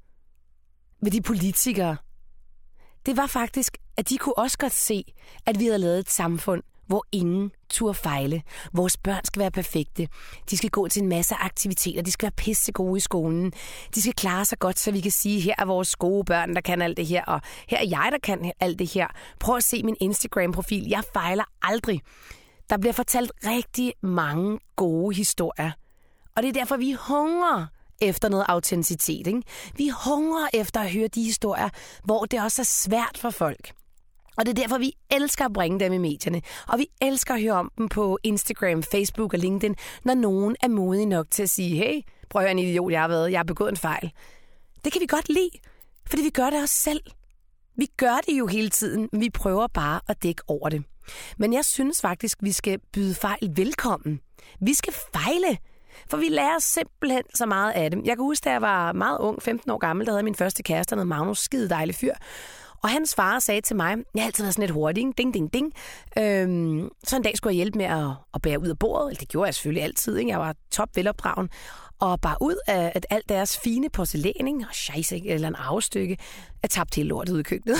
ved 1.02 1.11
de 1.11 1.23
politikere, 1.23 1.97
det 3.07 3.16
var 3.16 3.26
faktisk, 3.26 3.78
at 3.97 4.09
de 4.09 4.19
kunne 4.19 4.38
også 4.38 4.59
godt 4.59 4.73
se, 4.73 5.04
at 5.47 5.59
vi 5.59 5.64
havde 5.64 5.78
lavet 5.78 5.99
et 5.99 6.11
samfund, 6.11 6.62
hvor 6.93 7.07
ingen 7.13 7.51
tur 7.71 7.93
fejle. 7.93 8.43
Vores 8.73 8.97
børn 8.97 9.25
skal 9.25 9.41
være 9.41 9.51
perfekte. 9.51 10.09
De 10.51 10.57
skal 10.57 10.71
gå 10.71 10.89
til 10.89 11.03
en 11.03 11.09
masse 11.09 11.35
aktiviteter. 11.35 12.03
De 12.03 12.13
skal 12.13 12.27
være 12.27 12.33
pisse 12.37 12.73
gode 12.73 12.97
i 12.97 13.01
skolen. 13.01 13.53
De 13.95 14.03
skal 14.03 14.13
klare 14.13 14.45
sig 14.45 14.59
godt, 14.59 14.79
så 14.79 14.91
vi 14.91 15.01
kan 15.01 15.11
sige, 15.11 15.41
her 15.41 15.55
er 15.59 15.65
vores 15.65 15.97
gode 15.97 16.25
børn, 16.25 16.55
der 16.55 16.61
kan 16.61 16.83
alt 16.83 16.97
det 16.97 17.07
her, 17.07 17.25
og 17.25 17.41
her 17.69 17.79
er 17.79 17.87
jeg, 17.87 18.09
der 18.13 18.19
kan 18.23 18.53
alt 18.61 18.79
det 18.79 18.95
her. 18.95 19.07
Prøv 19.41 19.57
at 19.57 19.65
se 19.65 19.83
min 19.83 19.97
Instagram-profil. 20.01 20.89
Jeg 20.89 21.03
fejler 21.13 21.45
aldrig. 21.63 22.01
Der 22.71 22.79
bliver 22.79 22.93
fortalt 22.93 23.33
rigtig 23.47 23.93
mange 24.03 24.59
gode 24.77 25.17
historier. 25.17 25.71
Og 26.37 26.43
det 26.43 26.49
er 26.49 26.53
derfor, 26.53 26.77
vi 26.77 26.97
hungrer 27.09 27.67
efter 28.01 28.29
noget 28.29 28.45
autenticitet. 28.49 29.27
Ikke? 29.27 29.43
Vi 29.77 29.91
hungrer 30.05 30.49
efter 30.55 30.81
at 30.81 30.93
høre 30.93 31.09
de 31.09 31.23
historier, 31.23 31.69
hvor 32.05 32.25
det 32.25 32.43
også 32.43 32.63
er 32.63 32.67
svært 32.67 33.19
for 33.19 33.31
folk. 33.31 33.73
Og 34.37 34.47
det 34.47 34.59
er 34.59 34.62
derfor, 34.62 34.79
vi 34.79 34.93
elsker 35.11 35.45
at 35.45 35.53
bringe 35.53 35.81
dem 35.81 35.93
i 35.93 35.99
medierne. 35.99 36.43
Og 36.69 36.79
vi 36.79 36.87
elsker 37.01 37.35
at 37.35 37.43
høre 37.43 37.53
om 37.53 37.73
dem 37.79 37.89
på 37.89 38.19
Instagram, 38.23 38.83
Facebook 38.83 39.33
og 39.33 39.39
LinkedIn, 39.39 39.77
når 40.05 40.15
nogen 40.15 40.57
er 40.62 40.69
modig 40.69 41.07
nok 41.07 41.27
til 41.31 41.43
at 41.43 41.51
sige, 41.51 41.77
hey, 41.77 42.01
prøv 42.31 42.41
at 42.41 42.45
høre 42.45 42.51
en 42.51 42.59
idiot, 42.59 42.93
jeg 42.93 43.01
har 43.01 43.09
været, 43.09 43.33
jeg 43.33 43.39
har 43.39 43.45
begået 43.45 43.71
en 43.71 43.77
fejl. 43.77 44.12
Det 44.85 44.93
kan 44.93 45.01
vi 45.01 45.07
godt 45.07 45.29
lide, 45.29 45.51
fordi 46.11 46.23
vi 46.23 46.31
gør 46.31 46.51
det 46.51 46.62
også 46.62 46.75
selv. 46.75 47.01
Vi 47.77 47.87
gør 47.97 48.17
det 48.27 48.39
jo 48.39 48.47
hele 48.47 48.71
tiden, 48.71 49.09
men 49.12 49.21
vi 49.21 49.31
prøver 49.31 49.67
bare 49.67 50.01
at 50.09 50.23
dække 50.23 50.43
over 50.49 50.69
det. 50.69 50.85
Men 51.39 51.53
jeg 51.53 51.65
synes 51.65 52.01
faktisk, 52.01 52.39
vi 52.41 52.53
skal 52.53 52.79
byde 52.93 53.15
fejl 53.15 53.53
velkommen. 53.57 54.21
Vi 54.61 54.75
skal 54.75 54.92
fejle, 54.92 55.59
for 56.11 56.16
vi 56.16 56.29
lærer 56.29 56.59
simpelthen 56.59 57.23
så 57.35 57.47
meget 57.47 57.73
af 57.73 57.90
dem. 57.90 58.05
Jeg 58.05 58.16
kan 58.16 58.25
huske, 58.25 58.45
da 58.45 58.51
jeg 58.51 58.62
var 58.62 58.92
meget 58.92 59.18
ung, 59.18 59.42
15 59.42 59.71
år 59.71 59.79
gammel, 59.79 60.07
der 60.07 60.12
havde 60.12 60.23
min 60.23 60.35
første 60.35 60.62
kæreste, 60.62 60.97
der 60.97 61.05
Magnus, 61.05 61.38
skide 61.38 61.68
dejlig 61.68 61.95
fyr. 61.95 62.14
Og 62.83 62.90
hans 62.90 63.14
far 63.14 63.38
sagde 63.38 63.61
til 63.61 63.77
mig, 63.77 63.97
jeg 64.14 64.23
har 64.23 64.27
altid 64.27 64.45
været 64.45 64.55
sådan 64.55 64.62
lidt 64.62 64.73
hurtig, 64.73 65.05
ding, 65.18 65.35
ding, 65.35 65.53
ding. 65.53 65.73
Øhm, 66.18 66.90
så 67.05 67.16
en 67.16 67.23
dag 67.23 67.37
skulle 67.37 67.53
jeg 67.53 67.57
hjælpe 67.57 67.79
med 67.79 67.87
at, 67.87 68.11
at 68.35 68.42
bære 68.42 68.61
ud 68.61 68.68
af 68.68 68.79
bordet. 68.79 69.21
Det 69.21 69.29
gjorde 69.29 69.47
jeg 69.47 69.55
selvfølgelig 69.55 69.83
altid. 69.83 70.16
Ikke? 70.16 70.31
Jeg 70.31 70.40
var 70.40 70.55
top 70.71 70.88
velopdragen. 70.95 71.51
Og 72.01 72.21
bare 72.21 72.37
ud 72.40 72.57
af 72.66 72.92
at 72.95 73.07
alt 73.11 73.29
deres 73.29 73.59
fine 73.59 73.90
porcelæn, 73.90 74.64
og 74.68 74.75
scheisse, 74.75 75.27
eller 75.27 75.49
en 75.49 75.55
arvestykke, 75.55 76.18
er 76.62 76.68
tabt 76.68 76.95
hele 76.95 77.09
lortet 77.09 77.33
ud 77.33 77.40
i 77.40 77.42
køkkenet. 77.42 77.77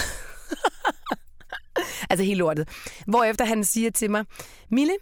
altså 2.11 2.25
helt 2.25 2.39
lortet. 2.39 2.69
Hvorefter 3.07 3.45
han 3.45 3.65
siger 3.65 3.91
til 3.91 4.11
mig, 4.11 4.25
Mille, 4.71 4.93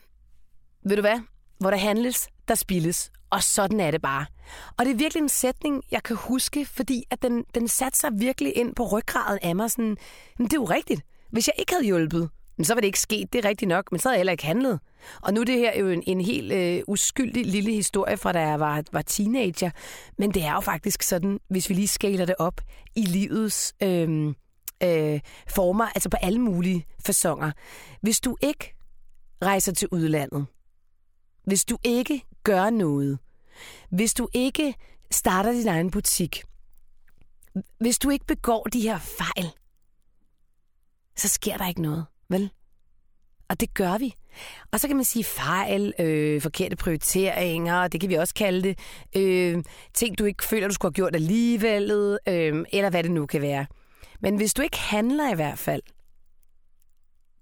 ved 0.84 0.96
du 0.96 1.02
hvad? 1.02 1.20
Hvor 1.58 1.70
der 1.70 1.78
handles, 1.78 2.28
der 2.50 2.56
spilles. 2.56 3.10
Og 3.30 3.42
sådan 3.42 3.80
er 3.80 3.90
det 3.90 4.02
bare. 4.02 4.26
Og 4.78 4.84
det 4.84 4.92
er 4.92 4.96
virkelig 4.96 5.22
en 5.22 5.28
sætning, 5.28 5.82
jeg 5.90 6.02
kan 6.02 6.16
huske, 6.16 6.66
fordi 6.66 7.04
at 7.10 7.22
den, 7.22 7.44
den 7.54 7.68
satte 7.68 7.98
sig 7.98 8.10
virkelig 8.14 8.56
ind 8.56 8.74
på 8.74 8.86
ryggraden 8.86 9.38
af 9.42 9.56
mig. 9.56 9.70
Sådan, 9.70 9.96
men 10.38 10.46
det 10.46 10.52
er 10.52 10.60
jo 10.60 10.64
rigtigt. 10.64 11.02
Hvis 11.30 11.46
jeg 11.46 11.54
ikke 11.58 11.72
havde 11.72 11.84
hjulpet, 11.84 12.30
så 12.62 12.74
var 12.74 12.80
det 12.80 12.86
ikke 12.86 13.00
sket, 13.00 13.32
det 13.32 13.44
er 13.44 13.48
rigtigt 13.48 13.68
nok, 13.68 13.92
men 13.92 13.98
så 14.00 14.08
havde 14.08 14.14
jeg 14.14 14.20
heller 14.20 14.32
ikke 14.32 14.46
handlet. 14.46 14.80
Og 15.22 15.34
nu 15.34 15.40
er 15.40 15.44
det 15.44 15.58
her 15.58 15.78
jo 15.78 15.88
en, 15.88 16.02
en 16.06 16.20
helt 16.20 16.52
øh, 16.52 16.82
uskyldig 16.86 17.46
lille 17.46 17.72
historie 17.72 18.16
fra 18.16 18.32
da 18.32 18.40
jeg 18.40 18.60
var, 18.60 18.82
var 18.92 19.02
teenager, 19.02 19.70
men 20.18 20.34
det 20.34 20.44
er 20.44 20.52
jo 20.52 20.60
faktisk 20.60 21.02
sådan, 21.02 21.40
hvis 21.48 21.68
vi 21.68 21.74
lige 21.74 21.88
skaler 21.88 22.24
det 22.24 22.34
op 22.38 22.60
i 22.96 23.02
livets 23.02 23.74
øh, 23.82 24.26
øh, 24.82 25.20
former, 25.48 25.86
altså 25.86 26.08
på 26.08 26.16
alle 26.22 26.38
mulige 26.38 26.86
fasonger. 27.06 27.52
Hvis 28.02 28.20
du 28.20 28.36
ikke 28.42 28.74
rejser 29.42 29.72
til 29.72 29.88
udlandet, 29.92 30.46
hvis 31.46 31.64
du 31.64 31.78
ikke 31.84 32.22
gør 32.50 32.70
noget, 32.70 33.18
hvis 33.90 34.14
du 34.14 34.28
ikke 34.32 34.74
starter 35.10 35.52
din 35.52 35.68
egen 35.68 35.90
butik, 35.90 36.42
hvis 37.80 37.98
du 37.98 38.10
ikke 38.10 38.26
begår 38.26 38.64
de 38.64 38.80
her 38.80 38.98
fejl, 38.98 39.50
så 41.16 41.28
sker 41.28 41.56
der 41.56 41.68
ikke 41.68 41.82
noget, 41.82 42.06
vel? 42.28 42.50
Og 43.48 43.60
det 43.60 43.74
gør 43.74 43.98
vi. 43.98 44.14
Og 44.72 44.80
så 44.80 44.86
kan 44.86 44.96
man 44.96 45.04
sige 45.04 45.24
fejl, 45.24 45.94
øh, 45.98 46.42
forkerte 46.42 46.76
prioriteringer, 46.76 47.88
det 47.88 48.00
kan 48.00 48.10
vi 48.10 48.14
også 48.14 48.34
kalde 48.34 48.62
det. 48.62 48.78
Øh, 49.16 49.64
ting, 49.94 50.18
du 50.18 50.24
ikke 50.24 50.44
føler, 50.44 50.68
du 50.68 50.74
skulle 50.74 50.90
have 50.90 50.94
gjort 50.94 51.14
alligevel, 51.14 52.18
øh, 52.26 52.64
eller 52.72 52.90
hvad 52.90 53.02
det 53.02 53.10
nu 53.10 53.26
kan 53.26 53.42
være. 53.42 53.66
Men 54.20 54.36
hvis 54.36 54.54
du 54.54 54.62
ikke 54.62 54.78
handler 54.78 55.32
i 55.32 55.34
hvert 55.34 55.58
fald, 55.58 55.82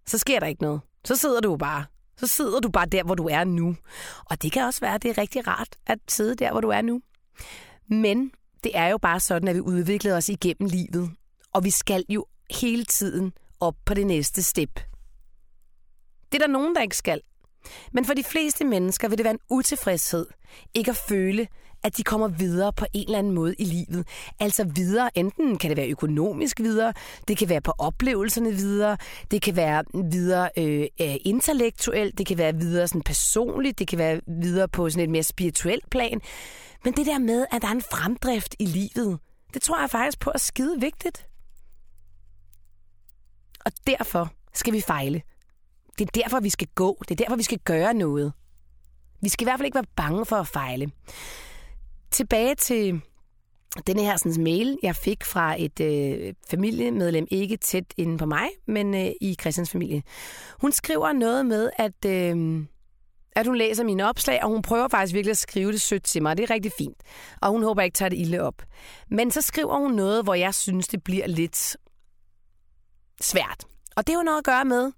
så 0.07 0.19
sker 0.19 0.41
der 0.41 0.47
ikke 0.47 0.63
noget. 0.63 0.81
Så 1.05 1.17
sidder 1.17 1.41
du 1.41 1.57
bare 1.57 1.85
så 2.19 2.27
sidder 2.27 2.61
du 2.61 2.69
bare 2.69 2.87
der, 2.87 3.03
hvor 3.03 3.15
du 3.15 3.29
er 3.29 3.45
nu. 3.45 3.77
Og 4.25 4.43
det 4.43 4.53
kan 4.53 4.63
også 4.63 4.81
være, 4.81 4.95
at 4.95 5.03
det 5.03 5.11
er 5.11 5.19
rigtig 5.19 5.47
rart 5.47 5.77
at 5.87 5.99
sidde 6.09 6.35
der, 6.35 6.51
hvor 6.51 6.61
du 6.61 6.69
er 6.69 6.83
nu. 6.83 7.01
Men 7.91 8.33
det 8.65 8.73
er 8.75 8.87
jo 8.87 8.99
bare 8.99 9.21
sådan, 9.21 9.49
at 9.49 9.55
vi 9.55 9.61
udvikler 9.61 10.17
os 10.17 10.29
igennem 10.29 10.71
livet. 10.71 11.11
Og 11.53 11.65
vi 11.65 11.71
skal 11.71 12.05
jo 12.09 12.27
hele 12.51 12.85
tiden 12.85 13.33
op 13.61 13.75
på 13.85 13.95
det 13.95 14.07
næste 14.07 14.43
step. 14.43 14.75
Det 16.33 16.43
er 16.43 16.47
der 16.47 16.53
nogen, 16.53 16.75
der 16.75 16.83
ikke 16.83 16.97
skal. 16.97 17.21
Men 17.93 18.05
for 18.05 18.15
de 18.15 18.25
fleste 18.25 18.65
mennesker 18.65 19.09
vil 19.09 19.19
det 19.19 19.25
være 19.25 19.35
en 19.35 19.41
utilfredshed 19.51 20.27
ikke 20.75 20.91
at 20.91 20.97
føle, 20.97 21.49
at 21.83 21.97
de 21.97 22.03
kommer 22.03 22.29
videre 22.29 22.73
på 22.73 22.87
en 22.93 23.05
eller 23.07 23.19
anden 23.19 23.33
måde 23.33 23.55
i 23.59 23.65
livet. 23.65 24.07
Altså 24.41 24.65
videre, 24.65 25.19
enten 25.19 25.59
kan 25.59 25.71
det 25.71 25.77
være 25.77 25.89
økonomisk 25.89 26.61
videre, 26.61 26.93
det 27.29 27.37
kan 27.37 27.49
være 27.49 27.61
på 27.61 27.73
oplevelserne 27.79 28.53
videre, 28.53 28.97
det 29.31 29.43
kan 29.43 29.57
være 29.57 29.85
videre 30.11 30.51
øh, 30.59 30.87
øh, 31.01 31.17
intellektuelt, 31.25 32.19
det 32.19 32.27
kan 32.27 32.39
være 32.39 32.55
videre 32.55 32.89
sådan 32.89 33.03
personligt, 33.03 33.79
det 33.79 33.89
kan 33.89 33.99
være 33.99 34.21
videre 34.27 34.69
på 34.69 34.91
sådan 34.91 35.05
et 35.05 35.11
mere 35.11 35.23
spirituelt 35.23 35.91
plan. 35.91 36.21
Men 36.85 36.93
det 36.93 37.07
der 37.07 37.19
med, 37.19 37.47
at 37.53 37.63
der 37.63 37.69
er 37.69 37.73
en 37.73 37.83
fremdrift 37.83 38.55
i 38.59 38.67
livet, 38.67 39.19
det 39.55 39.63
tror 39.63 39.81
jeg 39.81 39.91
faktisk 39.91 40.21
på 40.21 40.31
er 40.35 40.39
skide 40.39 40.81
vigtigt. 40.81 41.27
Og 43.65 43.73
derfor 43.87 44.29
skal 44.55 44.73
vi 44.73 44.81
fejle. 44.81 45.23
Det 45.99 46.07
er 46.07 46.23
derfor, 46.23 46.41
vi 46.41 46.51
skal 46.51 46.69
gå. 46.75 46.99
Det 47.09 47.11
er 47.11 47.25
derfor, 47.25 47.37
vi 47.37 47.43
skal 47.43 47.59
gøre 47.59 47.95
noget. 47.95 48.33
Vi 49.21 49.29
skal 49.29 49.45
i 49.45 49.47
hvert 49.47 49.59
fald 49.59 49.67
ikke 49.67 49.75
være 49.75 49.85
bange 49.97 50.27
for 50.27 50.37
at 50.37 50.47
fejle 50.47 50.91
tilbage 52.11 52.55
til 52.55 53.01
denne 53.87 54.03
her 54.03 54.17
sådan, 54.17 54.43
mail, 54.43 54.79
jeg 54.83 54.97
fik 54.97 55.25
fra 55.25 55.63
et 55.63 55.81
øh, 55.81 56.35
familiemedlem, 56.51 57.27
ikke 57.31 57.57
tæt 57.57 57.95
inde 57.97 58.19
på 58.19 58.27
mig, 58.27 58.49
men 58.67 58.95
øh, 58.95 59.11
i 59.21 59.37
Christians 59.41 59.71
familie. 59.71 60.03
Hun 60.61 60.73
skriver 60.73 61.13
noget 61.13 61.47
med, 61.47 61.71
at, 61.77 62.05
øh, 62.07 62.65
at 63.37 63.47
hun 63.47 63.57
læser 63.57 63.85
mine 63.85 64.09
opslag, 64.09 64.43
og 64.43 64.49
hun 64.49 64.63
prøver 64.63 64.89
faktisk 64.89 65.15
virkelig 65.15 65.31
at 65.31 65.39
skrive 65.39 65.73
det 65.73 65.81
sødt 65.81 66.05
til 66.05 66.23
mig. 66.23 66.37
Det 66.37 66.43
er 66.43 66.55
rigtig 66.55 66.73
fint. 66.79 67.03
Og 67.43 67.51
hun 67.51 67.63
håber 67.63 67.83
ikke 67.83 67.95
tager 67.95 68.09
det 68.09 68.19
ilde 68.19 68.41
op. 68.41 68.63
Men 69.11 69.31
så 69.31 69.41
skriver 69.41 69.79
hun 69.79 69.93
noget, 69.93 70.25
hvor 70.25 70.35
jeg 70.35 70.55
synes, 70.55 70.89
det 70.89 71.05
bliver 71.05 71.27
lidt 71.27 71.77
svært. 73.21 73.65
Og 73.97 74.07
det 74.07 74.15
har 74.15 74.21
jo 74.21 74.25
noget 74.25 74.39
at 74.39 74.45
gøre 74.45 74.65
med, 74.65 74.93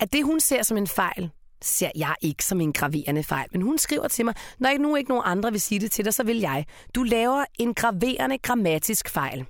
at 0.00 0.12
det, 0.12 0.24
hun 0.24 0.40
ser 0.40 0.62
som 0.62 0.76
en 0.76 0.86
fejl, 0.86 1.30
ser 1.62 1.90
jeg 1.96 2.14
ikke 2.20 2.44
som 2.44 2.60
en 2.60 2.72
graverende 2.72 3.22
fejl. 3.22 3.48
Men 3.52 3.62
hun 3.62 3.78
skriver 3.78 4.08
til 4.08 4.24
mig, 4.24 4.34
når 4.58 4.70
ikke 4.70 4.82
nu 4.82 4.96
ikke 4.96 5.10
nogen 5.10 5.22
andre 5.26 5.50
vil 5.52 5.60
sige 5.60 5.80
det 5.80 5.90
til 5.90 6.04
dig, 6.04 6.14
så 6.14 6.24
vil 6.24 6.38
jeg. 6.38 6.64
Du 6.94 7.02
laver 7.02 7.44
en 7.58 7.74
graverende 7.74 8.38
grammatisk 8.38 9.08
fejl. 9.08 9.46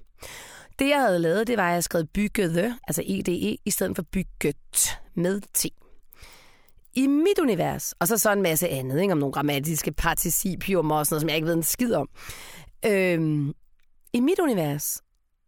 Det, 0.78 0.88
jeg 0.88 1.00
havde 1.00 1.18
lavet, 1.18 1.46
det 1.46 1.56
var, 1.56 1.68
at 1.68 1.74
jeg 1.74 1.84
skrev 1.84 2.06
byggede, 2.06 2.78
altså 2.88 3.02
EDE, 3.06 3.56
i 3.64 3.70
stedet 3.70 3.96
for 3.96 4.02
bygget 4.12 4.98
med 5.14 5.40
T. 5.54 5.66
I 6.94 7.06
mit 7.06 7.38
univers, 7.38 7.92
og 7.92 8.08
så 8.08 8.18
så 8.18 8.32
en 8.32 8.42
masse 8.42 8.68
andet, 8.68 9.00
ikke, 9.00 9.12
om 9.12 9.18
nogle 9.18 9.32
grammatiske 9.32 9.92
participium 9.92 10.90
og 10.90 11.06
sådan 11.06 11.14
noget, 11.14 11.20
som 11.20 11.28
jeg 11.28 11.36
ikke 11.36 11.48
ved 11.48 11.54
en 11.54 11.62
skid 11.62 11.94
om. 11.94 12.08
Øhm, 12.86 13.52
I 14.12 14.20
mit 14.20 14.38
univers 14.38 15.02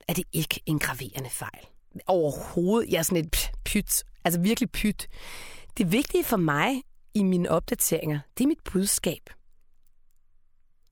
er 0.09 0.13
det 0.13 0.25
ikke 0.33 0.61
en 0.67 0.79
graverende 0.79 1.31
fejl. 1.31 1.67
Overhovedet. 2.07 2.91
Jeg 2.91 2.99
er 2.99 3.03
sådan 3.03 3.25
et 3.25 3.51
pyt. 3.65 4.05
Altså 4.25 4.41
virkelig 4.41 4.71
pyt. 4.71 5.07
Det 5.79 5.93
vigtige 5.93 6.25
for 6.25 6.37
mig 6.37 6.83
i 7.15 7.23
mine 7.23 7.51
opdateringer, 7.51 8.21
det 8.39 8.45
er 8.45 8.49
mit 8.49 8.63
budskab. 8.73 9.31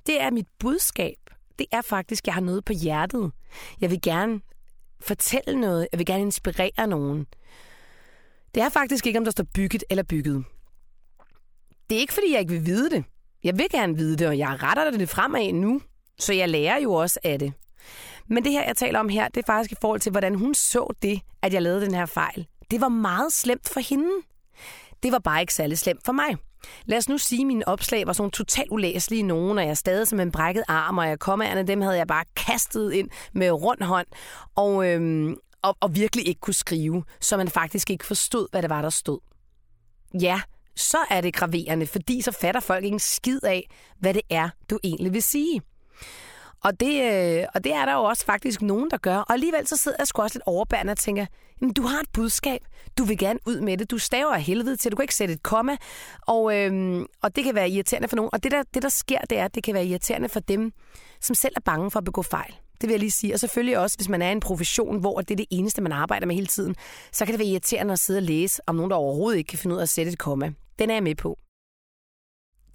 Det 0.07 0.21
er 0.21 0.31
mit 0.31 0.47
budskab. 0.59 1.17
Det 1.59 1.67
er 1.73 1.83
faktisk, 1.83 2.25
at 2.25 2.27
jeg 2.27 2.35
har 2.35 2.41
noget 2.41 2.65
på 2.65 2.73
hjertet. 2.73 3.33
Jeg 3.81 3.91
vil 3.91 4.03
gerne 4.03 4.41
fortælle 5.01 5.61
noget. 5.61 5.89
Jeg 5.93 5.99
vil 5.99 6.07
gerne 6.07 6.23
inspirere 6.23 6.87
nogen. 6.87 7.27
Det 8.55 8.63
er 8.63 8.69
faktisk 8.69 9.07
ikke, 9.07 9.19
om 9.19 9.25
der 9.25 9.31
står 9.31 9.45
bygget 9.55 9.85
eller 9.91 10.03
bygget. 10.03 10.45
Det 11.91 11.97
er 11.97 12.01
ikke, 12.01 12.13
fordi 12.13 12.33
jeg 12.33 12.41
ikke 12.41 12.53
vil 12.53 12.67
vide 12.67 12.91
det. 12.91 13.05
Jeg 13.45 13.59
vil 13.59 13.67
gerne 13.71 13.97
vide 13.97 14.17
det, 14.17 14.29
og 14.29 14.39
jeg 14.39 14.63
retter 14.63 14.91
det 14.91 15.09
fremad 15.09 15.53
nu, 15.53 15.81
så 16.19 16.33
jeg 16.33 16.49
lærer 16.49 16.81
jo 16.81 16.93
også 16.93 17.21
af 17.25 17.39
det. 17.39 17.53
Men 18.27 18.45
det 18.45 18.53
her, 18.53 18.65
jeg 18.65 18.77
taler 18.77 18.99
om 18.99 19.09
her, 19.09 19.29
det 19.29 19.43
er 19.43 19.47
faktisk 19.47 19.73
i 19.73 19.81
forhold 19.81 20.01
til, 20.01 20.11
hvordan 20.11 20.35
hun 20.35 20.55
så 20.55 20.95
det, 21.03 21.21
at 21.43 21.55
jeg 21.55 21.63
lavede 21.63 21.81
den 21.81 21.95
her 21.95 22.07
fejl. 22.07 22.47
Det 22.71 22.81
var 22.81 22.89
meget 22.89 23.33
slemt 23.33 23.69
for 23.69 23.81
hende. 23.81 24.11
Det 25.03 25.13
var 25.13 25.19
bare 25.19 25.41
ikke 25.41 25.55
særlig 25.55 25.79
slemt 25.79 26.05
for 26.05 26.13
mig. 26.13 26.37
Lad 26.85 26.99
os 26.99 27.09
nu 27.09 27.19
sige, 27.19 27.41
at 27.41 27.47
mine 27.47 27.69
opslag 27.69 28.07
var 28.07 28.13
sådan 28.13 28.31
totalt 28.31 28.71
ulæselige 28.71 29.23
nogen, 29.23 29.59
og 29.59 29.67
jeg 29.67 29.77
stadig 29.77 30.09
som 30.09 30.21
en 30.21 30.33
brækket 30.33 30.65
arm, 30.69 30.99
og 30.99 31.09
jeg 31.09 31.19
kom 31.19 31.43
af 31.43 31.67
dem 31.67 31.81
havde 31.81 31.97
jeg 31.97 32.07
bare 32.07 32.25
kastet 32.37 32.93
ind 32.93 33.11
med 33.33 33.51
rund 33.51 33.83
hånd, 33.83 34.07
og, 34.55 34.89
øhm, 34.89 35.37
og, 35.63 35.77
og 35.81 35.95
virkelig 35.97 36.29
ikke 36.29 36.41
kunne 36.41 36.55
skrive, 36.55 37.05
så 37.21 37.37
man 37.37 37.49
faktisk 37.49 37.91
ikke 37.91 38.07
forstod, 38.07 38.49
hvad 38.51 38.63
det 38.63 38.71
var, 38.71 38.83
der 38.83 38.91
stod. 38.91 39.19
Ja, 40.21 40.41
så 40.77 40.99
er 41.11 41.21
det 41.21 41.35
graverende, 41.35 41.87
fordi 41.87 42.21
så 42.21 42.33
fatter 42.33 42.61
folk 42.61 42.85
ikke 42.85 42.95
en 42.95 43.01
skid 43.01 43.45
af, 43.45 43.71
hvad 43.99 44.15
det 44.15 44.23
er, 44.31 44.49
du 44.71 44.79
egentlig 44.85 45.13
vil 45.13 45.23
sige. 45.23 45.61
Og 46.65 46.81
det, 46.81 47.03
øh, 47.03 47.45
og 47.55 47.65
det 47.65 47.73
er 47.73 47.85
der 47.85 47.93
jo 47.93 48.05
også 48.05 48.25
faktisk 48.25 48.63
nogen, 48.63 48.91
der 48.91 48.97
gør. 48.97 49.17
Og 49.17 49.33
alligevel 49.33 49.67
så 49.67 49.77
sidder 49.77 49.97
jeg 50.01 50.07
sgu 50.07 50.23
også 50.23 50.39
lidt 50.39 50.47
overbærende 50.47 50.91
og 50.91 50.99
tænker, 50.99 51.27
jamen, 51.61 51.75
du 51.75 51.83
har 51.83 52.01
et 52.01 52.09
budskab. 52.13 52.61
Du 52.99 53.05
vil 53.05 53.19
gerne 53.19 53.39
ud 53.47 53.61
med 53.61 53.77
det. 53.77 53.91
Du 53.91 53.99
staver 53.99 54.35
af 54.35 54.43
helvede 54.43 54.77
til. 54.77 54.91
Du 54.91 54.97
kan 54.97 55.05
ikke 55.05 55.15
sætte 55.15 55.35
et 55.35 55.43
komma. 55.43 55.77
Og, 56.27 56.57
øhm, 56.57 57.07
og 57.23 57.37
det 57.37 57.45
kan 57.45 57.55
være 57.55 57.71
irriterende 57.71 58.09
for 58.09 58.17
nogen. 58.17 58.31
Og 58.33 58.43
det 58.43 58.53
der, 58.53 58.63
det, 58.75 58.83
der 58.83 58.89
sker, 58.89 59.19
det 59.21 59.39
er, 59.39 59.45
at 59.45 59.55
det 59.55 59.63
kan 59.63 59.75
være 59.75 59.87
irriterende 59.87 60.29
for 60.29 60.41
dem, 60.41 60.73
som 61.21 61.35
selv 61.35 61.53
er 61.57 61.61
bange 61.61 61.91
for 61.91 61.99
at 61.99 62.05
begå 62.05 62.23
fejl. 62.23 62.55
Det 62.81 62.89
vil 62.89 62.91
jeg 62.91 63.01
lige 63.01 63.11
sige. 63.11 63.35
Og 63.35 63.41
selvfølgelig 63.41 63.79
også, 63.79 63.97
hvis 63.99 64.09
man 64.09 64.23
er 64.23 64.29
i 64.29 64.33
en 64.33 64.41
profession, 64.41 65.01
hvor 65.01 65.21
det 65.21 65.31
er 65.31 65.37
det 65.37 65.47
eneste, 65.51 65.83
man 65.83 65.93
arbejder 65.93 66.27
med 66.27 66.35
hele 66.35 66.47
tiden, 66.47 66.75
så 67.13 67.25
kan 67.25 67.33
det 67.33 67.39
være 67.39 67.49
irriterende 67.49 67.93
at 67.93 67.99
sidde 67.99 68.19
og 68.19 68.23
læse 68.23 68.63
om 68.67 68.75
nogen, 68.75 68.91
der 68.91 68.97
overhovedet 68.97 69.39
ikke 69.39 69.49
kan 69.49 69.59
finde 69.59 69.75
ud 69.75 69.81
af 69.81 69.83
at 69.83 69.89
sætte 69.89 70.13
et 70.13 70.19
komma. 70.19 70.53
Den 70.79 70.91
er 70.91 70.95
jeg 70.95 71.03
med 71.03 71.15
på 71.15 71.39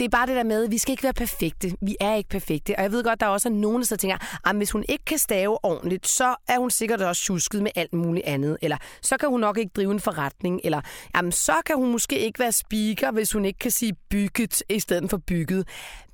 det 0.02 0.08
er 0.08 0.10
bare 0.10 0.28
det 0.28 0.36
der 0.36 0.44
med, 0.44 0.66
at 0.66 0.72
vi 0.72 0.78
skal 0.78 0.92
ikke 0.92 1.04
være 1.04 1.14
perfekte. 1.14 1.72
Vi 1.82 1.96
er 2.00 2.16
ikke 2.16 2.30
perfekte. 2.30 2.76
Og 2.78 2.84
jeg 2.84 2.92
ved 2.92 3.04
godt, 3.04 3.20
der 3.20 3.26
er 3.26 3.30
også 3.30 3.50
nogen, 3.50 3.84
der 3.84 3.96
tænker, 3.96 4.18
ah, 4.18 4.50
at 4.50 4.56
hvis 4.56 4.72
hun 4.72 4.86
ikke 4.90 5.06
kan 5.06 5.18
stave 5.18 5.66
ordentligt, 5.66 6.08
så 6.08 6.36
er 6.48 6.60
hun 6.60 6.72
sikkert 6.72 7.02
også 7.02 7.24
tjusket 7.24 7.64
med 7.64 7.72
alt 7.76 7.94
muligt 7.94 8.26
andet. 8.26 8.58
Eller 8.62 8.78
så 9.02 9.18
kan 9.18 9.30
hun 9.30 9.40
nok 9.40 9.58
ikke 9.58 9.72
drive 9.76 9.92
en 9.92 10.00
forretning. 10.00 10.62
Eller 10.64 10.82
jamen, 11.16 11.32
så 11.32 11.54
kan 11.66 11.76
hun 11.76 11.92
måske 11.92 12.20
ikke 12.20 12.40
være 12.40 12.52
speaker, 12.52 13.12
hvis 13.12 13.32
hun 13.32 13.46
ikke 13.46 13.60
kan 13.60 13.72
sige 13.72 13.94
bygget 14.10 14.64
i 14.70 14.80
stedet 14.80 15.10
for 15.10 15.18
bygget. 15.18 15.68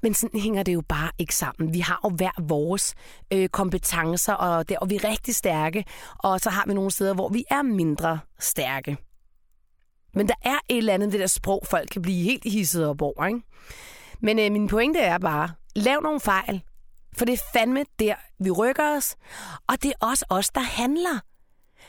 Men 0.03 0.13
sådan 0.13 0.39
hænger 0.39 0.63
det 0.63 0.73
jo 0.73 0.81
bare 0.89 1.11
ikke 1.19 1.35
sammen. 1.35 1.73
Vi 1.73 1.79
har 1.79 1.99
jo 2.05 2.09
hver 2.09 2.41
vores 2.41 2.95
øh, 3.33 3.49
kompetencer, 3.49 4.33
og, 4.33 4.69
der, 4.69 4.77
og 4.79 4.89
vi 4.89 4.95
er 4.95 5.09
rigtig 5.09 5.35
stærke. 5.35 5.85
Og 6.17 6.39
så 6.39 6.49
har 6.49 6.63
vi 6.67 6.73
nogle 6.73 6.91
steder, 6.91 7.13
hvor 7.13 7.29
vi 7.29 7.43
er 7.49 7.61
mindre 7.61 8.19
stærke. 8.39 8.97
Men 10.17 10.27
der 10.27 10.35
er 10.41 10.59
et 10.69 10.77
eller 10.77 10.93
andet 10.93 11.11
det 11.11 11.19
der 11.19 11.27
sprog, 11.27 11.63
folk 11.65 11.89
kan 11.89 12.01
blive 12.01 12.23
helt 12.23 12.43
hisset 12.43 12.87
op 12.87 13.01
over. 13.01 13.25
Ikke? 13.25 13.41
Men 14.19 14.39
øh, 14.39 14.51
min 14.51 14.67
pointe 14.67 14.99
er 14.99 15.17
bare, 15.17 15.51
lav 15.75 16.01
nogle 16.01 16.19
fejl. 16.19 16.63
For 17.17 17.25
det 17.25 17.33
er 17.33 17.43
fandme 17.53 17.85
der, 17.99 18.15
vi 18.39 18.51
rykker 18.51 18.97
os. 18.97 19.15
Og 19.67 19.83
det 19.83 19.89
er 19.91 20.05
også 20.05 20.25
os, 20.29 20.49
der 20.49 20.61
handler. 20.61 21.19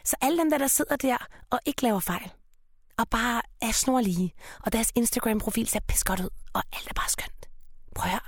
Så 0.05 0.17
alle 0.21 0.39
dem 0.39 0.51
der, 0.51 0.59
der 0.59 0.67
sidder 0.67 0.97
der 0.97 1.17
og 1.51 1.61
ikke 1.67 1.83
laver 1.83 2.01
fejl, 2.01 2.31
og 2.99 3.09
bare 3.09 3.43
er 3.63 3.73
snorlige, 3.73 4.35
og 4.65 4.73
deres 4.73 4.93
Instagram-profil 4.95 5.69
ser 5.69 5.81
pis 5.81 6.05
godt 6.05 6.21
ud, 6.21 6.31
og 6.53 6.63
alt 6.73 6.89
er 6.89 6.95
bare 6.95 7.09
skønt. 7.09 7.49
Prøv 7.95 8.05
at 8.05 8.11
høre, 8.11 8.21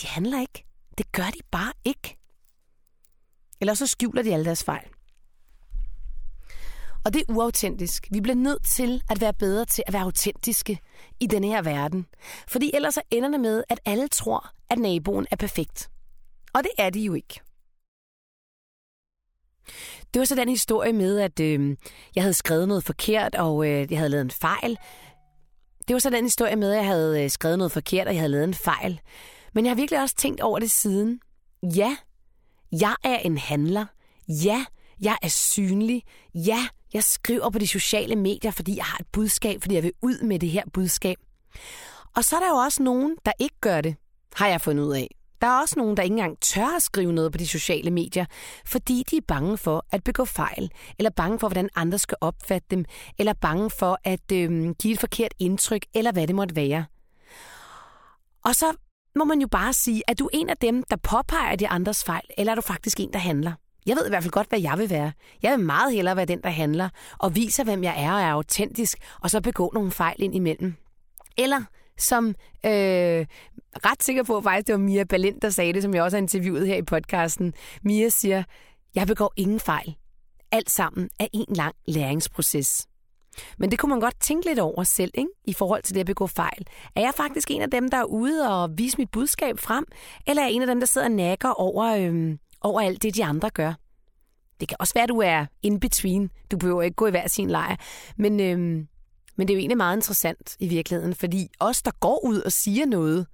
de 0.00 0.06
handler 0.06 0.40
ikke. 0.40 0.64
Det 0.98 1.12
gør 1.12 1.22
de 1.26 1.40
bare 1.50 1.72
ikke. 1.84 2.18
Eller 3.60 3.74
så 3.74 3.86
skjuler 3.86 4.22
de 4.22 4.32
alle 4.32 4.44
deres 4.44 4.64
fejl. 4.64 4.88
Og 7.08 7.14
det 7.14 7.22
er 7.28 7.32
uautentisk. 7.32 8.08
Vi 8.10 8.20
bliver 8.20 8.34
nødt 8.34 8.64
til 8.64 9.02
at 9.10 9.20
være 9.20 9.32
bedre 9.32 9.64
til 9.64 9.84
at 9.86 9.92
være 9.92 10.02
autentiske 10.02 10.78
i 11.20 11.26
denne 11.26 11.46
her 11.46 11.62
verden. 11.62 12.06
Fordi 12.48 12.70
ellers 12.74 12.94
så 12.94 13.00
ender 13.10 13.28
det 13.30 13.40
med, 13.40 13.64
at 13.68 13.80
alle 13.84 14.08
tror, 14.08 14.50
at 14.70 14.78
naboen 14.78 15.26
er 15.30 15.36
perfekt. 15.36 15.90
Og 16.54 16.62
det 16.62 16.70
er 16.78 16.90
de 16.90 17.00
jo 17.00 17.14
ikke. 17.14 17.40
Det 20.14 20.20
var 20.20 20.24
så 20.24 20.34
den 20.34 20.48
historie 20.48 20.92
med, 20.92 21.18
at 21.20 21.40
øh, 21.40 21.76
jeg 22.14 22.22
havde 22.22 22.34
skrevet 22.34 22.68
noget 22.68 22.84
forkert, 22.84 23.34
og 23.34 23.66
øh, 23.66 23.92
jeg 23.92 23.98
havde 23.98 24.10
lavet 24.10 24.24
en 24.24 24.30
fejl. 24.30 24.78
Det 25.88 25.94
var 25.94 26.00
så 26.00 26.10
den 26.10 26.24
historie 26.24 26.56
med, 26.56 26.70
at 26.70 26.76
jeg 26.76 26.86
havde 26.86 27.24
øh, 27.24 27.30
skrevet 27.30 27.58
noget 27.58 27.72
forkert, 27.72 28.06
og 28.06 28.12
jeg 28.12 28.20
havde 28.20 28.32
lavet 28.32 28.44
en 28.44 28.54
fejl. 28.54 29.00
Men 29.54 29.64
jeg 29.64 29.70
har 29.70 29.76
virkelig 29.76 30.02
også 30.02 30.16
tænkt 30.16 30.40
over 30.40 30.58
det 30.58 30.70
siden. 30.70 31.20
Ja, 31.62 31.96
jeg 32.72 32.94
er 33.04 33.18
en 33.18 33.38
handler. 33.38 33.86
Ja, 34.28 34.64
jeg 35.00 35.18
er 35.22 35.28
synlig. 35.28 36.02
Ja, 36.34 36.68
jeg 36.94 37.04
skriver 37.04 37.50
på 37.50 37.58
de 37.58 37.66
sociale 37.66 38.16
medier, 38.16 38.50
fordi 38.50 38.76
jeg 38.76 38.84
har 38.84 38.98
et 38.98 39.06
budskab, 39.12 39.62
fordi 39.62 39.74
jeg 39.74 39.82
vil 39.82 39.92
ud 40.02 40.22
med 40.22 40.38
det 40.38 40.50
her 40.50 40.62
budskab. 40.72 41.16
Og 42.16 42.24
så 42.24 42.36
er 42.36 42.40
der 42.40 42.48
jo 42.48 42.56
også 42.56 42.82
nogen, 42.82 43.16
der 43.26 43.32
ikke 43.38 43.56
gør 43.60 43.80
det, 43.80 43.96
har 44.34 44.48
jeg 44.48 44.60
fundet 44.60 44.84
ud 44.84 44.94
af. 44.94 45.08
Der 45.40 45.46
er 45.46 45.60
også 45.60 45.74
nogen, 45.78 45.96
der 45.96 46.02
ikke 46.02 46.12
engang 46.12 46.40
tør 46.40 46.76
at 46.76 46.82
skrive 46.82 47.12
noget 47.12 47.32
på 47.32 47.38
de 47.38 47.48
sociale 47.48 47.90
medier, 47.90 48.26
fordi 48.66 49.04
de 49.10 49.16
er 49.16 49.20
bange 49.28 49.58
for 49.58 49.86
at 49.92 50.04
begå 50.04 50.24
fejl, 50.24 50.70
eller 50.98 51.10
bange 51.10 51.38
for, 51.38 51.48
hvordan 51.48 51.68
andre 51.76 51.98
skal 51.98 52.16
opfatte 52.20 52.66
dem, 52.70 52.84
eller 53.18 53.32
bange 53.32 53.70
for 53.70 53.98
at 54.04 54.32
øh, 54.32 54.70
give 54.70 54.92
et 54.92 55.00
forkert 55.00 55.34
indtryk, 55.38 55.86
eller 55.94 56.12
hvad 56.12 56.26
det 56.26 56.34
måtte 56.34 56.56
være. 56.56 56.84
Og 58.44 58.54
så 58.54 58.76
må 59.16 59.24
man 59.24 59.40
jo 59.40 59.48
bare 59.48 59.72
sige, 59.72 60.02
at 60.08 60.18
du 60.18 60.24
er 60.24 60.30
en 60.32 60.50
af 60.50 60.56
dem, 60.56 60.82
der 60.82 60.96
påpeger 60.96 61.56
de 61.56 61.68
andres 61.68 62.04
fejl, 62.04 62.24
eller 62.38 62.50
er 62.50 62.54
du 62.54 62.62
faktisk 62.62 63.00
en, 63.00 63.12
der 63.12 63.18
handler? 63.18 63.52
Jeg 63.88 63.96
ved 63.96 64.06
i 64.06 64.08
hvert 64.08 64.22
fald 64.22 64.32
godt, 64.32 64.48
hvad 64.48 64.60
jeg 64.60 64.74
vil 64.78 64.90
være. 64.90 65.12
Jeg 65.42 65.56
vil 65.56 65.66
meget 65.66 65.94
hellere 65.94 66.16
være 66.16 66.26
den, 66.26 66.40
der 66.42 66.50
handler, 66.50 66.88
og 67.18 67.36
viser, 67.36 67.64
hvem 67.64 67.84
jeg 67.84 68.04
er 68.04 68.12
og 68.12 68.20
er 68.20 68.32
autentisk, 68.32 68.98
og 69.20 69.30
så 69.30 69.40
begå 69.40 69.70
nogle 69.74 69.90
fejl 69.90 70.22
ind 70.22 70.34
imellem. 70.34 70.74
Eller 71.38 71.62
som 71.98 72.26
øh, 72.66 73.26
ret 73.84 74.02
sikker 74.02 74.22
på, 74.22 74.40
faktisk 74.40 74.66
det 74.66 74.72
var 74.72 74.78
Mia 74.78 75.04
Balint, 75.04 75.42
der 75.42 75.50
sagde 75.50 75.72
det, 75.72 75.82
som 75.82 75.94
jeg 75.94 76.02
også 76.02 76.16
har 76.16 76.22
interviewet 76.22 76.66
her 76.66 76.76
i 76.76 76.82
podcasten. 76.82 77.54
Mia 77.82 78.08
siger, 78.08 78.42
jeg 78.94 79.06
begår 79.06 79.32
ingen 79.36 79.60
fejl. 79.60 79.96
Alt 80.52 80.70
sammen 80.70 81.10
er 81.20 81.26
en 81.32 81.46
lang 81.48 81.74
læringsproces. 81.86 82.86
Men 83.58 83.70
det 83.70 83.78
kunne 83.78 83.90
man 83.90 84.00
godt 84.00 84.20
tænke 84.20 84.46
lidt 84.46 84.58
over 84.58 84.82
selv, 84.82 85.10
ikke? 85.14 85.30
i 85.44 85.52
forhold 85.52 85.82
til 85.82 85.94
det 85.94 86.00
at 86.00 86.06
begå 86.06 86.26
fejl. 86.26 86.66
Er 86.96 87.00
jeg 87.00 87.12
faktisk 87.16 87.50
en 87.50 87.62
af 87.62 87.70
dem, 87.70 87.88
der 87.88 87.96
er 87.98 88.04
ude 88.04 88.48
og 88.48 88.78
vise 88.78 88.98
mit 88.98 89.10
budskab 89.10 89.58
frem? 89.58 89.84
Eller 90.26 90.42
er 90.42 90.46
jeg 90.46 90.54
en 90.54 90.62
af 90.62 90.66
dem, 90.66 90.80
der 90.80 90.86
sidder 90.86 91.06
og 91.06 91.12
nakker 91.12 91.48
over, 91.48 91.84
øh, 91.84 92.36
over 92.60 92.80
alt 92.80 93.02
det, 93.02 93.14
de 93.14 93.24
andre 93.24 93.50
gør. 93.50 93.74
Det 94.60 94.68
kan 94.68 94.76
også 94.80 94.94
være, 94.94 95.02
at 95.02 95.08
du 95.08 95.18
er 95.18 95.46
in 95.62 95.80
between. 95.80 96.30
Du 96.50 96.58
behøver 96.58 96.82
ikke 96.82 96.94
gå 96.94 97.06
i 97.06 97.10
hver 97.10 97.28
sin 97.28 97.50
lejr. 97.50 97.76
Men, 98.16 98.40
øhm, 98.40 98.88
men 99.36 99.48
det 99.48 99.50
er 99.50 99.56
jo 99.56 99.60
egentlig 99.60 99.76
meget 99.76 99.96
interessant 99.96 100.56
i 100.58 100.68
virkeligheden, 100.68 101.14
fordi 101.14 101.50
os, 101.60 101.82
der 101.82 101.90
går 102.00 102.24
ud 102.24 102.40
og 102.40 102.52
siger 102.52 102.86
noget, 102.86 103.26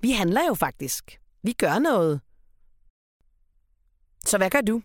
vi 0.00 0.10
handler 0.10 0.46
jo 0.48 0.54
faktisk. 0.54 1.20
Vi 1.42 1.52
gør 1.52 1.78
noget. 1.78 2.20
Så 4.26 4.36
hvad 4.38 4.50
gør 4.50 4.60
du? 4.60 4.82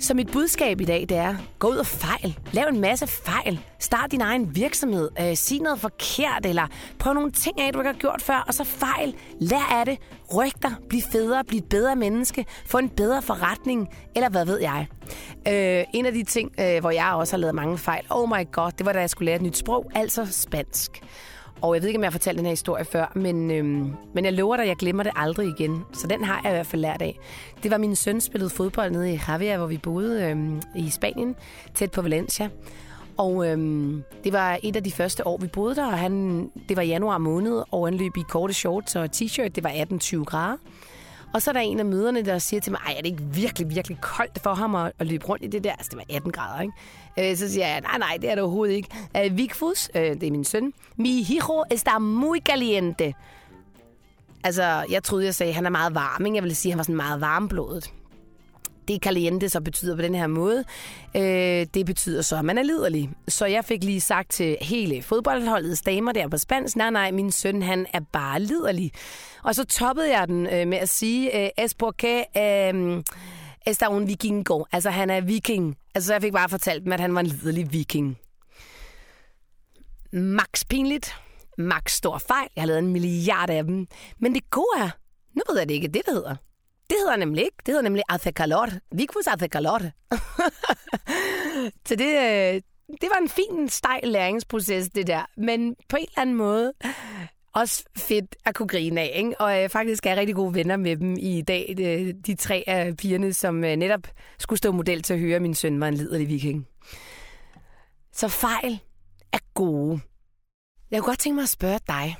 Så 0.00 0.14
mit 0.14 0.32
budskab 0.32 0.80
i 0.80 0.84
dag, 0.84 1.00
det 1.00 1.16
er, 1.16 1.34
gå 1.58 1.68
ud 1.68 1.76
og 1.76 1.86
fejl. 1.86 2.38
Lav 2.52 2.68
en 2.68 2.80
masse 2.80 3.06
fejl. 3.06 3.60
Start 3.78 4.10
din 4.10 4.20
egen 4.20 4.56
virksomhed. 4.56 5.08
Øh, 5.20 5.36
sig 5.36 5.60
noget 5.60 5.80
forkert, 5.80 6.46
eller 6.46 6.66
prøv 6.98 7.12
nogle 7.12 7.30
ting 7.30 7.60
af, 7.60 7.72
du 7.72 7.80
ikke 7.80 7.92
har 7.92 7.98
gjort 7.98 8.22
før, 8.22 8.44
og 8.46 8.54
så 8.54 8.64
fejl. 8.64 9.14
Lær 9.40 9.78
af 9.78 9.86
det. 9.86 9.98
Ryg 10.34 10.62
dig. 10.62 10.72
Bliv 10.88 11.00
federe. 11.12 11.44
Bliv 11.44 11.58
et 11.58 11.68
bedre 11.68 11.96
menneske. 11.96 12.44
Få 12.66 12.78
en 12.78 12.88
bedre 12.88 13.22
forretning. 13.22 13.88
Eller 14.16 14.28
hvad 14.28 14.46
ved 14.46 14.60
jeg. 14.60 14.86
Øh, 15.48 15.84
en 15.94 16.06
af 16.06 16.12
de 16.12 16.24
ting, 16.24 16.52
øh, 16.60 16.80
hvor 16.80 16.90
jeg 16.90 17.12
også 17.14 17.32
har 17.32 17.38
lavet 17.38 17.54
mange 17.54 17.78
fejl, 17.78 18.04
oh 18.10 18.28
my 18.28 18.52
god, 18.52 18.72
det 18.78 18.86
var 18.86 18.92
da 18.92 19.00
jeg 19.00 19.10
skulle 19.10 19.26
lære 19.26 19.36
et 19.36 19.42
nyt 19.42 19.56
sprog, 19.56 19.90
altså 19.94 20.26
spansk. 20.32 21.02
Og 21.62 21.74
jeg 21.74 21.82
ved 21.82 21.88
ikke, 21.88 21.98
om 21.98 22.02
jeg 22.02 22.08
har 22.08 22.18
fortalt 22.18 22.38
den 22.38 22.46
her 22.46 22.52
historie 22.52 22.84
før, 22.84 23.12
men, 23.14 23.50
øhm, 23.50 23.92
men 24.14 24.24
jeg 24.24 24.32
lover 24.32 24.56
dig, 24.56 24.62
at 24.62 24.68
jeg 24.68 24.76
glemmer 24.76 25.02
det 25.02 25.12
aldrig 25.16 25.48
igen. 25.58 25.84
Så 25.92 26.06
den 26.06 26.24
har 26.24 26.40
jeg 26.44 26.52
i 26.52 26.54
hvert 26.54 26.66
fald 26.66 26.82
lært 26.82 27.02
af. 27.02 27.18
Det 27.62 27.70
var 27.70 27.78
min 27.78 27.96
søn 27.96 28.20
spillede 28.20 28.50
fodbold 28.50 28.90
nede 28.90 29.12
i 29.12 29.20
Javier, 29.28 29.58
hvor 29.58 29.66
vi 29.66 29.78
boede 29.78 30.24
øhm, 30.24 30.62
i 30.76 30.90
Spanien, 30.90 31.36
tæt 31.74 31.90
på 31.90 32.02
Valencia. 32.02 32.48
Og 33.16 33.48
øhm, 33.48 34.02
det 34.24 34.32
var 34.32 34.58
et 34.62 34.76
af 34.76 34.84
de 34.84 34.92
første 34.92 35.26
år, 35.26 35.38
vi 35.38 35.46
boede 35.46 35.76
der, 35.76 35.86
og 35.86 35.98
han, 35.98 36.46
det 36.68 36.76
var 36.76 36.82
januar 36.82 37.18
måned, 37.18 37.62
og 37.70 37.86
han 37.86 37.94
løb 37.94 38.16
i 38.16 38.22
korte 38.28 38.54
shorts 38.54 38.96
og 38.96 39.08
t-shirt. 39.16 39.48
Det 39.48 39.64
var 39.64 39.70
18-20 39.70 40.24
grader. 40.24 40.56
Og 41.34 41.42
så 41.42 41.50
er 41.50 41.52
der 41.52 41.60
en 41.60 41.78
af 41.78 41.84
møderne, 41.84 42.22
der 42.22 42.38
siger 42.38 42.60
til 42.60 42.72
mig, 42.72 42.80
ej, 42.86 42.92
er 42.92 43.02
det 43.02 43.06
ikke 43.06 43.22
virkelig, 43.22 43.70
virkelig 43.74 43.98
koldt 44.00 44.38
for 44.42 44.54
ham 44.54 44.74
at, 44.74 44.92
at 44.98 45.06
løbe 45.06 45.26
rundt 45.28 45.44
i 45.44 45.46
det 45.46 45.64
der? 45.64 45.72
Altså, 45.72 45.88
det 45.90 45.96
var 45.96 46.16
18 46.16 46.32
grader, 46.32 46.60
ikke? 46.60 47.30
Øh, 47.30 47.36
så 47.36 47.52
siger 47.52 47.66
jeg, 47.66 47.80
nej, 47.80 47.98
nej, 47.98 48.18
det 48.20 48.30
er 48.30 48.34
det 48.34 48.42
overhovedet 48.42 48.74
ikke. 48.74 48.88
Øh, 49.16 49.36
Vigfus, 49.36 49.90
øh, 49.94 50.02
det 50.02 50.22
er 50.22 50.30
min 50.30 50.44
søn. 50.44 50.72
Mi 50.96 51.22
hijo 51.22 51.64
está 51.74 51.98
muy 51.98 52.38
caliente. 52.48 53.14
Altså, 54.44 54.84
jeg 54.90 55.02
troede, 55.02 55.24
jeg 55.24 55.34
sagde, 55.34 55.50
at 55.50 55.54
han 55.54 55.66
er 55.66 55.70
meget 55.70 55.94
varm, 55.94 56.26
ikke? 56.26 56.36
Jeg 56.36 56.42
ville 56.42 56.54
sige, 56.54 56.70
at 56.70 56.72
han 56.72 56.78
var 56.78 56.82
sådan 56.82 56.96
meget 56.96 57.20
varmblodet 57.20 57.92
det 58.90 59.02
caliente 59.02 59.48
så 59.48 59.60
betyder 59.60 59.96
på 59.96 60.02
den 60.02 60.14
her 60.14 60.26
måde, 60.26 60.64
øh, 61.16 61.66
det 61.74 61.86
betyder 61.86 62.22
så, 62.22 62.36
at 62.36 62.44
man 62.44 62.58
er 62.58 62.62
liderlig. 62.62 63.10
Så 63.28 63.46
jeg 63.46 63.64
fik 63.64 63.84
lige 63.84 64.00
sagt 64.00 64.30
til 64.30 64.56
hele 64.60 65.02
fodboldholdets 65.02 65.82
damer 65.82 66.12
der 66.12 66.28
på 66.28 66.38
spansk, 66.38 66.76
nej, 66.76 66.90
nej, 66.90 67.10
min 67.10 67.32
søn, 67.32 67.62
han 67.62 67.86
er 67.92 68.00
bare 68.12 68.40
liderlig. 68.40 68.92
Og 69.44 69.54
så 69.54 69.64
toppede 69.64 70.18
jeg 70.18 70.28
den 70.28 70.46
øh, 70.46 70.68
med 70.68 70.78
at 70.78 70.88
sige, 70.88 71.44
øh, 71.44 71.50
es 71.64 71.74
porque 71.74 72.24
øh, 72.36 73.02
está 73.66 73.88
un 73.88 74.08
vikingo. 74.08 74.64
Altså, 74.72 74.90
han 74.90 75.10
er 75.10 75.20
viking. 75.20 75.76
Altså, 75.94 76.12
jeg 76.12 76.22
fik 76.22 76.32
bare 76.32 76.48
fortalt 76.48 76.84
dem, 76.84 76.92
at 76.92 77.00
han 77.00 77.14
var 77.14 77.20
en 77.20 77.26
liderlig 77.26 77.72
viking. 77.72 78.18
Max 80.12 80.64
pinligt. 80.68 81.14
Max 81.58 81.92
stor 81.92 82.18
fejl. 82.18 82.48
Jeg 82.56 82.62
har 82.62 82.66
lavet 82.66 82.78
en 82.78 82.92
milliard 82.92 83.50
af 83.50 83.64
dem. 83.64 83.86
Men 84.18 84.34
det 84.34 84.50
gode 84.50 84.76
er, 84.78 84.90
nu 85.34 85.42
ved 85.48 85.58
jeg 85.58 85.68
det 85.68 85.74
ikke, 85.74 85.88
det 85.88 86.02
der 86.06 86.12
hedder. 86.12 86.36
Det 86.90 86.98
hedder 86.98 87.16
nemlig 87.16 87.44
ikke. 87.44 87.56
Det 87.66 87.68
hedder 87.68 87.82
nemlig 87.82 88.02
hace 88.08 88.30
calor. 88.30 88.68
Vicus 88.92 89.26
hace 89.26 89.46
calor. 89.46 89.78
Så 91.88 91.96
det, 91.96 92.08
øh, 92.08 92.54
det 93.00 93.08
var 93.14 93.18
en 93.22 93.28
fin, 93.28 93.68
stejl 93.68 94.08
læringsproces, 94.08 94.88
det 94.88 95.06
der. 95.06 95.26
Men 95.36 95.76
på 95.88 95.96
en 95.96 96.02
eller 96.02 96.20
anden 96.20 96.36
måde 96.36 96.72
også 97.54 97.84
fedt 97.96 98.36
at 98.44 98.54
kunne 98.54 98.68
grine 98.68 99.00
af. 99.00 99.12
Ikke? 99.14 99.40
Og 99.40 99.62
øh, 99.62 99.68
faktisk 99.68 100.06
er 100.06 100.10
jeg 100.10 100.18
rigtig 100.18 100.34
gode 100.34 100.54
venner 100.54 100.76
med 100.76 100.96
dem 100.96 101.16
i 101.18 101.42
dag. 101.42 101.74
De, 101.76 102.12
de 102.12 102.34
tre 102.34 102.64
af 102.66 102.96
pigerne, 102.96 103.32
som 103.32 103.64
øh, 103.64 103.76
netop 103.76 104.08
skulle 104.38 104.58
stå 104.58 104.72
model 104.72 105.02
til 105.02 105.14
at 105.14 105.20
høre, 105.20 105.36
at 105.36 105.42
min 105.42 105.54
søn 105.54 105.80
var 105.80 105.88
en 105.88 105.94
liderlig 105.94 106.28
viking. 106.28 106.66
Så 108.12 108.28
fejl 108.28 108.80
er 109.32 109.38
gode. 109.54 110.00
Jeg 110.90 111.00
kunne 111.00 111.10
godt 111.10 111.18
tænke 111.18 111.34
mig 111.34 111.42
at 111.42 111.48
spørge 111.48 111.80
dig. 111.88 112.16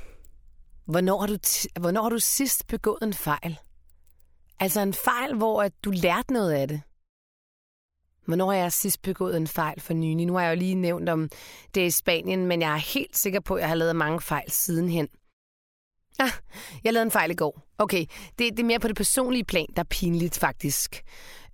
Hvornår 0.85 1.21
har 1.21 1.27
du, 1.27 1.37
hvornår 1.81 2.03
har 2.03 2.11
du 2.11 2.19
sidst 2.19 2.67
begået 2.67 2.99
en 3.03 3.15
fejl? 3.15 3.59
Altså 4.61 4.81
en 4.81 4.95
fejl, 4.95 5.37
hvor 5.37 5.63
at 5.63 5.73
du 5.85 5.91
lærte 5.91 6.33
noget 6.33 6.53
af 6.53 6.69
det. 6.69 6.83
Hvornår 8.27 8.53
har 8.53 8.59
jeg 8.59 8.73
sidst 8.73 9.03
begået 9.03 9.37
en 9.37 9.47
fejl 9.47 9.81
for 9.81 9.95
nylig? 9.95 10.27
Nu 10.27 10.35
har 10.35 10.43
jeg 10.43 10.51
jo 10.51 10.59
lige 10.59 10.75
nævnt 10.75 11.09
om 11.09 11.29
det 11.75 11.87
i 11.87 11.91
Spanien, 11.91 12.47
men 12.47 12.63
jeg 12.63 12.73
er 12.73 12.95
helt 12.95 13.17
sikker 13.17 13.41
på, 13.41 13.55
at 13.55 13.61
jeg 13.61 13.69
har 13.69 13.75
lavet 13.75 13.97
mange 13.97 14.21
fejl 14.21 14.51
sidenhen. 14.51 15.09
Ah, 16.19 16.31
jeg 16.85 16.93
lavede 16.93 17.07
en 17.07 17.11
fejl 17.11 17.31
i 17.31 17.35
går. 17.35 17.63
Okay, 17.79 18.05
det, 18.39 18.57
det 18.57 18.61
er 18.61 18.65
mere 18.65 18.79
på 18.79 18.89
det 18.89 18.97
personlige 18.97 19.45
plan, 19.45 19.67
der 19.77 19.83
er 19.83 19.87
pinligt 19.91 20.39
faktisk. 20.39 21.03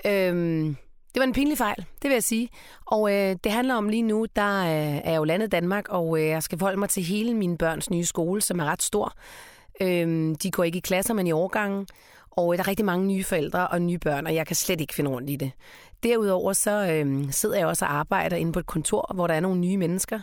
Øhm, 0.06 0.76
det 1.14 1.20
var 1.20 1.24
en 1.24 1.32
pinlig 1.32 1.58
fejl, 1.58 1.76
det 1.76 2.08
vil 2.08 2.12
jeg 2.12 2.24
sige. 2.24 2.48
Og 2.86 3.12
øh, 3.12 3.36
det 3.44 3.52
handler 3.52 3.74
om 3.74 3.88
lige 3.88 4.02
nu, 4.02 4.26
der 4.36 4.60
øh, 4.60 4.96
er 4.96 5.10
jeg 5.10 5.16
jo 5.16 5.24
landet 5.24 5.52
Danmark, 5.52 5.88
og 5.88 6.18
øh, 6.18 6.26
jeg 6.26 6.42
skal 6.42 6.58
forholde 6.58 6.78
mig 6.78 6.88
til 6.88 7.02
hele 7.02 7.34
min 7.34 7.58
børns 7.58 7.90
nye 7.90 8.04
skole, 8.04 8.40
som 8.40 8.60
er 8.60 8.64
ret 8.64 8.82
stor. 8.82 9.12
Øhm, 9.80 10.34
de 10.34 10.50
går 10.50 10.64
ikke 10.64 10.78
i 10.78 10.80
klasser, 10.80 11.14
men 11.14 11.26
i 11.26 11.32
årgangen. 11.32 11.86
Og 12.36 12.56
der 12.56 12.62
er 12.62 12.68
rigtig 12.68 12.84
mange 12.84 13.06
nye 13.06 13.24
forældre 13.24 13.68
og 13.68 13.82
nye 13.82 13.98
børn, 13.98 14.26
og 14.26 14.34
jeg 14.34 14.46
kan 14.46 14.56
slet 14.56 14.80
ikke 14.80 14.94
finde 14.94 15.10
rundt 15.10 15.30
i 15.30 15.36
det. 15.36 15.52
Derudover 16.02 16.52
så 16.52 16.90
øh, 16.92 17.32
sidder 17.32 17.56
jeg 17.56 17.66
også 17.66 17.84
og 17.84 17.94
arbejder 17.94 18.36
inde 18.36 18.52
på 18.52 18.58
et 18.58 18.66
kontor, 18.66 19.10
hvor 19.14 19.26
der 19.26 19.34
er 19.34 19.40
nogle 19.40 19.60
nye 19.60 19.76
mennesker. 19.76 20.20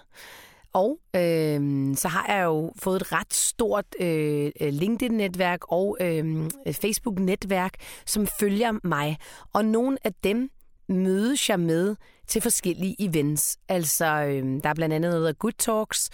Og 0.73 0.99
øh, 1.15 1.95
så 1.95 2.08
har 2.08 2.26
jeg 2.36 2.43
jo 2.43 2.71
fået 2.80 3.02
et 3.02 3.12
ret 3.12 3.34
stort 3.34 3.86
øh, 3.99 4.52
øh 4.62 4.73
LinkedIn-netværk 4.73 5.60
og 5.71 5.97
øh, 6.02 6.49
Facebook-netværk, 6.71 7.73
som 8.06 8.28
følger 8.39 8.71
mig. 8.84 9.17
Og 9.54 9.65
nogle 9.65 9.97
af 10.04 10.13
dem 10.23 10.49
mødes 10.89 11.49
jeg 11.49 11.60
med 11.60 11.95
til 12.28 12.41
forskellige 12.41 12.95
events. 12.99 13.58
Altså, 13.69 14.06
øh, 14.06 14.63
der 14.63 14.69
er 14.69 14.73
blandt 14.73 14.95
andet 14.95 15.12
noget 15.12 15.28
af 15.28 15.38
Good 15.38 15.54
Talks, 15.58 16.10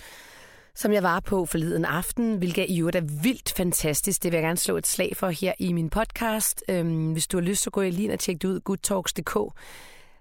som 0.75 0.93
jeg 0.93 1.03
var 1.03 1.19
på 1.19 1.45
forleden 1.45 1.85
aften, 1.85 2.37
hvilket 2.37 2.65
i 2.69 2.79
øvrigt 2.79 2.95
er 2.95 3.21
vildt 3.23 3.53
fantastisk. 3.57 4.23
Det 4.23 4.31
vil 4.31 4.37
jeg 4.37 4.43
gerne 4.43 4.57
slå 4.57 4.77
et 4.77 4.87
slag 4.87 5.15
for 5.15 5.29
her 5.29 5.53
i 5.59 5.73
min 5.73 5.89
podcast. 5.89 6.63
Øhm, 6.67 7.11
hvis 7.11 7.27
du 7.27 7.37
har 7.37 7.41
lyst, 7.41 7.63
så 7.63 7.69
gå 7.69 7.81
lige 7.81 8.03
ind 8.03 8.11
og 8.11 8.19
tjek 8.19 8.41
det 8.41 8.47
ud, 8.47 8.59
goodtalks.dk. 8.59 9.37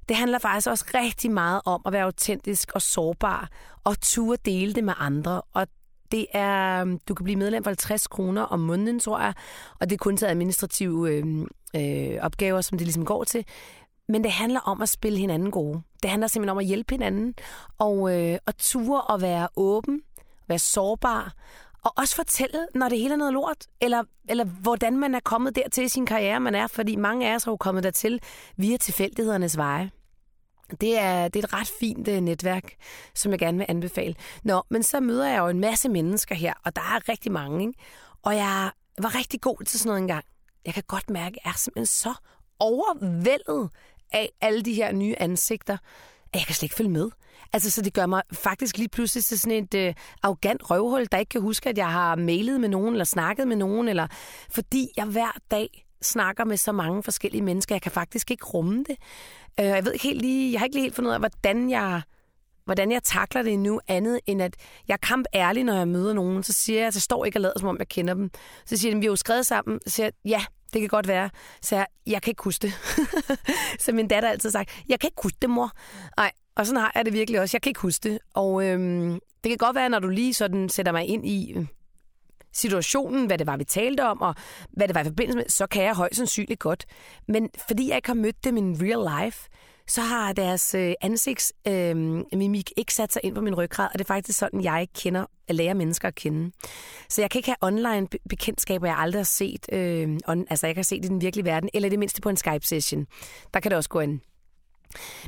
Det 0.08 0.16
handler 0.16 0.38
faktisk 0.38 0.68
også 0.68 0.84
rigtig 0.94 1.30
meget 1.30 1.60
om 1.64 1.82
at 1.86 1.92
være 1.92 2.04
autentisk 2.04 2.70
og 2.74 2.82
sårbar, 2.82 3.48
og 3.84 4.00
turde 4.00 4.50
dele 4.50 4.74
det 4.74 4.84
med 4.84 4.94
andre. 4.98 5.42
Og 5.54 5.66
det 6.12 6.26
er, 6.32 6.80
øhm, 6.80 6.98
du 7.08 7.14
kan 7.14 7.24
blive 7.24 7.36
medlem 7.36 7.64
for 7.64 7.70
50 7.70 8.06
kroner 8.06 8.42
om 8.42 8.60
måneden, 8.60 9.00
tror 9.00 9.20
jeg, 9.20 9.34
og 9.80 9.90
det 9.90 9.96
er 9.96 9.98
kun 9.98 10.16
til 10.16 10.26
administrative 10.26 11.10
øh, 11.10 11.46
øh, 11.76 12.18
opgaver, 12.20 12.60
som 12.60 12.78
det 12.78 12.86
ligesom 12.86 13.04
går 13.04 13.24
til. 13.24 13.44
Men 14.08 14.24
det 14.24 14.32
handler 14.32 14.60
om 14.60 14.82
at 14.82 14.88
spille 14.88 15.18
hinanden 15.18 15.50
gode. 15.50 15.82
Det 16.02 16.10
handler 16.10 16.28
simpelthen 16.28 16.50
om 16.50 16.58
at 16.58 16.64
hjælpe 16.64 16.94
hinanden, 16.94 17.34
og, 17.78 18.18
øh, 18.18 18.38
og 18.46 18.56
ture 18.56 19.02
og 19.02 19.20
være 19.22 19.48
åben 19.56 20.02
være 20.48 20.58
sårbar, 20.58 21.32
og 21.84 21.92
også 21.96 22.16
fortælle, 22.16 22.66
når 22.74 22.88
det 22.88 22.98
hele 22.98 23.12
er 23.12 23.18
noget 23.18 23.32
lort, 23.32 23.66
eller, 23.80 24.04
eller 24.28 24.44
hvordan 24.44 24.96
man 24.98 25.14
er 25.14 25.20
kommet 25.20 25.56
dertil 25.56 25.84
i 25.84 25.88
sin 25.88 26.06
karriere, 26.06 26.40
man 26.40 26.54
er, 26.54 26.66
fordi 26.66 26.96
mange 26.96 27.30
af 27.30 27.34
os 27.34 27.44
har 27.44 27.52
jo 27.52 27.56
kommet 27.56 27.84
dertil 27.84 28.20
via 28.56 28.76
tilfældighedernes 28.76 29.56
veje. 29.56 29.90
Det 30.80 30.98
er, 30.98 31.28
det 31.28 31.40
er 31.40 31.44
et 31.44 31.52
ret 31.52 31.70
fint 31.80 32.08
øh, 32.08 32.20
netværk, 32.20 32.74
som 33.14 33.32
jeg 33.32 33.38
gerne 33.38 33.58
vil 33.58 33.66
anbefale. 33.68 34.14
Nå, 34.44 34.62
men 34.70 34.82
så 34.82 35.00
møder 35.00 35.28
jeg 35.28 35.38
jo 35.38 35.48
en 35.48 35.60
masse 35.60 35.88
mennesker 35.88 36.34
her, 36.34 36.54
og 36.64 36.76
der 36.76 36.82
er 36.82 37.08
rigtig 37.08 37.32
mange, 37.32 37.66
ikke? 37.66 37.78
og 38.22 38.36
jeg 38.36 38.70
var 39.02 39.14
rigtig 39.14 39.40
god 39.40 39.64
til 39.64 39.78
sådan 39.80 39.88
noget 39.88 40.00
engang. 40.00 40.24
Jeg 40.66 40.74
kan 40.74 40.82
godt 40.86 41.10
mærke, 41.10 41.36
at 41.36 41.44
jeg 41.44 41.50
er 41.50 41.56
simpelthen 41.56 41.86
så 41.86 42.14
overvældet 42.58 43.70
af 44.12 44.30
alle 44.40 44.62
de 44.62 44.74
her 44.74 44.92
nye 44.92 45.14
ansigter, 45.18 45.76
at 46.32 46.38
jeg 46.40 46.46
kan 46.46 46.54
slet 46.54 46.62
ikke 46.62 46.74
følge 46.74 46.90
med. 46.90 47.08
Altså, 47.52 47.70
så 47.70 47.82
det 47.82 47.94
gør 47.94 48.06
mig 48.06 48.22
faktisk 48.32 48.78
lige 48.78 48.88
pludselig 48.88 49.24
til 49.24 49.40
sådan 49.40 49.64
et 49.64 49.74
øh, 49.74 49.94
arrogant 50.22 50.70
røvhul, 50.70 51.06
der 51.12 51.18
ikke 51.18 51.30
kan 51.30 51.40
huske, 51.40 51.68
at 51.68 51.78
jeg 51.78 51.92
har 51.92 52.16
mailet 52.16 52.60
med 52.60 52.68
nogen, 52.68 52.94
eller 52.94 53.04
snakket 53.04 53.48
med 53.48 53.56
nogen, 53.56 53.88
eller 53.88 54.06
fordi 54.50 54.88
jeg 54.96 55.04
hver 55.04 55.36
dag 55.50 55.86
snakker 56.02 56.44
med 56.44 56.56
så 56.56 56.72
mange 56.72 57.02
forskellige 57.02 57.42
mennesker. 57.42 57.74
Jeg 57.74 57.82
kan 57.82 57.92
faktisk 57.92 58.30
ikke 58.30 58.44
rumme 58.44 58.78
det. 58.78 58.96
Øh, 59.60 59.66
jeg 59.66 59.84
ved 59.84 59.92
ikke 59.92 60.04
helt 60.04 60.20
lige, 60.20 60.52
jeg 60.52 60.60
har 60.60 60.64
ikke 60.64 60.76
lige 60.76 60.82
helt 60.82 60.94
fundet 60.94 61.08
ud 61.10 61.14
af, 61.14 61.20
hvordan 61.20 61.70
jeg, 61.70 62.02
hvordan 62.64 62.92
jeg 62.92 63.02
takler 63.02 63.42
det 63.42 63.58
nu, 63.58 63.80
andet 63.88 64.20
end 64.26 64.42
at 64.42 64.54
jeg 64.88 64.94
er 64.94 65.06
kamp 65.06 65.26
ærlig, 65.34 65.64
når 65.64 65.74
jeg 65.74 65.88
møder 65.88 66.14
nogen. 66.14 66.42
Så 66.42 66.52
siger 66.52 66.82
jeg, 66.82 66.92
så 66.92 67.00
står 67.00 67.24
ikke 67.24 67.36
og 67.36 67.40
lader, 67.40 67.58
som 67.58 67.68
om 67.68 67.76
jeg 67.78 67.88
kender 67.88 68.14
dem. 68.14 68.30
Så 68.66 68.76
siger 68.76 68.94
de, 68.94 69.00
vi 69.00 69.06
har 69.06 69.10
jo 69.10 69.16
skrevet 69.16 69.46
sammen. 69.46 69.80
Så 69.86 69.94
siger 69.94 70.06
jeg, 70.06 70.12
ja, 70.24 70.44
det 70.72 70.80
kan 70.80 70.88
godt 70.88 71.08
være. 71.08 71.30
Så 71.62 71.76
jeg, 71.76 71.86
jeg 72.06 72.22
kan 72.22 72.30
ikke 72.30 72.44
huske 72.44 72.62
det. 72.62 72.72
så 73.84 73.92
min 73.92 74.08
datter 74.08 74.28
har 74.28 74.32
altid 74.32 74.50
sagt, 74.50 74.84
jeg 74.88 75.00
kan 75.00 75.08
ikke 75.08 75.22
huske 75.22 75.38
det, 75.42 75.50
mor. 75.50 75.70
Nej, 76.16 76.32
og 76.56 76.66
sådan 76.66 76.80
har 76.80 76.92
jeg 76.94 77.04
det 77.04 77.12
virkelig 77.12 77.40
også. 77.40 77.54
Jeg 77.54 77.62
kan 77.62 77.70
ikke 77.70 77.80
huske 77.80 78.08
det. 78.08 78.18
Og 78.34 78.64
øhm, 78.64 79.20
det 79.44 79.50
kan 79.50 79.56
godt 79.58 79.76
være, 79.76 79.88
når 79.88 79.98
du 79.98 80.08
lige 80.08 80.34
sådan 80.34 80.68
sætter 80.68 80.92
mig 80.92 81.06
ind 81.06 81.26
i 81.26 81.52
øhm, 81.52 81.68
situationen, 82.52 83.26
hvad 83.26 83.38
det 83.38 83.46
var, 83.46 83.56
vi 83.56 83.64
talte 83.64 84.04
om, 84.04 84.20
og 84.20 84.34
hvad 84.70 84.88
det 84.88 84.94
var 84.94 85.00
i 85.00 85.04
forbindelse 85.04 85.36
med, 85.38 85.44
så 85.48 85.66
kan 85.66 85.82
jeg 85.82 85.94
højst 85.94 86.16
sandsynligt 86.16 86.60
godt. 86.60 86.86
Men 87.28 87.50
fordi 87.68 87.88
jeg 87.88 87.96
ikke 87.96 88.08
har 88.08 88.14
mødt 88.14 88.44
dem 88.44 88.56
in 88.56 88.76
real 88.82 89.24
life, 89.24 89.48
så 89.88 90.00
har 90.00 90.32
deres 90.32 90.74
øh, 90.74 90.92
ansigtsmimik 91.00 92.70
øh, 92.70 92.80
ikke 92.80 92.94
sat 92.94 93.12
sig 93.12 93.20
ind 93.24 93.34
på 93.34 93.40
min 93.40 93.54
ryggrad, 93.54 93.88
og 93.92 93.98
det 93.98 94.00
er 94.00 94.14
faktisk 94.14 94.38
sådan, 94.38 94.64
jeg 94.64 94.88
kender 94.94 95.24
at 95.48 95.54
lære 95.54 95.74
mennesker 95.74 96.08
at 96.08 96.14
kende. 96.14 96.52
Så 97.08 97.20
jeg 97.20 97.30
kan 97.30 97.38
ikke 97.38 97.48
have 97.48 97.56
online 97.72 98.08
bekendtskaber, 98.28 98.86
jeg 98.86 98.96
aldrig 98.98 99.18
har 99.18 99.24
set. 99.24 99.66
Øh, 99.72 100.18
on, 100.28 100.46
altså, 100.50 100.66
jeg 100.66 100.74
kan 100.74 100.84
se 100.84 100.96
det 100.96 101.04
i 101.04 101.08
den 101.08 101.20
virkelige 101.20 101.44
verden, 101.44 101.70
eller 101.74 101.88
det 101.88 101.98
mindste 101.98 102.20
på 102.20 102.28
en 102.28 102.36
Skype-session. 102.36 103.06
Der 103.54 103.60
kan 103.60 103.70
det 103.70 103.76
også 103.76 103.90
gå 103.90 104.00
ind. 104.00 104.20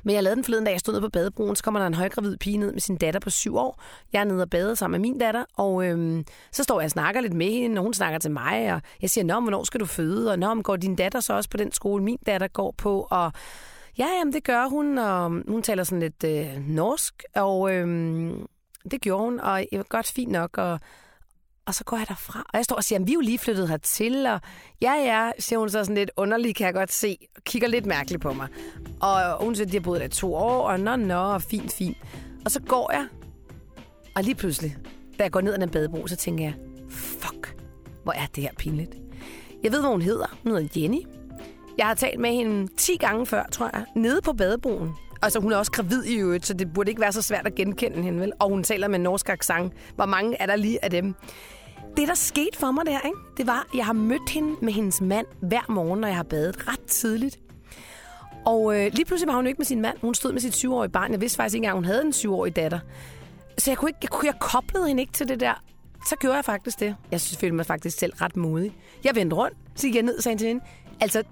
Men 0.03 0.15
jeg 0.15 0.23
lavede 0.23 0.37
den 0.37 0.45
forleden, 0.45 0.65
da 0.65 0.71
jeg 0.71 0.81
stod 0.81 0.95
nede 0.95 1.03
på 1.03 1.09
badebroen, 1.09 1.57
så 1.57 1.65
kommer 1.65 1.81
der 1.81 1.87
en 1.87 1.95
højgravid 1.95 2.37
pige 2.37 2.57
ned 2.57 2.73
med 2.73 2.81
sin 2.81 2.97
datter 2.97 3.21
på 3.21 3.31
syv 3.31 3.57
år. 3.57 3.83
Jeg 4.13 4.21
er 4.21 4.25
nede 4.25 4.43
og 4.43 4.51
bade 4.51 4.77
sammen 4.77 5.01
med 5.01 5.09
min 5.09 5.19
datter, 5.19 5.45
og 5.57 5.85
øhm, 5.87 6.25
så 6.53 6.63
står 6.63 6.81
jeg 6.81 6.85
og 6.85 6.91
snakker 6.91 7.21
lidt 7.21 7.33
med 7.33 7.53
hende, 7.53 7.79
og 7.79 7.83
hun 7.83 7.95
snakker 7.95 8.19
til 8.19 8.31
mig, 8.31 8.75
og 8.75 8.81
jeg 9.03 9.11
siger, 9.11 9.25
nå, 9.25 9.41
hvornår 9.41 9.65
skal 9.65 9.81
du 9.81 9.87
føde? 9.87 10.31
Og 10.31 10.39
nå, 10.39 10.63
går 10.63 10.77
din 10.77 10.97
datter 10.97 11.21
så 11.21 11.33
også 11.33 11.51
på 11.51 11.57
den 11.57 11.73
skole, 11.73 12.05
min 12.05 12.19
datter 12.27 12.49
går 12.49 12.75
på? 12.79 13.07
Og 13.11 13.33
ja, 13.99 14.07
jamen 14.19 14.33
det 14.33 14.45
gør 14.45 14.69
hun, 14.69 14.99
og 14.99 15.31
hun 15.49 15.63
taler 15.63 15.85
sådan 15.85 16.01
lidt 16.01 16.25
øh, 16.25 16.69
norsk, 16.69 17.25
og 17.35 17.75
øh, 17.75 17.87
det 18.91 19.01
gjorde 19.01 19.25
hun, 19.25 19.41
og 19.41 19.59
jeg 19.73 19.79
var 19.79 19.87
godt 19.89 20.07
fint 20.07 20.33
nok, 20.33 20.59
og, 20.59 20.81
og 21.67 21.75
så 21.75 21.85
går 21.85 21.97
jeg 21.97 22.09
derfra, 22.09 22.41
og 22.41 22.57
jeg 22.57 22.65
står 22.65 22.77
og 22.77 22.85
siger, 22.85 22.99
vi 22.99 23.11
er 23.13 23.15
jo 23.15 23.21
lige 23.21 23.39
flyttet 23.39 23.69
hertil, 23.69 24.27
og 24.27 24.41
ja, 24.83 24.93
ja, 24.93 25.31
siger 25.39 25.59
hun 25.59 25.71
så 25.71 25.85
sådan 25.85 25.95
lidt 25.95 26.11
underligt, 26.17 26.57
kan 26.57 26.67
jeg 26.67 26.75
godt 26.75 26.93
se, 26.93 27.17
og 27.37 27.43
kigger 27.45 27.69
lidt 27.69 27.87
mærkeligt 27.87 28.23
på 28.23 28.33
mig. 28.33 28.49
Og 29.01 29.45
hun 29.45 29.55
siger, 29.55 29.67
at 29.67 29.73
de 29.73 29.77
har 29.77 29.83
boet 29.83 30.01
der 30.01 30.09
to 30.09 30.35
år, 30.35 30.69
og 30.69 30.81
nå, 30.81 30.97
nå, 30.97 31.39
fint, 31.39 31.73
fint. 31.73 31.97
Og 32.45 32.51
så 32.51 32.61
går 32.61 32.93
jeg, 32.93 33.07
og 34.17 34.23
lige 34.23 34.35
pludselig, 34.35 34.77
da 35.19 35.23
jeg 35.23 35.33
går 35.33 35.41
ned 35.41 35.55
ad 35.55 35.59
den 35.59 35.71
badebro, 35.71 36.07
så 36.07 36.17
tænker 36.17 36.45
jeg, 36.45 36.55
fuck, 36.91 37.57
hvor 38.03 38.13
er 38.13 38.27
det 38.35 38.43
her 38.43 38.51
pinligt. 38.59 38.97
Jeg 39.63 39.73
ved, 39.73 39.81
hvad 39.81 39.91
hun 39.91 40.03
hedder. 40.03 40.39
Hun 40.43 40.53
hedder 40.53 40.81
Jenny. 40.81 41.20
Jeg 41.81 41.89
har 41.89 41.95
talt 41.95 42.21
med 42.21 42.31
hende 42.31 42.69
10 42.77 42.97
gange 42.97 43.27
før, 43.27 43.45
tror 43.53 43.71
jeg, 43.73 43.85
nede 43.97 44.21
på 44.23 44.33
badebroen. 44.33 44.91
Altså, 45.23 45.41
hun 45.41 45.53
er 45.53 45.57
også 45.57 45.73
gravid 45.73 46.05
i 46.05 46.17
øvrigt, 46.17 46.47
så 46.47 46.55
det 46.55 46.73
burde 46.73 46.91
ikke 46.91 47.01
være 47.01 47.13
så 47.13 47.23
svært 47.23 47.47
at 47.47 47.55
genkende 47.55 48.03
hende, 48.03 48.21
vel? 48.21 48.33
Og 48.39 48.49
hun 48.49 48.63
taler 48.63 48.89
med 48.89 48.99
norsk 48.99 49.29
accent. 49.29 49.73
Hvor 49.95 50.07
mange 50.07 50.37
er 50.43 50.47
der 50.47 50.57
lige 50.57 50.85
af 50.85 50.91
dem? 50.91 51.15
Det, 51.97 52.09
der 52.09 52.15
skete 52.15 52.59
for 52.59 52.71
mig 52.71 52.87
der, 52.87 53.01
ikke? 53.01 53.19
det 53.37 53.47
var, 53.47 53.67
at 53.73 53.77
jeg 53.77 53.87
har 53.87 53.93
mødt 53.93 54.31
hende 54.31 54.57
med 54.63 54.73
hendes 54.73 55.01
mand 55.01 55.27
hver 55.43 55.65
morgen, 55.69 56.01
når 56.01 56.09
jeg 56.09 56.17
har 56.17 56.23
badet 56.23 56.69
ret 56.69 56.81
tidligt. 56.81 57.39
Og 58.47 58.77
øh, 58.77 58.93
lige 58.93 59.05
pludselig 59.05 59.29
var 59.29 59.37
hun 59.37 59.47
ikke 59.47 59.59
med 59.59 59.67
sin 59.67 59.81
mand. 59.81 59.97
Hun 60.01 60.15
stod 60.15 60.33
med 60.33 60.41
sit 60.41 60.55
syvårige 60.55 60.91
barn. 60.91 61.13
Jeg 61.13 61.21
vidste 61.21 61.37
faktisk 61.37 61.55
ikke 61.55 61.65
engang, 61.65 61.77
hun 61.77 61.85
havde 61.85 62.03
en 62.05 62.13
syvårig 62.13 62.57
datter. 62.57 62.79
Så 63.59 63.71
jeg, 63.71 63.79
kunne 63.79 63.89
ikke, 63.89 63.99
jeg, 64.03 64.11
kunne, 64.11 64.27
jeg 64.27 64.41
koblede 64.41 64.89
hende 64.89 65.03
ikke 65.03 65.13
til 65.13 65.29
det 65.29 65.41
der. 65.41 65.63
Så 66.07 66.17
gjorde 66.21 66.37
jeg 66.37 66.45
faktisk 66.45 66.81
det. 66.81 66.97
Jeg 67.11 67.21
synes, 67.21 67.39
følte 67.41 67.57
mig 67.57 67.67
faktisk 67.67 67.99
selv 67.99 68.13
ret 68.21 68.37
modig. 68.37 68.77
Jeg 69.05 69.15
vendte 69.15 69.37
rundt, 69.37 69.57
så 69.75 69.87
gik 69.87 69.95
jeg 69.95 70.03
ned 70.03 70.17
og 70.17 70.23
sagde 70.23 70.39
til 70.39 70.49
hende, 70.49 70.65
altså, 71.01 71.23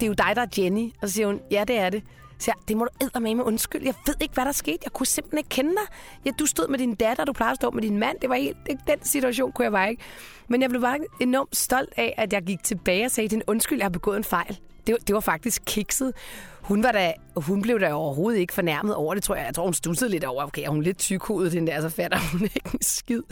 det 0.00 0.02
er 0.02 0.06
jo 0.06 0.12
dig, 0.12 0.32
der 0.36 0.42
er 0.42 0.46
Jenny. 0.58 0.92
Og 1.02 1.08
så 1.08 1.14
siger 1.14 1.26
hun, 1.26 1.40
ja, 1.50 1.64
det 1.68 1.78
er 1.78 1.90
det. 1.90 2.02
Så 2.38 2.50
jeg, 2.50 2.68
det 2.68 2.76
må 2.76 2.84
du 2.84 3.20
med 3.20 3.34
med 3.34 3.44
undskyld. 3.44 3.82
Jeg 3.84 3.94
ved 4.06 4.14
ikke, 4.20 4.34
hvad 4.34 4.44
der 4.44 4.52
skete. 4.52 4.78
Jeg 4.84 4.92
kunne 4.92 5.06
simpelthen 5.06 5.38
ikke 5.38 5.48
kende 5.48 5.70
dig. 5.70 5.96
Ja, 6.24 6.30
du 6.38 6.46
stod 6.46 6.68
med 6.68 6.78
din 6.78 6.94
datter, 6.94 7.24
du 7.24 7.32
plejede 7.32 7.50
at 7.50 7.56
stå 7.56 7.70
med 7.70 7.82
din 7.82 7.98
mand. 7.98 8.18
Det 8.20 8.30
var 8.30 8.36
helt, 8.36 8.56
det, 8.66 8.78
den 8.86 9.02
situation 9.02 9.52
kunne 9.52 9.64
jeg 9.64 9.72
bare 9.72 9.90
ikke. 9.90 10.02
Men 10.48 10.62
jeg 10.62 10.70
blev 10.70 10.82
bare 10.82 10.98
enormt 11.20 11.56
stolt 11.56 11.92
af, 11.96 12.14
at 12.16 12.32
jeg 12.32 12.42
gik 12.42 12.62
tilbage 12.62 13.04
og 13.04 13.10
sagde 13.10 13.28
til 13.28 13.42
undskyld, 13.46 13.78
jeg 13.78 13.84
har 13.84 13.90
begået 13.90 14.16
en 14.16 14.24
fejl. 14.24 14.58
Det, 14.88 15.06
det 15.06 15.14
var 15.14 15.20
faktisk 15.20 15.62
kikset. 15.66 16.12
Hun, 16.62 16.82
var 16.82 16.92
da, 16.92 17.12
hun 17.36 17.62
blev 17.62 17.80
da 17.80 17.92
overhovedet 17.92 18.40
ikke 18.40 18.52
fornærmet 18.52 18.94
over 18.94 19.14
det, 19.14 19.22
tror 19.22 19.34
jeg. 19.34 19.46
Jeg 19.46 19.54
tror, 19.54 19.64
hun 19.64 19.74
stussede 19.74 20.10
lidt 20.10 20.24
over, 20.24 20.44
okay, 20.44 20.62
er 20.62 20.68
hun 20.68 20.82
lidt 20.82 20.98
tykhovedet, 20.98 21.52
den 21.52 21.66
der, 21.66 21.80
så 21.80 21.88
fatter 21.88 22.18
hun 22.32 22.42
ikke 22.56 22.70
en 22.74 22.82
skid. 22.82 23.22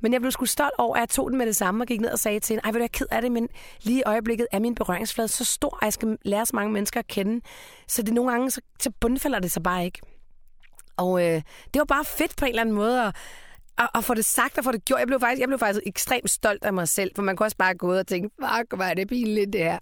Men 0.00 0.12
jeg 0.12 0.20
blev 0.20 0.30
sgu 0.32 0.46
stolt 0.46 0.74
over, 0.78 0.96
at 0.96 1.00
jeg 1.00 1.08
tog 1.08 1.30
den 1.30 1.38
med 1.38 1.46
det 1.46 1.56
samme 1.56 1.84
og 1.84 1.86
gik 1.86 2.00
ned 2.00 2.10
og 2.10 2.18
sagde 2.18 2.40
til 2.40 2.54
hende, 2.54 2.62
ej, 2.64 2.70
ved 2.70 2.74
du, 2.74 2.82
jeg 2.82 2.84
er 2.84 2.98
ked 2.98 3.06
af 3.10 3.22
det, 3.22 3.32
men 3.32 3.48
lige 3.82 3.98
i 3.98 4.02
øjeblikket 4.06 4.46
er 4.52 4.58
min 4.58 4.74
berøringsflade 4.74 5.28
så 5.28 5.44
stor, 5.44 5.78
at 5.82 5.84
jeg 5.84 5.92
skal 5.92 6.18
lære 6.24 6.46
så 6.46 6.56
mange 6.56 6.72
mennesker 6.72 7.00
at 7.00 7.06
kende. 7.06 7.40
Så 7.88 8.02
det 8.02 8.14
nogle 8.14 8.30
gange, 8.30 8.50
så, 8.50 8.60
så 8.80 8.90
bundfælder 9.00 9.38
det 9.38 9.50
sig 9.50 9.62
bare 9.62 9.84
ikke. 9.84 10.00
Og 10.96 11.26
øh, 11.26 11.42
det 11.74 11.78
var 11.78 11.84
bare 11.84 12.04
fedt 12.04 12.36
på 12.36 12.44
en 12.44 12.48
eller 12.48 12.62
anden 12.62 12.74
måde 12.74 13.06
at, 13.06 13.16
og, 13.78 13.88
og 13.94 14.04
få 14.04 14.14
det 14.14 14.24
sagt 14.24 14.58
og 14.58 14.64
få 14.64 14.72
det 14.72 14.84
gjort. 14.84 14.98
Jeg 14.98 15.06
blev, 15.06 15.20
faktisk, 15.20 15.40
jeg 15.40 15.48
blev 15.48 15.58
faktisk 15.58 15.86
ekstremt 15.86 16.30
stolt 16.30 16.64
af 16.64 16.72
mig 16.72 16.88
selv, 16.88 17.10
for 17.14 17.22
man 17.22 17.36
kunne 17.36 17.46
også 17.46 17.56
bare 17.56 17.74
gå 17.74 17.90
ud 17.90 17.96
og 17.96 18.06
tænke, 18.06 18.30
fuck, 18.40 18.74
hvor 18.74 18.84
er 18.84 18.94
det 18.94 19.08
pinligt 19.08 19.52
det 19.52 19.60
her. 19.60 19.78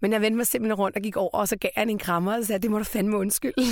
Men 0.00 0.12
jeg 0.12 0.20
vendte 0.20 0.36
mig 0.36 0.46
simpelthen 0.46 0.74
rundt 0.74 0.96
og 0.96 1.02
gik 1.02 1.16
over, 1.16 1.30
og 1.30 1.48
så 1.48 1.56
gav 1.56 1.70
han 1.76 1.90
en 1.90 1.98
krammer 1.98 2.36
og 2.36 2.44
sagde, 2.44 2.62
det 2.62 2.70
må 2.70 2.78
du 2.78 2.84
fandme 2.84 3.16
undskylde. 3.16 3.62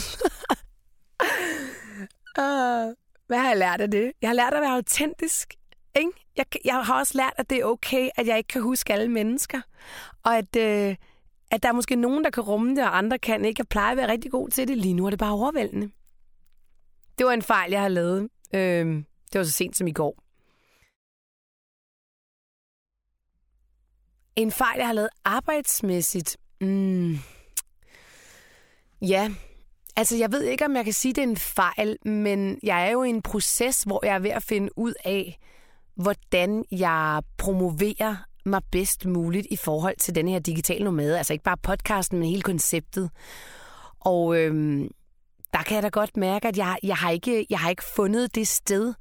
uh, 2.38 2.94
hvad 3.28 3.38
har 3.38 3.48
jeg 3.48 3.56
lært 3.56 3.80
af 3.80 3.90
det? 3.90 4.12
Jeg 4.22 4.28
har 4.28 4.34
lært 4.34 4.54
at 4.54 4.60
være 4.60 4.74
autentisk. 4.74 5.54
Ikke? 5.96 6.10
Jeg, 6.36 6.46
jeg 6.64 6.84
har 6.84 6.98
også 6.98 7.18
lært, 7.18 7.32
at 7.36 7.50
det 7.50 7.58
er 7.58 7.64
okay, 7.64 8.08
at 8.16 8.26
jeg 8.26 8.38
ikke 8.38 8.48
kan 8.48 8.62
huske 8.62 8.92
alle 8.92 9.08
mennesker. 9.08 9.60
Og 10.24 10.38
at, 10.38 10.56
øh, 10.56 10.96
at 11.50 11.62
der 11.62 11.68
er 11.68 11.72
måske 11.72 11.96
nogen, 11.96 12.24
der 12.24 12.30
kan 12.30 12.42
rumme 12.42 12.70
det, 12.76 12.84
og 12.84 12.98
andre 12.98 13.18
kan 13.18 13.44
ikke. 13.44 13.60
Jeg 13.60 13.68
plejer 13.68 13.90
at 13.90 13.96
være 13.96 14.08
rigtig 14.08 14.30
god 14.30 14.48
til 14.48 14.68
det. 14.68 14.76
Lige 14.78 14.94
nu 14.94 15.06
er 15.06 15.10
det 15.10 15.18
bare 15.18 15.32
overvældende. 15.32 15.90
Det 17.18 17.26
var 17.26 17.32
en 17.32 17.42
fejl, 17.42 17.70
jeg 17.70 17.80
har 17.80 17.88
lavet. 17.88 18.28
Øh, 18.54 19.02
det 19.32 19.38
var 19.38 19.44
så 19.44 19.52
sent 19.52 19.76
som 19.76 19.86
i 19.86 19.92
går. 19.92 20.22
En 24.36 24.52
fejl, 24.52 24.78
jeg 24.78 24.86
har 24.86 24.92
lavet 24.92 25.08
arbejdsmæssigt. 25.24 26.36
Mm. 26.60 27.18
Ja, 29.02 29.30
altså 29.96 30.16
jeg 30.16 30.32
ved 30.32 30.42
ikke, 30.42 30.64
om 30.64 30.76
jeg 30.76 30.84
kan 30.84 30.92
sige, 30.92 31.14
det 31.14 31.22
er 31.24 31.28
en 31.28 31.36
fejl, 31.36 31.96
men 32.04 32.60
jeg 32.62 32.86
er 32.86 32.90
jo 32.90 33.02
i 33.02 33.08
en 33.08 33.22
proces, 33.22 33.82
hvor 33.82 34.04
jeg 34.06 34.14
er 34.14 34.18
ved 34.18 34.30
at 34.30 34.42
finde 34.42 34.78
ud 34.78 34.94
af, 35.04 35.38
hvordan 35.94 36.64
jeg 36.70 37.22
promoverer 37.38 38.16
mig 38.44 38.60
bedst 38.70 39.06
muligt 39.06 39.46
i 39.50 39.56
forhold 39.56 39.96
til 39.96 40.14
den 40.14 40.28
her 40.28 40.38
digitale 40.38 40.84
nomade. 40.84 41.18
Altså 41.18 41.32
ikke 41.32 41.44
bare 41.44 41.56
podcasten, 41.56 42.18
men 42.18 42.28
hele 42.28 42.42
konceptet. 42.42 43.10
Og 44.00 44.36
øhm, 44.36 44.90
der 45.52 45.62
kan 45.62 45.74
jeg 45.74 45.82
da 45.82 45.88
godt 45.88 46.16
mærke, 46.16 46.48
at 46.48 46.56
jeg, 46.56 46.78
jeg, 46.82 46.96
har 46.96 47.10
ikke, 47.10 47.46
jeg 47.50 47.58
har 47.58 47.70
ikke 47.70 47.84
fundet 47.96 48.34
det 48.34 48.48
sted, 48.48 48.94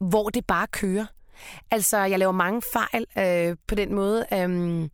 hvor 0.00 0.28
det 0.28 0.46
bare 0.46 0.66
kører. 0.66 1.06
Altså, 1.70 1.98
jeg 1.98 2.18
laver 2.18 2.32
mange 2.32 2.62
fejl 2.72 3.06
øh, 3.18 3.56
på 3.66 3.74
den 3.74 3.94
måde. 3.94 4.26
Øh, 4.32 4.88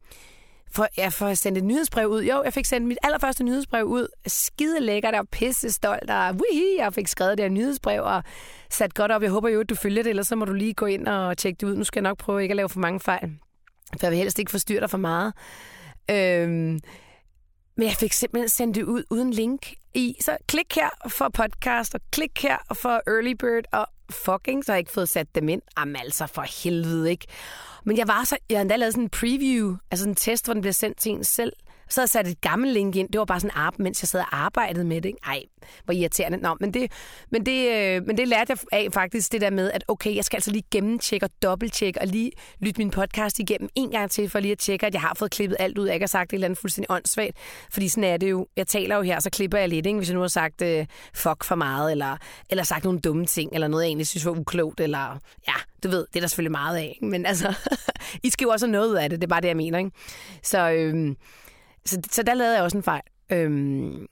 for, 0.70 0.86
jeg 0.96 1.12
får 1.12 1.34
sendt 1.34 1.58
et 1.58 1.64
nyhedsbrev 1.64 2.08
ud. 2.08 2.22
Jo, 2.22 2.42
jeg 2.42 2.52
fik 2.52 2.64
sendt 2.64 2.88
mit 2.88 2.98
allerførste 3.02 3.44
nyhedsbrev 3.44 3.84
ud. 3.84 4.08
Skide 4.26 4.80
lækkert 4.80 5.14
og 5.14 5.28
pisse 5.28 5.72
stolt. 5.72 6.10
Og 6.10 6.34
wihi, 6.34 6.76
jeg 6.78 6.94
fik 6.94 7.08
skrevet 7.08 7.38
det 7.38 7.44
her 7.44 7.50
nyhedsbrev 7.50 8.02
og 8.02 8.22
sat 8.70 8.94
godt 8.94 9.12
op. 9.12 9.22
Jeg 9.22 9.30
håber 9.30 9.48
jo, 9.48 9.60
at 9.60 9.68
du 9.68 9.74
følger 9.74 10.02
det, 10.02 10.10
ellers 10.10 10.26
så 10.26 10.36
må 10.36 10.44
du 10.44 10.52
lige 10.52 10.74
gå 10.74 10.86
ind 10.86 11.06
og 11.06 11.38
tjekke 11.38 11.58
det 11.60 11.66
ud. 11.66 11.76
Nu 11.76 11.84
skal 11.84 12.00
jeg 12.00 12.10
nok 12.10 12.18
prøve 12.18 12.42
ikke 12.42 12.52
at 12.52 12.56
lave 12.56 12.68
for 12.68 12.80
mange 12.80 13.00
fejl. 13.00 13.38
For 13.92 14.06
jeg 14.06 14.10
vil 14.10 14.18
helst 14.18 14.38
ikke 14.38 14.50
forstyrre 14.50 14.80
dig 14.80 14.90
for 14.90 14.98
meget. 14.98 15.32
Øhm, 16.10 16.80
men 17.76 17.88
jeg 17.88 17.92
fik 17.92 18.12
simpelthen 18.12 18.48
sendt 18.48 18.74
det 18.74 18.82
ud 18.82 19.04
uden 19.10 19.30
link 19.30 19.72
i. 19.94 20.16
Så 20.20 20.36
klik 20.48 20.74
her 20.74 20.90
for 21.08 21.28
podcast, 21.28 21.94
og 21.94 22.00
klik 22.10 22.42
her 22.42 22.56
for 22.74 23.02
early 23.06 23.32
bird, 23.32 23.64
og 23.72 23.86
fucking, 24.10 24.64
så 24.64 24.72
har 24.72 24.76
jeg 24.76 24.80
ikke 24.80 24.92
fået 24.92 25.08
sat 25.08 25.34
dem 25.34 25.48
ind. 25.48 25.62
Jamen 25.78 25.96
altså, 25.96 26.26
for 26.26 26.64
helvede 26.64 27.10
ikke. 27.10 27.26
Men 27.84 27.96
jeg 27.98 28.08
var 28.08 28.24
så, 28.24 28.36
jeg 28.50 28.56
havde 28.56 28.62
endda 28.62 28.76
lavet 28.76 28.94
sådan 28.94 29.04
en 29.04 29.10
preview, 29.10 29.76
altså 29.90 30.08
en 30.08 30.14
test, 30.14 30.44
hvor 30.44 30.54
den 30.54 30.60
bliver 30.60 30.72
sendt 30.72 30.98
til 30.98 31.12
en 31.12 31.24
selv. 31.24 31.52
Så 31.88 32.00
havde 32.00 32.04
jeg 32.04 32.26
sat 32.26 32.28
et 32.28 32.40
gammelt 32.40 32.72
link 32.72 32.96
ind. 32.96 33.08
Det 33.08 33.18
var 33.18 33.24
bare 33.24 33.40
sådan 33.40 33.56
en 33.56 33.60
app, 33.60 33.78
mens 33.78 34.02
jeg 34.02 34.08
sad 34.08 34.20
og 34.20 34.36
arbejdede 34.36 34.84
med 34.84 35.00
det. 35.02 35.14
Ej, 35.26 35.42
hvor 35.84 35.94
irriterende. 35.94 36.38
Nå, 36.38 36.56
men 36.60 36.74
det, 36.74 36.92
men, 37.30 37.46
det, 37.46 37.72
øh, 37.72 38.06
men 38.06 38.16
det 38.16 38.28
lærte 38.28 38.50
jeg 38.72 38.80
af 38.80 38.88
faktisk, 38.92 39.32
det 39.32 39.40
der 39.40 39.50
med, 39.50 39.70
at 39.70 39.84
okay, 39.88 40.16
jeg 40.16 40.24
skal 40.24 40.36
altså 40.36 40.50
lige 40.50 40.64
gennemtjekke 40.70 41.26
og 41.26 41.30
dobbelttjekke 41.42 42.00
og 42.00 42.06
lige 42.06 42.32
lytte 42.60 42.78
min 42.78 42.90
podcast 42.90 43.38
igennem 43.38 43.68
en 43.74 43.90
gang 43.90 44.10
til, 44.10 44.30
for 44.30 44.40
lige 44.40 44.52
at 44.52 44.58
tjekke, 44.58 44.86
at 44.86 44.94
jeg 44.94 45.00
har 45.00 45.14
fået 45.14 45.30
klippet 45.30 45.56
alt 45.60 45.78
ud, 45.78 45.86
jeg 45.86 45.94
ikke 45.94 46.02
har 46.04 46.08
sagt 46.08 46.30
et 46.30 46.34
eller 46.34 46.46
andet 46.46 46.58
fuldstændig 46.58 46.90
åndssvagt. 46.90 47.36
Fordi 47.72 47.88
sådan 47.88 48.04
er 48.04 48.16
det 48.16 48.30
jo. 48.30 48.46
Jeg 48.56 48.66
taler 48.66 48.96
jo 48.96 49.02
her, 49.02 49.20
så 49.20 49.30
klipper 49.30 49.58
jeg 49.58 49.68
lidt, 49.68 49.86
ikke? 49.86 49.96
hvis 49.96 50.08
jeg 50.08 50.14
nu 50.14 50.20
har 50.20 50.28
sagt 50.28 50.62
øh, 50.62 50.86
fuck 51.14 51.44
for 51.44 51.54
meget, 51.54 51.92
eller, 51.92 52.16
eller 52.50 52.64
sagt 52.64 52.84
nogle 52.84 53.00
dumme 53.00 53.26
ting, 53.26 53.50
eller 53.54 53.68
noget, 53.68 53.84
jeg 53.84 53.88
egentlig 53.88 54.06
synes 54.06 54.26
var 54.26 54.32
uklogt, 54.32 54.80
eller 54.80 55.18
ja, 55.48 55.54
du 55.82 55.88
ved, 55.88 56.06
det 56.06 56.16
er 56.16 56.20
der 56.20 56.28
selvfølgelig 56.28 56.52
meget 56.52 56.76
af. 56.76 56.92
Ikke? 56.94 57.06
Men 57.06 57.26
altså, 57.26 57.54
I 58.24 58.30
skal 58.30 58.44
jo 58.44 58.50
også 58.50 58.66
noget 58.66 58.88
ud 58.88 58.94
af 58.94 59.10
det, 59.10 59.20
det 59.20 59.26
er 59.26 59.28
bare 59.28 59.40
det, 59.40 59.48
jeg 59.48 59.56
mener. 59.56 59.78
Ikke? 59.78 59.90
Så, 60.42 60.70
øhm, 60.70 61.16
så, 61.86 62.00
så 62.10 62.22
der 62.22 62.34
lavede 62.34 62.54
jeg 62.54 62.62
også 62.62 62.76
en 62.76 62.82
fejl. 62.82 63.02
Øhm, 63.32 64.06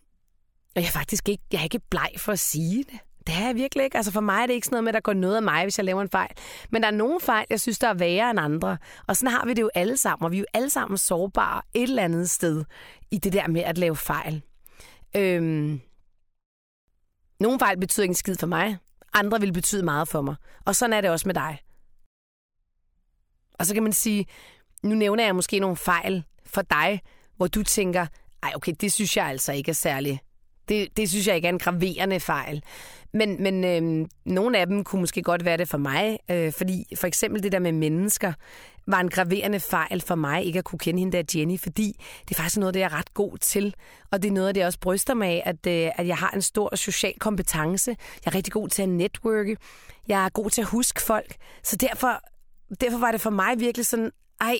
og 0.76 0.82
jeg 0.82 0.86
er 0.86 0.92
faktisk 0.92 1.28
ikke, 1.28 1.42
jeg 1.52 1.58
er 1.58 1.64
ikke 1.64 1.80
bleg 1.90 2.10
for 2.18 2.32
at 2.32 2.38
sige 2.38 2.84
det. 2.84 2.98
Det 3.26 3.34
er 3.34 3.46
jeg 3.46 3.54
virkelig 3.54 3.84
ikke. 3.84 3.96
Altså 3.96 4.12
for 4.12 4.20
mig 4.20 4.42
er 4.42 4.46
det 4.46 4.54
ikke 4.54 4.64
sådan 4.64 4.74
noget 4.74 4.84
med, 4.84 4.88
at 4.90 4.94
der 4.94 5.00
går 5.00 5.12
noget 5.12 5.36
af 5.36 5.42
mig, 5.42 5.62
hvis 5.62 5.78
jeg 5.78 5.84
laver 5.84 6.02
en 6.02 6.08
fejl. 6.08 6.30
Men 6.70 6.82
der 6.82 6.88
er 6.88 6.92
nogle 6.92 7.20
fejl, 7.20 7.46
jeg 7.50 7.60
synes, 7.60 7.78
der 7.78 7.88
er 7.88 7.94
værre 7.94 8.30
end 8.30 8.40
andre. 8.40 8.78
Og 9.06 9.16
sådan 9.16 9.32
har 9.32 9.46
vi 9.46 9.54
det 9.54 9.62
jo 9.62 9.70
alle 9.74 9.96
sammen. 9.96 10.24
Og 10.24 10.32
vi 10.32 10.36
er 10.36 10.40
jo 10.40 10.46
alle 10.54 10.70
sammen 10.70 10.98
sårbare 10.98 11.62
et 11.74 11.82
eller 11.82 12.02
andet 12.02 12.30
sted 12.30 12.64
i 13.10 13.18
det 13.18 13.32
der 13.32 13.48
med 13.48 13.60
at 13.60 13.78
lave 13.78 13.96
fejl. 13.96 14.42
Øhm, 15.16 15.80
nogle 17.40 17.58
fejl 17.58 17.80
betyder 17.80 18.04
ikke 18.04 18.10
en 18.10 18.14
skid 18.14 18.36
for 18.36 18.46
mig. 18.46 18.78
Andre 19.12 19.40
vil 19.40 19.52
betyde 19.52 19.82
meget 19.82 20.08
for 20.08 20.22
mig. 20.22 20.34
Og 20.64 20.76
sådan 20.76 20.92
er 20.92 21.00
det 21.00 21.10
også 21.10 21.28
med 21.28 21.34
dig. 21.34 21.58
Og 23.58 23.66
så 23.66 23.74
kan 23.74 23.82
man 23.82 23.92
sige, 23.92 24.26
nu 24.82 24.94
nævner 24.94 25.24
jeg 25.24 25.34
måske 25.34 25.58
nogle 25.58 25.76
fejl 25.76 26.24
for 26.46 26.62
dig, 26.62 27.02
hvor 27.36 27.46
du 27.46 27.62
tænker, 27.62 28.06
ej 28.42 28.52
okay, 28.54 28.72
det 28.80 28.92
synes 28.92 29.16
jeg 29.16 29.26
altså 29.26 29.52
ikke 29.52 29.70
er 29.70 29.74
særlig. 29.74 30.20
Det, 30.68 30.96
det 30.96 31.10
synes 31.10 31.26
jeg 31.26 31.36
ikke 31.36 31.48
er 31.48 31.52
en 31.52 31.58
graverende 31.58 32.20
fejl. 32.20 32.62
Men, 33.12 33.42
men 33.42 33.64
øh, 33.64 34.08
nogle 34.24 34.58
af 34.58 34.66
dem 34.66 34.84
kunne 34.84 35.00
måske 35.00 35.22
godt 35.22 35.44
være 35.44 35.56
det 35.56 35.68
for 35.68 35.78
mig, 35.78 36.18
øh, 36.30 36.52
fordi 36.52 36.84
for 36.96 37.06
eksempel 37.06 37.42
det 37.42 37.52
der 37.52 37.58
med 37.58 37.72
mennesker 37.72 38.32
var 38.86 39.00
en 39.00 39.08
graverende 39.08 39.60
fejl 39.60 40.00
for 40.00 40.14
mig 40.14 40.44
ikke 40.44 40.58
at 40.58 40.64
kunne 40.64 40.78
kende 40.78 40.98
hende 41.00 41.16
der 41.16 41.38
Jenny, 41.38 41.60
fordi 41.60 42.00
det 42.20 42.30
er 42.30 42.34
faktisk 42.34 42.56
noget, 42.56 42.74
det 42.74 42.82
er 42.82 42.98
ret 42.98 43.14
god 43.14 43.38
til. 43.38 43.74
Og 44.10 44.22
det 44.22 44.28
er 44.28 44.32
noget 44.32 44.54
det, 44.54 44.60
jeg 44.60 44.66
også 44.66 44.80
bryster 44.80 45.14
mig 45.14 45.28
af, 45.28 45.42
at, 45.44 45.66
øh, 45.66 45.90
at 45.96 46.06
jeg 46.06 46.16
har 46.16 46.30
en 46.30 46.42
stor 46.42 46.76
social 46.76 47.18
kompetence. 47.18 47.96
Jeg 48.24 48.30
er 48.30 48.34
rigtig 48.34 48.52
god 48.52 48.68
til 48.68 48.82
at 48.82 48.88
networke. 48.88 49.56
Jeg 50.08 50.24
er 50.24 50.28
god 50.28 50.50
til 50.50 50.60
at 50.60 50.68
huske 50.68 51.02
folk. 51.02 51.34
Så 51.62 51.76
derfor, 51.76 52.20
derfor 52.80 52.98
var 52.98 53.10
det 53.10 53.20
for 53.20 53.30
mig 53.30 53.60
virkelig 53.60 53.86
sådan, 53.86 54.10
ej, 54.40 54.58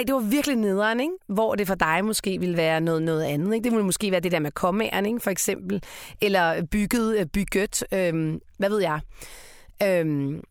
ej, 0.00 0.04
det 0.06 0.14
var 0.14 0.20
virkelig 0.20 0.56
nederen, 0.56 1.00
ikke? 1.00 1.12
Hvor 1.28 1.54
det 1.54 1.66
for 1.66 1.74
dig 1.74 2.04
måske 2.04 2.38
ville 2.40 2.56
være 2.56 2.80
noget, 2.80 3.02
noget 3.02 3.22
andet. 3.22 3.54
Ikke? 3.54 3.64
Det 3.64 3.72
ville 3.72 3.84
måske 3.84 4.10
være 4.10 4.20
det 4.20 4.32
der 4.32 4.38
med 4.38 4.50
kommæren, 4.50 5.06
ikke? 5.06 5.20
for 5.20 5.30
eksempel. 5.30 5.82
Eller 6.20 6.66
bygget, 6.66 7.18
øh, 7.18 7.26
bygget, 7.26 7.84
øhm, 7.92 8.40
hvad 8.58 8.68
ved 8.68 8.80
jeg. 8.80 9.00
Øhm, 9.82 10.42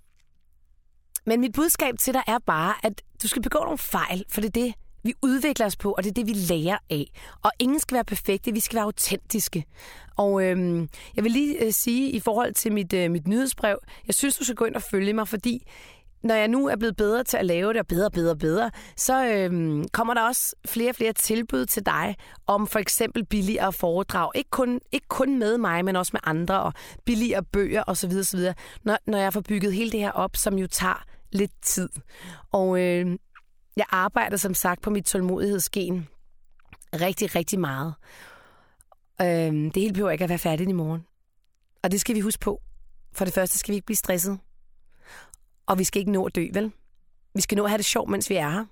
men 1.26 1.42
mit 1.42 1.54
budskab 1.54 1.98
til 2.00 2.14
dig 2.14 2.24
er 2.28 2.38
bare, 2.46 2.74
at 2.84 3.02
du 3.24 3.28
skal 3.28 3.42
begå 3.42 3.60
nogle 3.60 3.78
fejl, 3.78 4.26
for 4.30 4.42
det 4.42 4.48
er 4.48 4.64
det, 4.64 4.74
vi 5.04 5.14
udvikler 5.22 5.66
os 5.66 5.76
på, 5.76 5.92
og 5.92 6.04
det 6.04 6.10
er 6.10 6.13
det, 6.13 6.28
vi 6.28 6.34
lærer 6.34 6.78
af. 6.90 7.06
Og 7.44 7.52
ingen 7.60 7.80
skal 7.80 7.96
være 7.96 8.04
perfekte, 8.04 8.54
vi 8.54 8.60
skal 8.60 8.76
være 8.76 8.86
autentiske. 8.86 9.65
Og 10.17 10.44
øhm, 10.44 10.90
jeg 11.15 11.23
vil 11.23 11.32
lige 11.32 11.65
øh, 11.65 11.73
sige 11.73 12.12
i 12.12 12.19
forhold 12.19 12.54
til 12.54 12.73
mit, 12.73 12.94
øh, 12.94 13.12
mit 13.12 13.28
nyhedsbrev, 13.28 13.80
jeg 14.08 14.15
synes, 14.15 14.38
du 14.38 14.44
skal 14.44 14.56
gå 14.56 14.65
ind 14.65 14.76
og 14.76 14.82
følge 14.82 15.13
mig, 15.13 15.28
fordi 15.28 15.63
når 16.24 16.36
jeg 16.36 16.48
nu 16.48 16.67
er 16.67 16.76
blevet 16.76 16.96
bedre 16.96 17.24
til 17.24 17.38
at 17.38 17.46
lave 17.46 17.74
det, 17.74 17.80
og 17.80 17.88
bedre, 17.88 18.12
bedre, 18.12 18.38
bedre, 18.38 18.72
så 18.96 19.26
øhm, 19.28 19.88
kommer 19.88 20.13
der 20.13 20.22
også 20.22 20.56
flere 20.65 20.90
og 20.90 20.96
flere 20.96 21.13
tilbud 21.13 21.65
til 21.65 21.86
dig 21.86 22.15
om 22.48 22.67
for 22.67 22.80
eksempel 22.80 23.26
billigere 23.26 23.74
foredrag. 23.74 24.32
Ikke 24.36 24.50
kun, 24.50 24.80
ikke 24.92 25.08
kun 25.08 25.40
med 25.40 25.58
mig, 25.58 25.86
men 25.86 25.96
også 25.96 26.10
med 26.13 26.22
andre, 26.24 26.62
og 26.63 26.74
billigere 27.06 27.44
bøger 27.44 27.84
osv. 27.88 28.12
osv. 28.20 28.40
Når, 28.84 28.98
når 29.08 29.17
jeg 29.17 29.34
får 29.34 29.42
bygget 29.42 29.74
hele 29.74 29.92
det 29.92 30.00
her 30.00 30.12
op, 30.12 30.36
som 30.36 30.58
jo 30.58 30.67
tager 30.67 31.06
lidt 31.32 31.52
tid. 31.62 31.90
Og 32.52 32.82
øh, 32.82 33.17
jeg 33.78 33.86
arbejder 33.90 34.38
som 34.38 34.54
sagt 34.54 34.82
på 34.82 34.90
mit 34.90 35.06
tålmodighedsgen 35.06 36.08
rigtig, 36.94 37.36
rigtig 37.36 37.60
meget. 37.60 37.94
Øh, 39.22 39.54
det 39.54 39.76
hele 39.76 39.94
behøver 39.94 40.12
ikke 40.12 40.24
at 40.24 40.30
være 40.30 40.40
færdigt 40.40 40.70
i 40.70 40.74
morgen. 40.74 41.06
Og 41.84 41.92
det 41.92 42.02
skal 42.02 42.15
vi 42.15 42.20
huske 42.20 42.40
på. 42.40 42.62
For 43.13 43.26
det 43.26 43.34
første 43.34 43.58
skal 43.58 43.72
vi 43.72 43.76
ikke 43.76 43.86
blive 43.86 43.98
stresset. 43.98 44.40
Og 45.70 45.80
vi 45.80 45.84
skal 45.84 46.00
ikke 46.00 46.12
nå 46.12 46.26
at 46.26 46.36
dø, 46.36 46.48
vel? 46.54 46.72
Vi 47.36 47.42
skal 47.42 47.56
nå 47.56 47.63
at 47.63 47.70
have 47.70 47.78
det 47.78 47.86
sjovt, 47.86 48.10
mens 48.10 48.30
vi 48.30 48.36
er 48.36 48.50
her. 48.50 48.65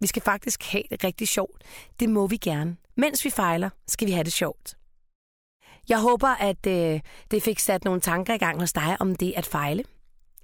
Vi 0.00 0.06
skal 0.06 0.22
faktisk 0.22 0.62
have 0.62 0.82
det 0.90 1.04
rigtig 1.04 1.28
sjovt. 1.28 1.62
Det 2.00 2.08
må 2.08 2.26
vi 2.26 2.36
gerne. 2.36 2.76
Mens 2.96 3.24
vi 3.24 3.30
fejler, 3.30 3.70
skal 3.88 4.08
vi 4.08 4.12
have 4.12 4.24
det 4.24 4.32
sjovt. 4.32 4.76
Jeg 5.88 6.00
håber, 6.00 6.28
at 6.28 6.66
øh, 6.66 7.00
det 7.30 7.42
fik 7.42 7.58
sat 7.58 7.84
nogle 7.84 8.00
tanker 8.00 8.34
i 8.34 8.38
gang 8.38 8.60
hos 8.60 8.72
dig 8.72 8.96
om 9.00 9.14
det 9.14 9.32
at 9.36 9.46
fejle. 9.46 9.84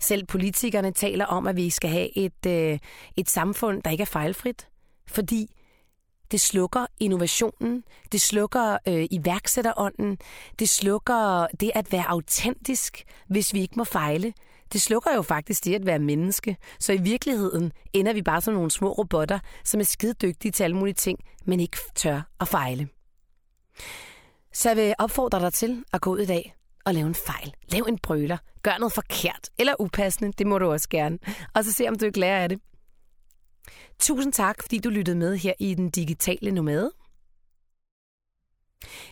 Selv 0.00 0.26
politikerne 0.26 0.92
taler 0.92 1.26
om, 1.26 1.46
at 1.46 1.56
vi 1.56 1.70
skal 1.70 1.90
have 1.90 2.18
et, 2.18 2.46
øh, 2.46 2.78
et 3.16 3.30
samfund, 3.30 3.82
der 3.82 3.90
ikke 3.90 4.02
er 4.02 4.06
fejlfrit. 4.06 4.68
Fordi 5.08 5.54
det 6.30 6.40
slukker 6.40 6.86
innovationen, 7.00 7.84
det 8.12 8.20
slukker 8.20 8.78
øh, 8.88 9.06
iværksætterånden, 9.10 10.18
det 10.58 10.68
slukker 10.68 11.46
det 11.60 11.70
at 11.74 11.92
være 11.92 12.08
autentisk, 12.08 13.04
hvis 13.28 13.54
vi 13.54 13.60
ikke 13.60 13.74
må 13.76 13.84
fejle. 13.84 14.32
Det 14.72 14.82
slukker 14.82 15.14
jo 15.14 15.22
faktisk 15.22 15.64
det 15.64 15.74
at 15.74 15.86
være 15.86 15.98
menneske. 15.98 16.56
Så 16.80 16.92
i 16.92 16.96
virkeligheden 16.96 17.72
ender 17.92 18.12
vi 18.12 18.22
bare 18.22 18.40
som 18.40 18.54
nogle 18.54 18.70
små 18.70 18.92
robotter, 18.92 19.38
som 19.64 19.80
er 19.80 19.84
skide 19.84 20.14
dygtige 20.14 20.52
til 20.52 20.64
alle 20.64 20.76
mulige 20.76 20.94
ting, 20.94 21.18
men 21.44 21.60
ikke 21.60 21.78
tør 21.94 22.22
at 22.40 22.48
fejle. 22.48 22.88
Så 24.52 24.68
jeg 24.68 24.76
vil 24.76 24.94
opfordre 24.98 25.40
dig 25.40 25.52
til 25.52 25.84
at 25.92 26.00
gå 26.00 26.12
ud 26.12 26.18
i 26.18 26.26
dag 26.26 26.54
og 26.84 26.94
lave 26.94 27.06
en 27.06 27.14
fejl. 27.14 27.54
Lav 27.68 27.82
en 27.88 27.98
brøler. 27.98 28.38
Gør 28.62 28.78
noget 28.78 28.92
forkert 28.92 29.50
eller 29.58 29.74
upassende. 29.80 30.32
Det 30.38 30.46
må 30.46 30.58
du 30.58 30.72
også 30.72 30.88
gerne. 30.88 31.18
Og 31.54 31.64
så 31.64 31.72
se, 31.72 31.88
om 31.88 31.98
du 31.98 32.04
ikke 32.04 32.20
lærer 32.20 32.42
af 32.42 32.48
det. 32.48 32.60
Tusind 33.98 34.32
tak, 34.32 34.62
fordi 34.62 34.78
du 34.78 34.88
lyttede 34.88 35.16
med 35.16 35.36
her 35.36 35.52
i 35.58 35.74
den 35.74 35.90
digitale 35.90 36.50
nomade. 36.50 36.92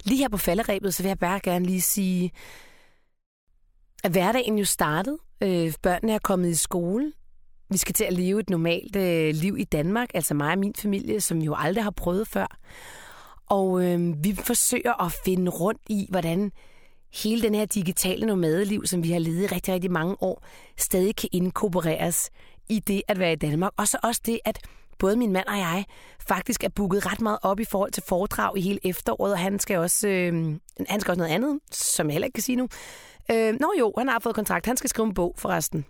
Lige 0.04 0.18
her 0.18 0.28
på 0.28 0.36
falderæbet, 0.36 0.94
så 0.94 1.02
vil 1.02 1.08
jeg 1.08 1.18
bare 1.18 1.40
gerne 1.40 1.64
lige 1.64 1.82
sige, 1.82 2.30
at 4.04 4.10
hverdagen 4.10 4.58
jo 4.58 4.64
startede. 4.64 5.18
Øh, 5.42 5.72
børnene 5.82 6.12
er 6.12 6.18
kommet 6.18 6.48
i 6.48 6.54
skole. 6.54 7.12
Vi 7.70 7.78
skal 7.78 7.94
til 7.94 8.04
at 8.04 8.12
leve 8.12 8.40
et 8.40 8.50
normalt 8.50 8.96
øh, 8.96 9.34
liv 9.34 9.58
i 9.58 9.64
Danmark, 9.64 10.08
altså 10.14 10.34
mig 10.34 10.52
og 10.52 10.58
min 10.58 10.74
familie, 10.78 11.20
som 11.20 11.38
jo 11.38 11.54
aldrig 11.58 11.84
har 11.84 11.90
prøvet 11.90 12.28
før. 12.28 12.58
Og 13.46 13.84
øh, 13.84 14.24
vi 14.24 14.34
forsøger 14.34 15.04
at 15.06 15.12
finde 15.24 15.50
rundt 15.50 15.80
i, 15.88 16.06
hvordan 16.10 16.52
hele 17.24 17.42
den 17.42 17.54
her 17.54 17.64
digitale 17.64 18.26
nomadeliv, 18.26 18.86
som 18.86 19.02
vi 19.02 19.10
har 19.10 19.18
levet 19.18 19.42
i 19.42 19.46
rigtig, 19.46 19.74
rigtig 19.74 19.90
mange 19.90 20.16
år, 20.22 20.44
stadig 20.76 21.16
kan 21.16 21.28
inkorporeres 21.32 22.30
i 22.68 22.78
det 22.78 23.02
at 23.08 23.18
være 23.18 23.32
i 23.32 23.36
Danmark. 23.36 23.72
Og 23.76 23.88
så 23.88 23.98
også 24.02 24.20
det, 24.26 24.40
at 24.44 24.58
både 25.00 25.16
min 25.16 25.32
mand 25.32 25.46
og 25.46 25.58
jeg 25.58 25.84
faktisk 26.20 26.64
er 26.64 26.68
booket 26.68 27.06
ret 27.06 27.20
meget 27.20 27.38
op 27.42 27.60
i 27.60 27.64
forhold 27.64 27.92
til 27.92 28.02
foredrag 28.02 28.58
i 28.58 28.60
hele 28.60 28.86
efteråret, 28.86 29.32
og 29.32 29.38
han 29.38 29.58
skal 29.58 29.78
også, 29.78 30.08
øh, 30.08 30.58
han 30.88 31.00
skal 31.00 31.12
også 31.12 31.18
noget 31.18 31.34
andet, 31.34 31.60
som 31.70 32.06
jeg 32.06 32.12
heller 32.12 32.26
ikke 32.26 32.34
kan 32.34 32.42
sige 32.42 32.56
nu. 32.56 32.68
Øh, 33.30 33.54
nå 33.60 33.72
jo, 33.78 33.94
han 33.98 34.08
har 34.08 34.18
fået 34.18 34.34
kontrakt. 34.34 34.66
Han 34.66 34.76
skal 34.76 34.90
skrive 34.90 35.06
en 35.06 35.14
bog 35.14 35.34
forresten 35.38 35.84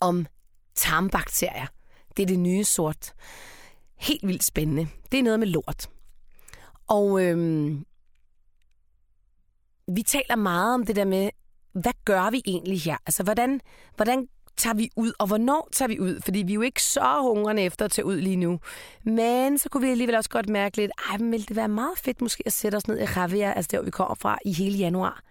om 0.00 0.26
tarmbakterier. 0.74 1.66
Det 2.16 2.22
er 2.22 2.26
det 2.26 2.38
nye 2.38 2.64
sort. 2.64 3.12
Helt 3.96 4.26
vildt 4.26 4.44
spændende. 4.44 4.88
Det 5.12 5.18
er 5.18 5.22
noget 5.22 5.38
med 5.38 5.46
lort. 5.46 5.88
Og 6.88 7.24
øh, 7.24 7.76
vi 9.94 10.02
taler 10.02 10.36
meget 10.36 10.74
om 10.74 10.86
det 10.86 10.96
der 10.96 11.04
med, 11.04 11.30
hvad 11.72 11.92
gør 12.04 12.30
vi 12.30 12.42
egentlig 12.44 12.80
her? 12.80 12.96
Altså, 13.06 13.22
hvordan, 13.22 13.60
hvordan 13.96 14.28
tager 14.58 14.74
vi 14.74 14.90
ud, 14.96 15.12
og 15.18 15.26
hvornår 15.26 15.68
tager 15.72 15.88
vi 15.88 16.00
ud? 16.00 16.20
Fordi 16.24 16.38
vi 16.38 16.52
er 16.52 16.54
jo 16.54 16.60
ikke 16.60 16.82
så 16.82 17.18
hungrende 17.20 17.62
efter 17.62 17.84
at 17.84 17.90
tage 17.90 18.04
ud 18.04 18.20
lige 18.20 18.36
nu. 18.36 18.60
Men 19.04 19.58
så 19.58 19.68
kunne 19.68 19.82
vi 19.86 19.90
alligevel 19.90 20.14
også 20.14 20.30
godt 20.30 20.48
mærke 20.48 20.76
lidt, 20.76 20.92
ej, 21.10 21.18
men 21.18 21.32
ville 21.32 21.46
det 21.46 21.56
være 21.56 21.68
meget 21.68 21.98
fedt 21.98 22.20
måske 22.20 22.42
at 22.46 22.52
sætte 22.52 22.76
os 22.76 22.88
ned 22.88 22.98
i 22.98 23.04
Javier, 23.16 23.52
altså 23.52 23.68
der, 23.72 23.78
hvor 23.78 23.84
vi 23.84 23.90
kommer 23.90 24.14
fra, 24.14 24.38
i 24.44 24.52
hele 24.52 24.76
januar. 24.76 25.22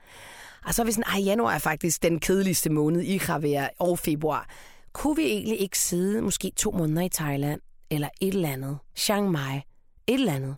Og 0.66 0.74
så 0.74 0.82
er 0.82 0.86
vi 0.86 0.92
sådan, 0.92 1.14
ej, 1.14 1.22
januar 1.22 1.54
er 1.54 1.60
faktisk 1.60 2.04
den 2.04 2.20
kedeligste 2.20 2.70
måned 2.70 3.02
i 3.02 3.22
Javier 3.28 3.70
og 3.80 4.00
februar. 4.00 4.50
Kunne 4.94 5.16
vi 5.16 5.24
egentlig 5.24 5.62
ikke 5.62 5.80
sidde 5.80 6.22
måske 6.22 6.52
to 6.56 6.72
måneder 6.72 7.02
i 7.02 7.10
Thailand, 7.10 7.62
eller 7.92 8.10
et 8.22 8.34
eller 8.34 8.50
andet, 8.50 8.78
Chiang 8.96 9.32
Mai, 9.32 9.58
et 10.08 10.14
eller 10.14 10.34
andet. 10.34 10.56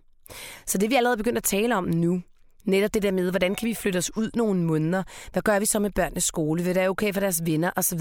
Så 0.66 0.78
det 0.78 0.90
vi 0.90 0.96
allerede 0.96 1.18
begyndt 1.18 1.38
at 1.38 1.44
tale 1.44 1.76
om 1.76 1.84
nu, 1.84 2.22
Netop 2.70 2.94
det 2.94 3.04
der 3.04 3.12
med, 3.12 3.30
hvordan 3.30 3.56
kan 3.56 3.68
vi 3.68 3.74
flytte 3.74 3.98
os 3.98 4.18
ud 4.18 4.30
nogle 4.34 4.64
måneder? 4.64 5.04
Hvad 5.32 5.42
gør 5.42 5.60
vi 5.60 5.66
så 5.66 5.80
med 5.80 5.90
børnenes 5.90 6.24
skole? 6.24 6.64
Vil 6.64 6.76
det 6.76 6.84
er 6.84 6.90
okay 6.90 7.14
for 7.14 7.20
deres 7.20 7.42
venner 7.46 7.72
osv.? 7.76 8.00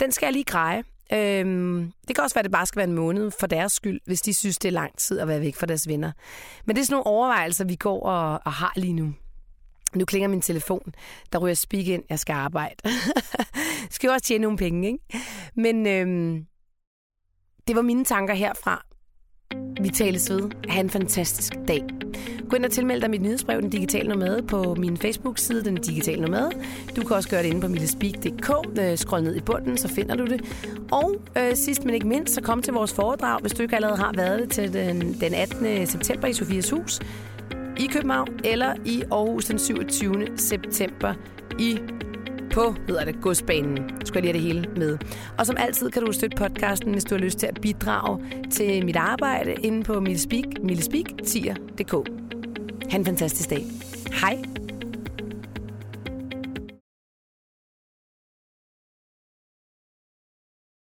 Den 0.00 0.12
skal 0.12 0.26
jeg 0.26 0.32
lige 0.32 0.44
greje. 0.44 0.84
Øhm, 1.12 1.92
det 2.08 2.16
kan 2.16 2.24
også 2.24 2.34
være, 2.34 2.40
at 2.40 2.44
det 2.44 2.52
bare 2.52 2.66
skal 2.66 2.76
være 2.76 2.88
en 2.88 2.94
måned 2.94 3.30
for 3.40 3.46
deres 3.46 3.72
skyld, 3.72 4.00
hvis 4.06 4.22
de 4.22 4.34
synes, 4.34 4.58
det 4.58 4.68
er 4.68 4.72
lang 4.72 4.98
tid 4.98 5.18
at 5.18 5.28
være 5.28 5.40
væk 5.40 5.56
fra 5.56 5.66
deres 5.66 5.88
venner. 5.88 6.12
Men 6.64 6.76
det 6.76 6.82
er 6.82 6.86
sådan 6.86 6.94
nogle 6.94 7.06
overvejelser, 7.06 7.64
vi 7.64 7.74
går 7.74 8.06
og, 8.06 8.40
og 8.44 8.52
har 8.52 8.72
lige 8.76 8.92
nu. 8.92 9.14
Nu 9.94 10.04
klinger 10.04 10.28
min 10.28 10.40
telefon. 10.40 10.94
Der 11.32 11.38
ryger 11.38 11.54
speak 11.54 11.86
ind. 11.86 12.02
Jeg 12.10 12.18
skal 12.18 12.32
arbejde. 12.32 12.76
skal 13.90 14.06
jo 14.06 14.12
også 14.12 14.24
tjene 14.24 14.42
nogle 14.42 14.58
penge, 14.58 14.86
ikke? 14.86 15.26
Men 15.54 15.86
øhm, 15.86 16.46
det 17.68 17.76
var 17.76 17.82
mine 17.82 18.04
tanker 18.04 18.34
herfra. 18.34 18.86
Vi 19.80 19.88
tales 19.88 20.30
ved. 20.30 20.50
Ha' 20.68 20.80
en 20.80 20.90
fantastisk 20.90 21.52
dag. 21.68 21.82
Gå 22.48 22.56
ind 22.56 22.64
og 22.64 22.70
tilmeld 22.70 23.00
dig 23.00 23.10
mit 23.10 23.22
nyhedsbrev, 23.22 23.62
Den 23.62 23.70
Digitale 23.70 24.08
Nomade, 24.08 24.42
på 24.42 24.74
min 24.74 24.96
Facebook-side, 24.96 25.64
Den 25.64 25.76
Digitale 25.76 26.22
Nomade. 26.22 26.50
Du 26.96 27.02
kan 27.02 27.16
også 27.16 27.28
gøre 27.28 27.42
det 27.42 27.48
inde 27.48 27.60
på 27.60 27.68
millespeak.dk. 27.68 28.78
Øh, 28.80 28.96
Scroll 28.96 29.24
ned 29.24 29.36
i 29.36 29.40
bunden, 29.40 29.76
så 29.76 29.88
finder 29.88 30.14
du 30.14 30.24
det. 30.24 30.40
Og 30.92 31.16
øh, 31.38 31.56
sidst 31.56 31.84
men 31.84 31.94
ikke 31.94 32.08
mindst, 32.08 32.34
så 32.34 32.40
kom 32.40 32.62
til 32.62 32.72
vores 32.72 32.92
foredrag, 32.92 33.40
hvis 33.40 33.52
du 33.52 33.62
ikke 33.62 33.76
allerede 33.76 33.96
har 33.96 34.12
været 34.16 34.40
det 34.40 34.50
til 34.50 34.72
den, 34.72 35.16
den 35.20 35.34
18. 35.34 35.86
september 35.86 36.28
i 36.28 36.32
Sofias 36.32 36.70
Hus 36.70 37.00
i 37.78 37.86
København, 37.86 38.28
eller 38.44 38.74
i 38.84 39.02
Aarhus 39.12 39.44
den 39.44 39.58
27. 39.58 40.26
september 40.36 41.14
i 41.58 41.78
på, 42.54 42.74
hedder 42.88 43.04
det, 43.04 43.20
godsbanen. 43.20 43.90
Skal 44.04 44.24
jeg 44.24 44.34
lige 44.34 44.42
have 44.42 44.54
det 44.54 44.66
hele 44.66 44.74
med. 44.76 44.98
Og 45.38 45.46
som 45.46 45.56
altid 45.58 45.90
kan 45.90 46.02
du 46.02 46.12
støtte 46.12 46.36
podcasten, 46.36 46.92
hvis 46.92 47.04
du 47.04 47.14
har 47.14 47.22
lyst 47.22 47.38
til 47.38 47.46
at 47.46 47.58
bidrage 47.62 48.18
til 48.50 48.86
mit 48.86 48.96
arbejde 48.96 49.54
inde 49.62 49.82
på 49.82 50.00
millespeak, 50.00 50.44
millespeak.tier.dk. 50.62 51.92
Ha' 52.90 52.98
en 52.98 53.04
fantastisk 53.04 53.50
dag. 53.50 53.64
Hej. 54.20 54.63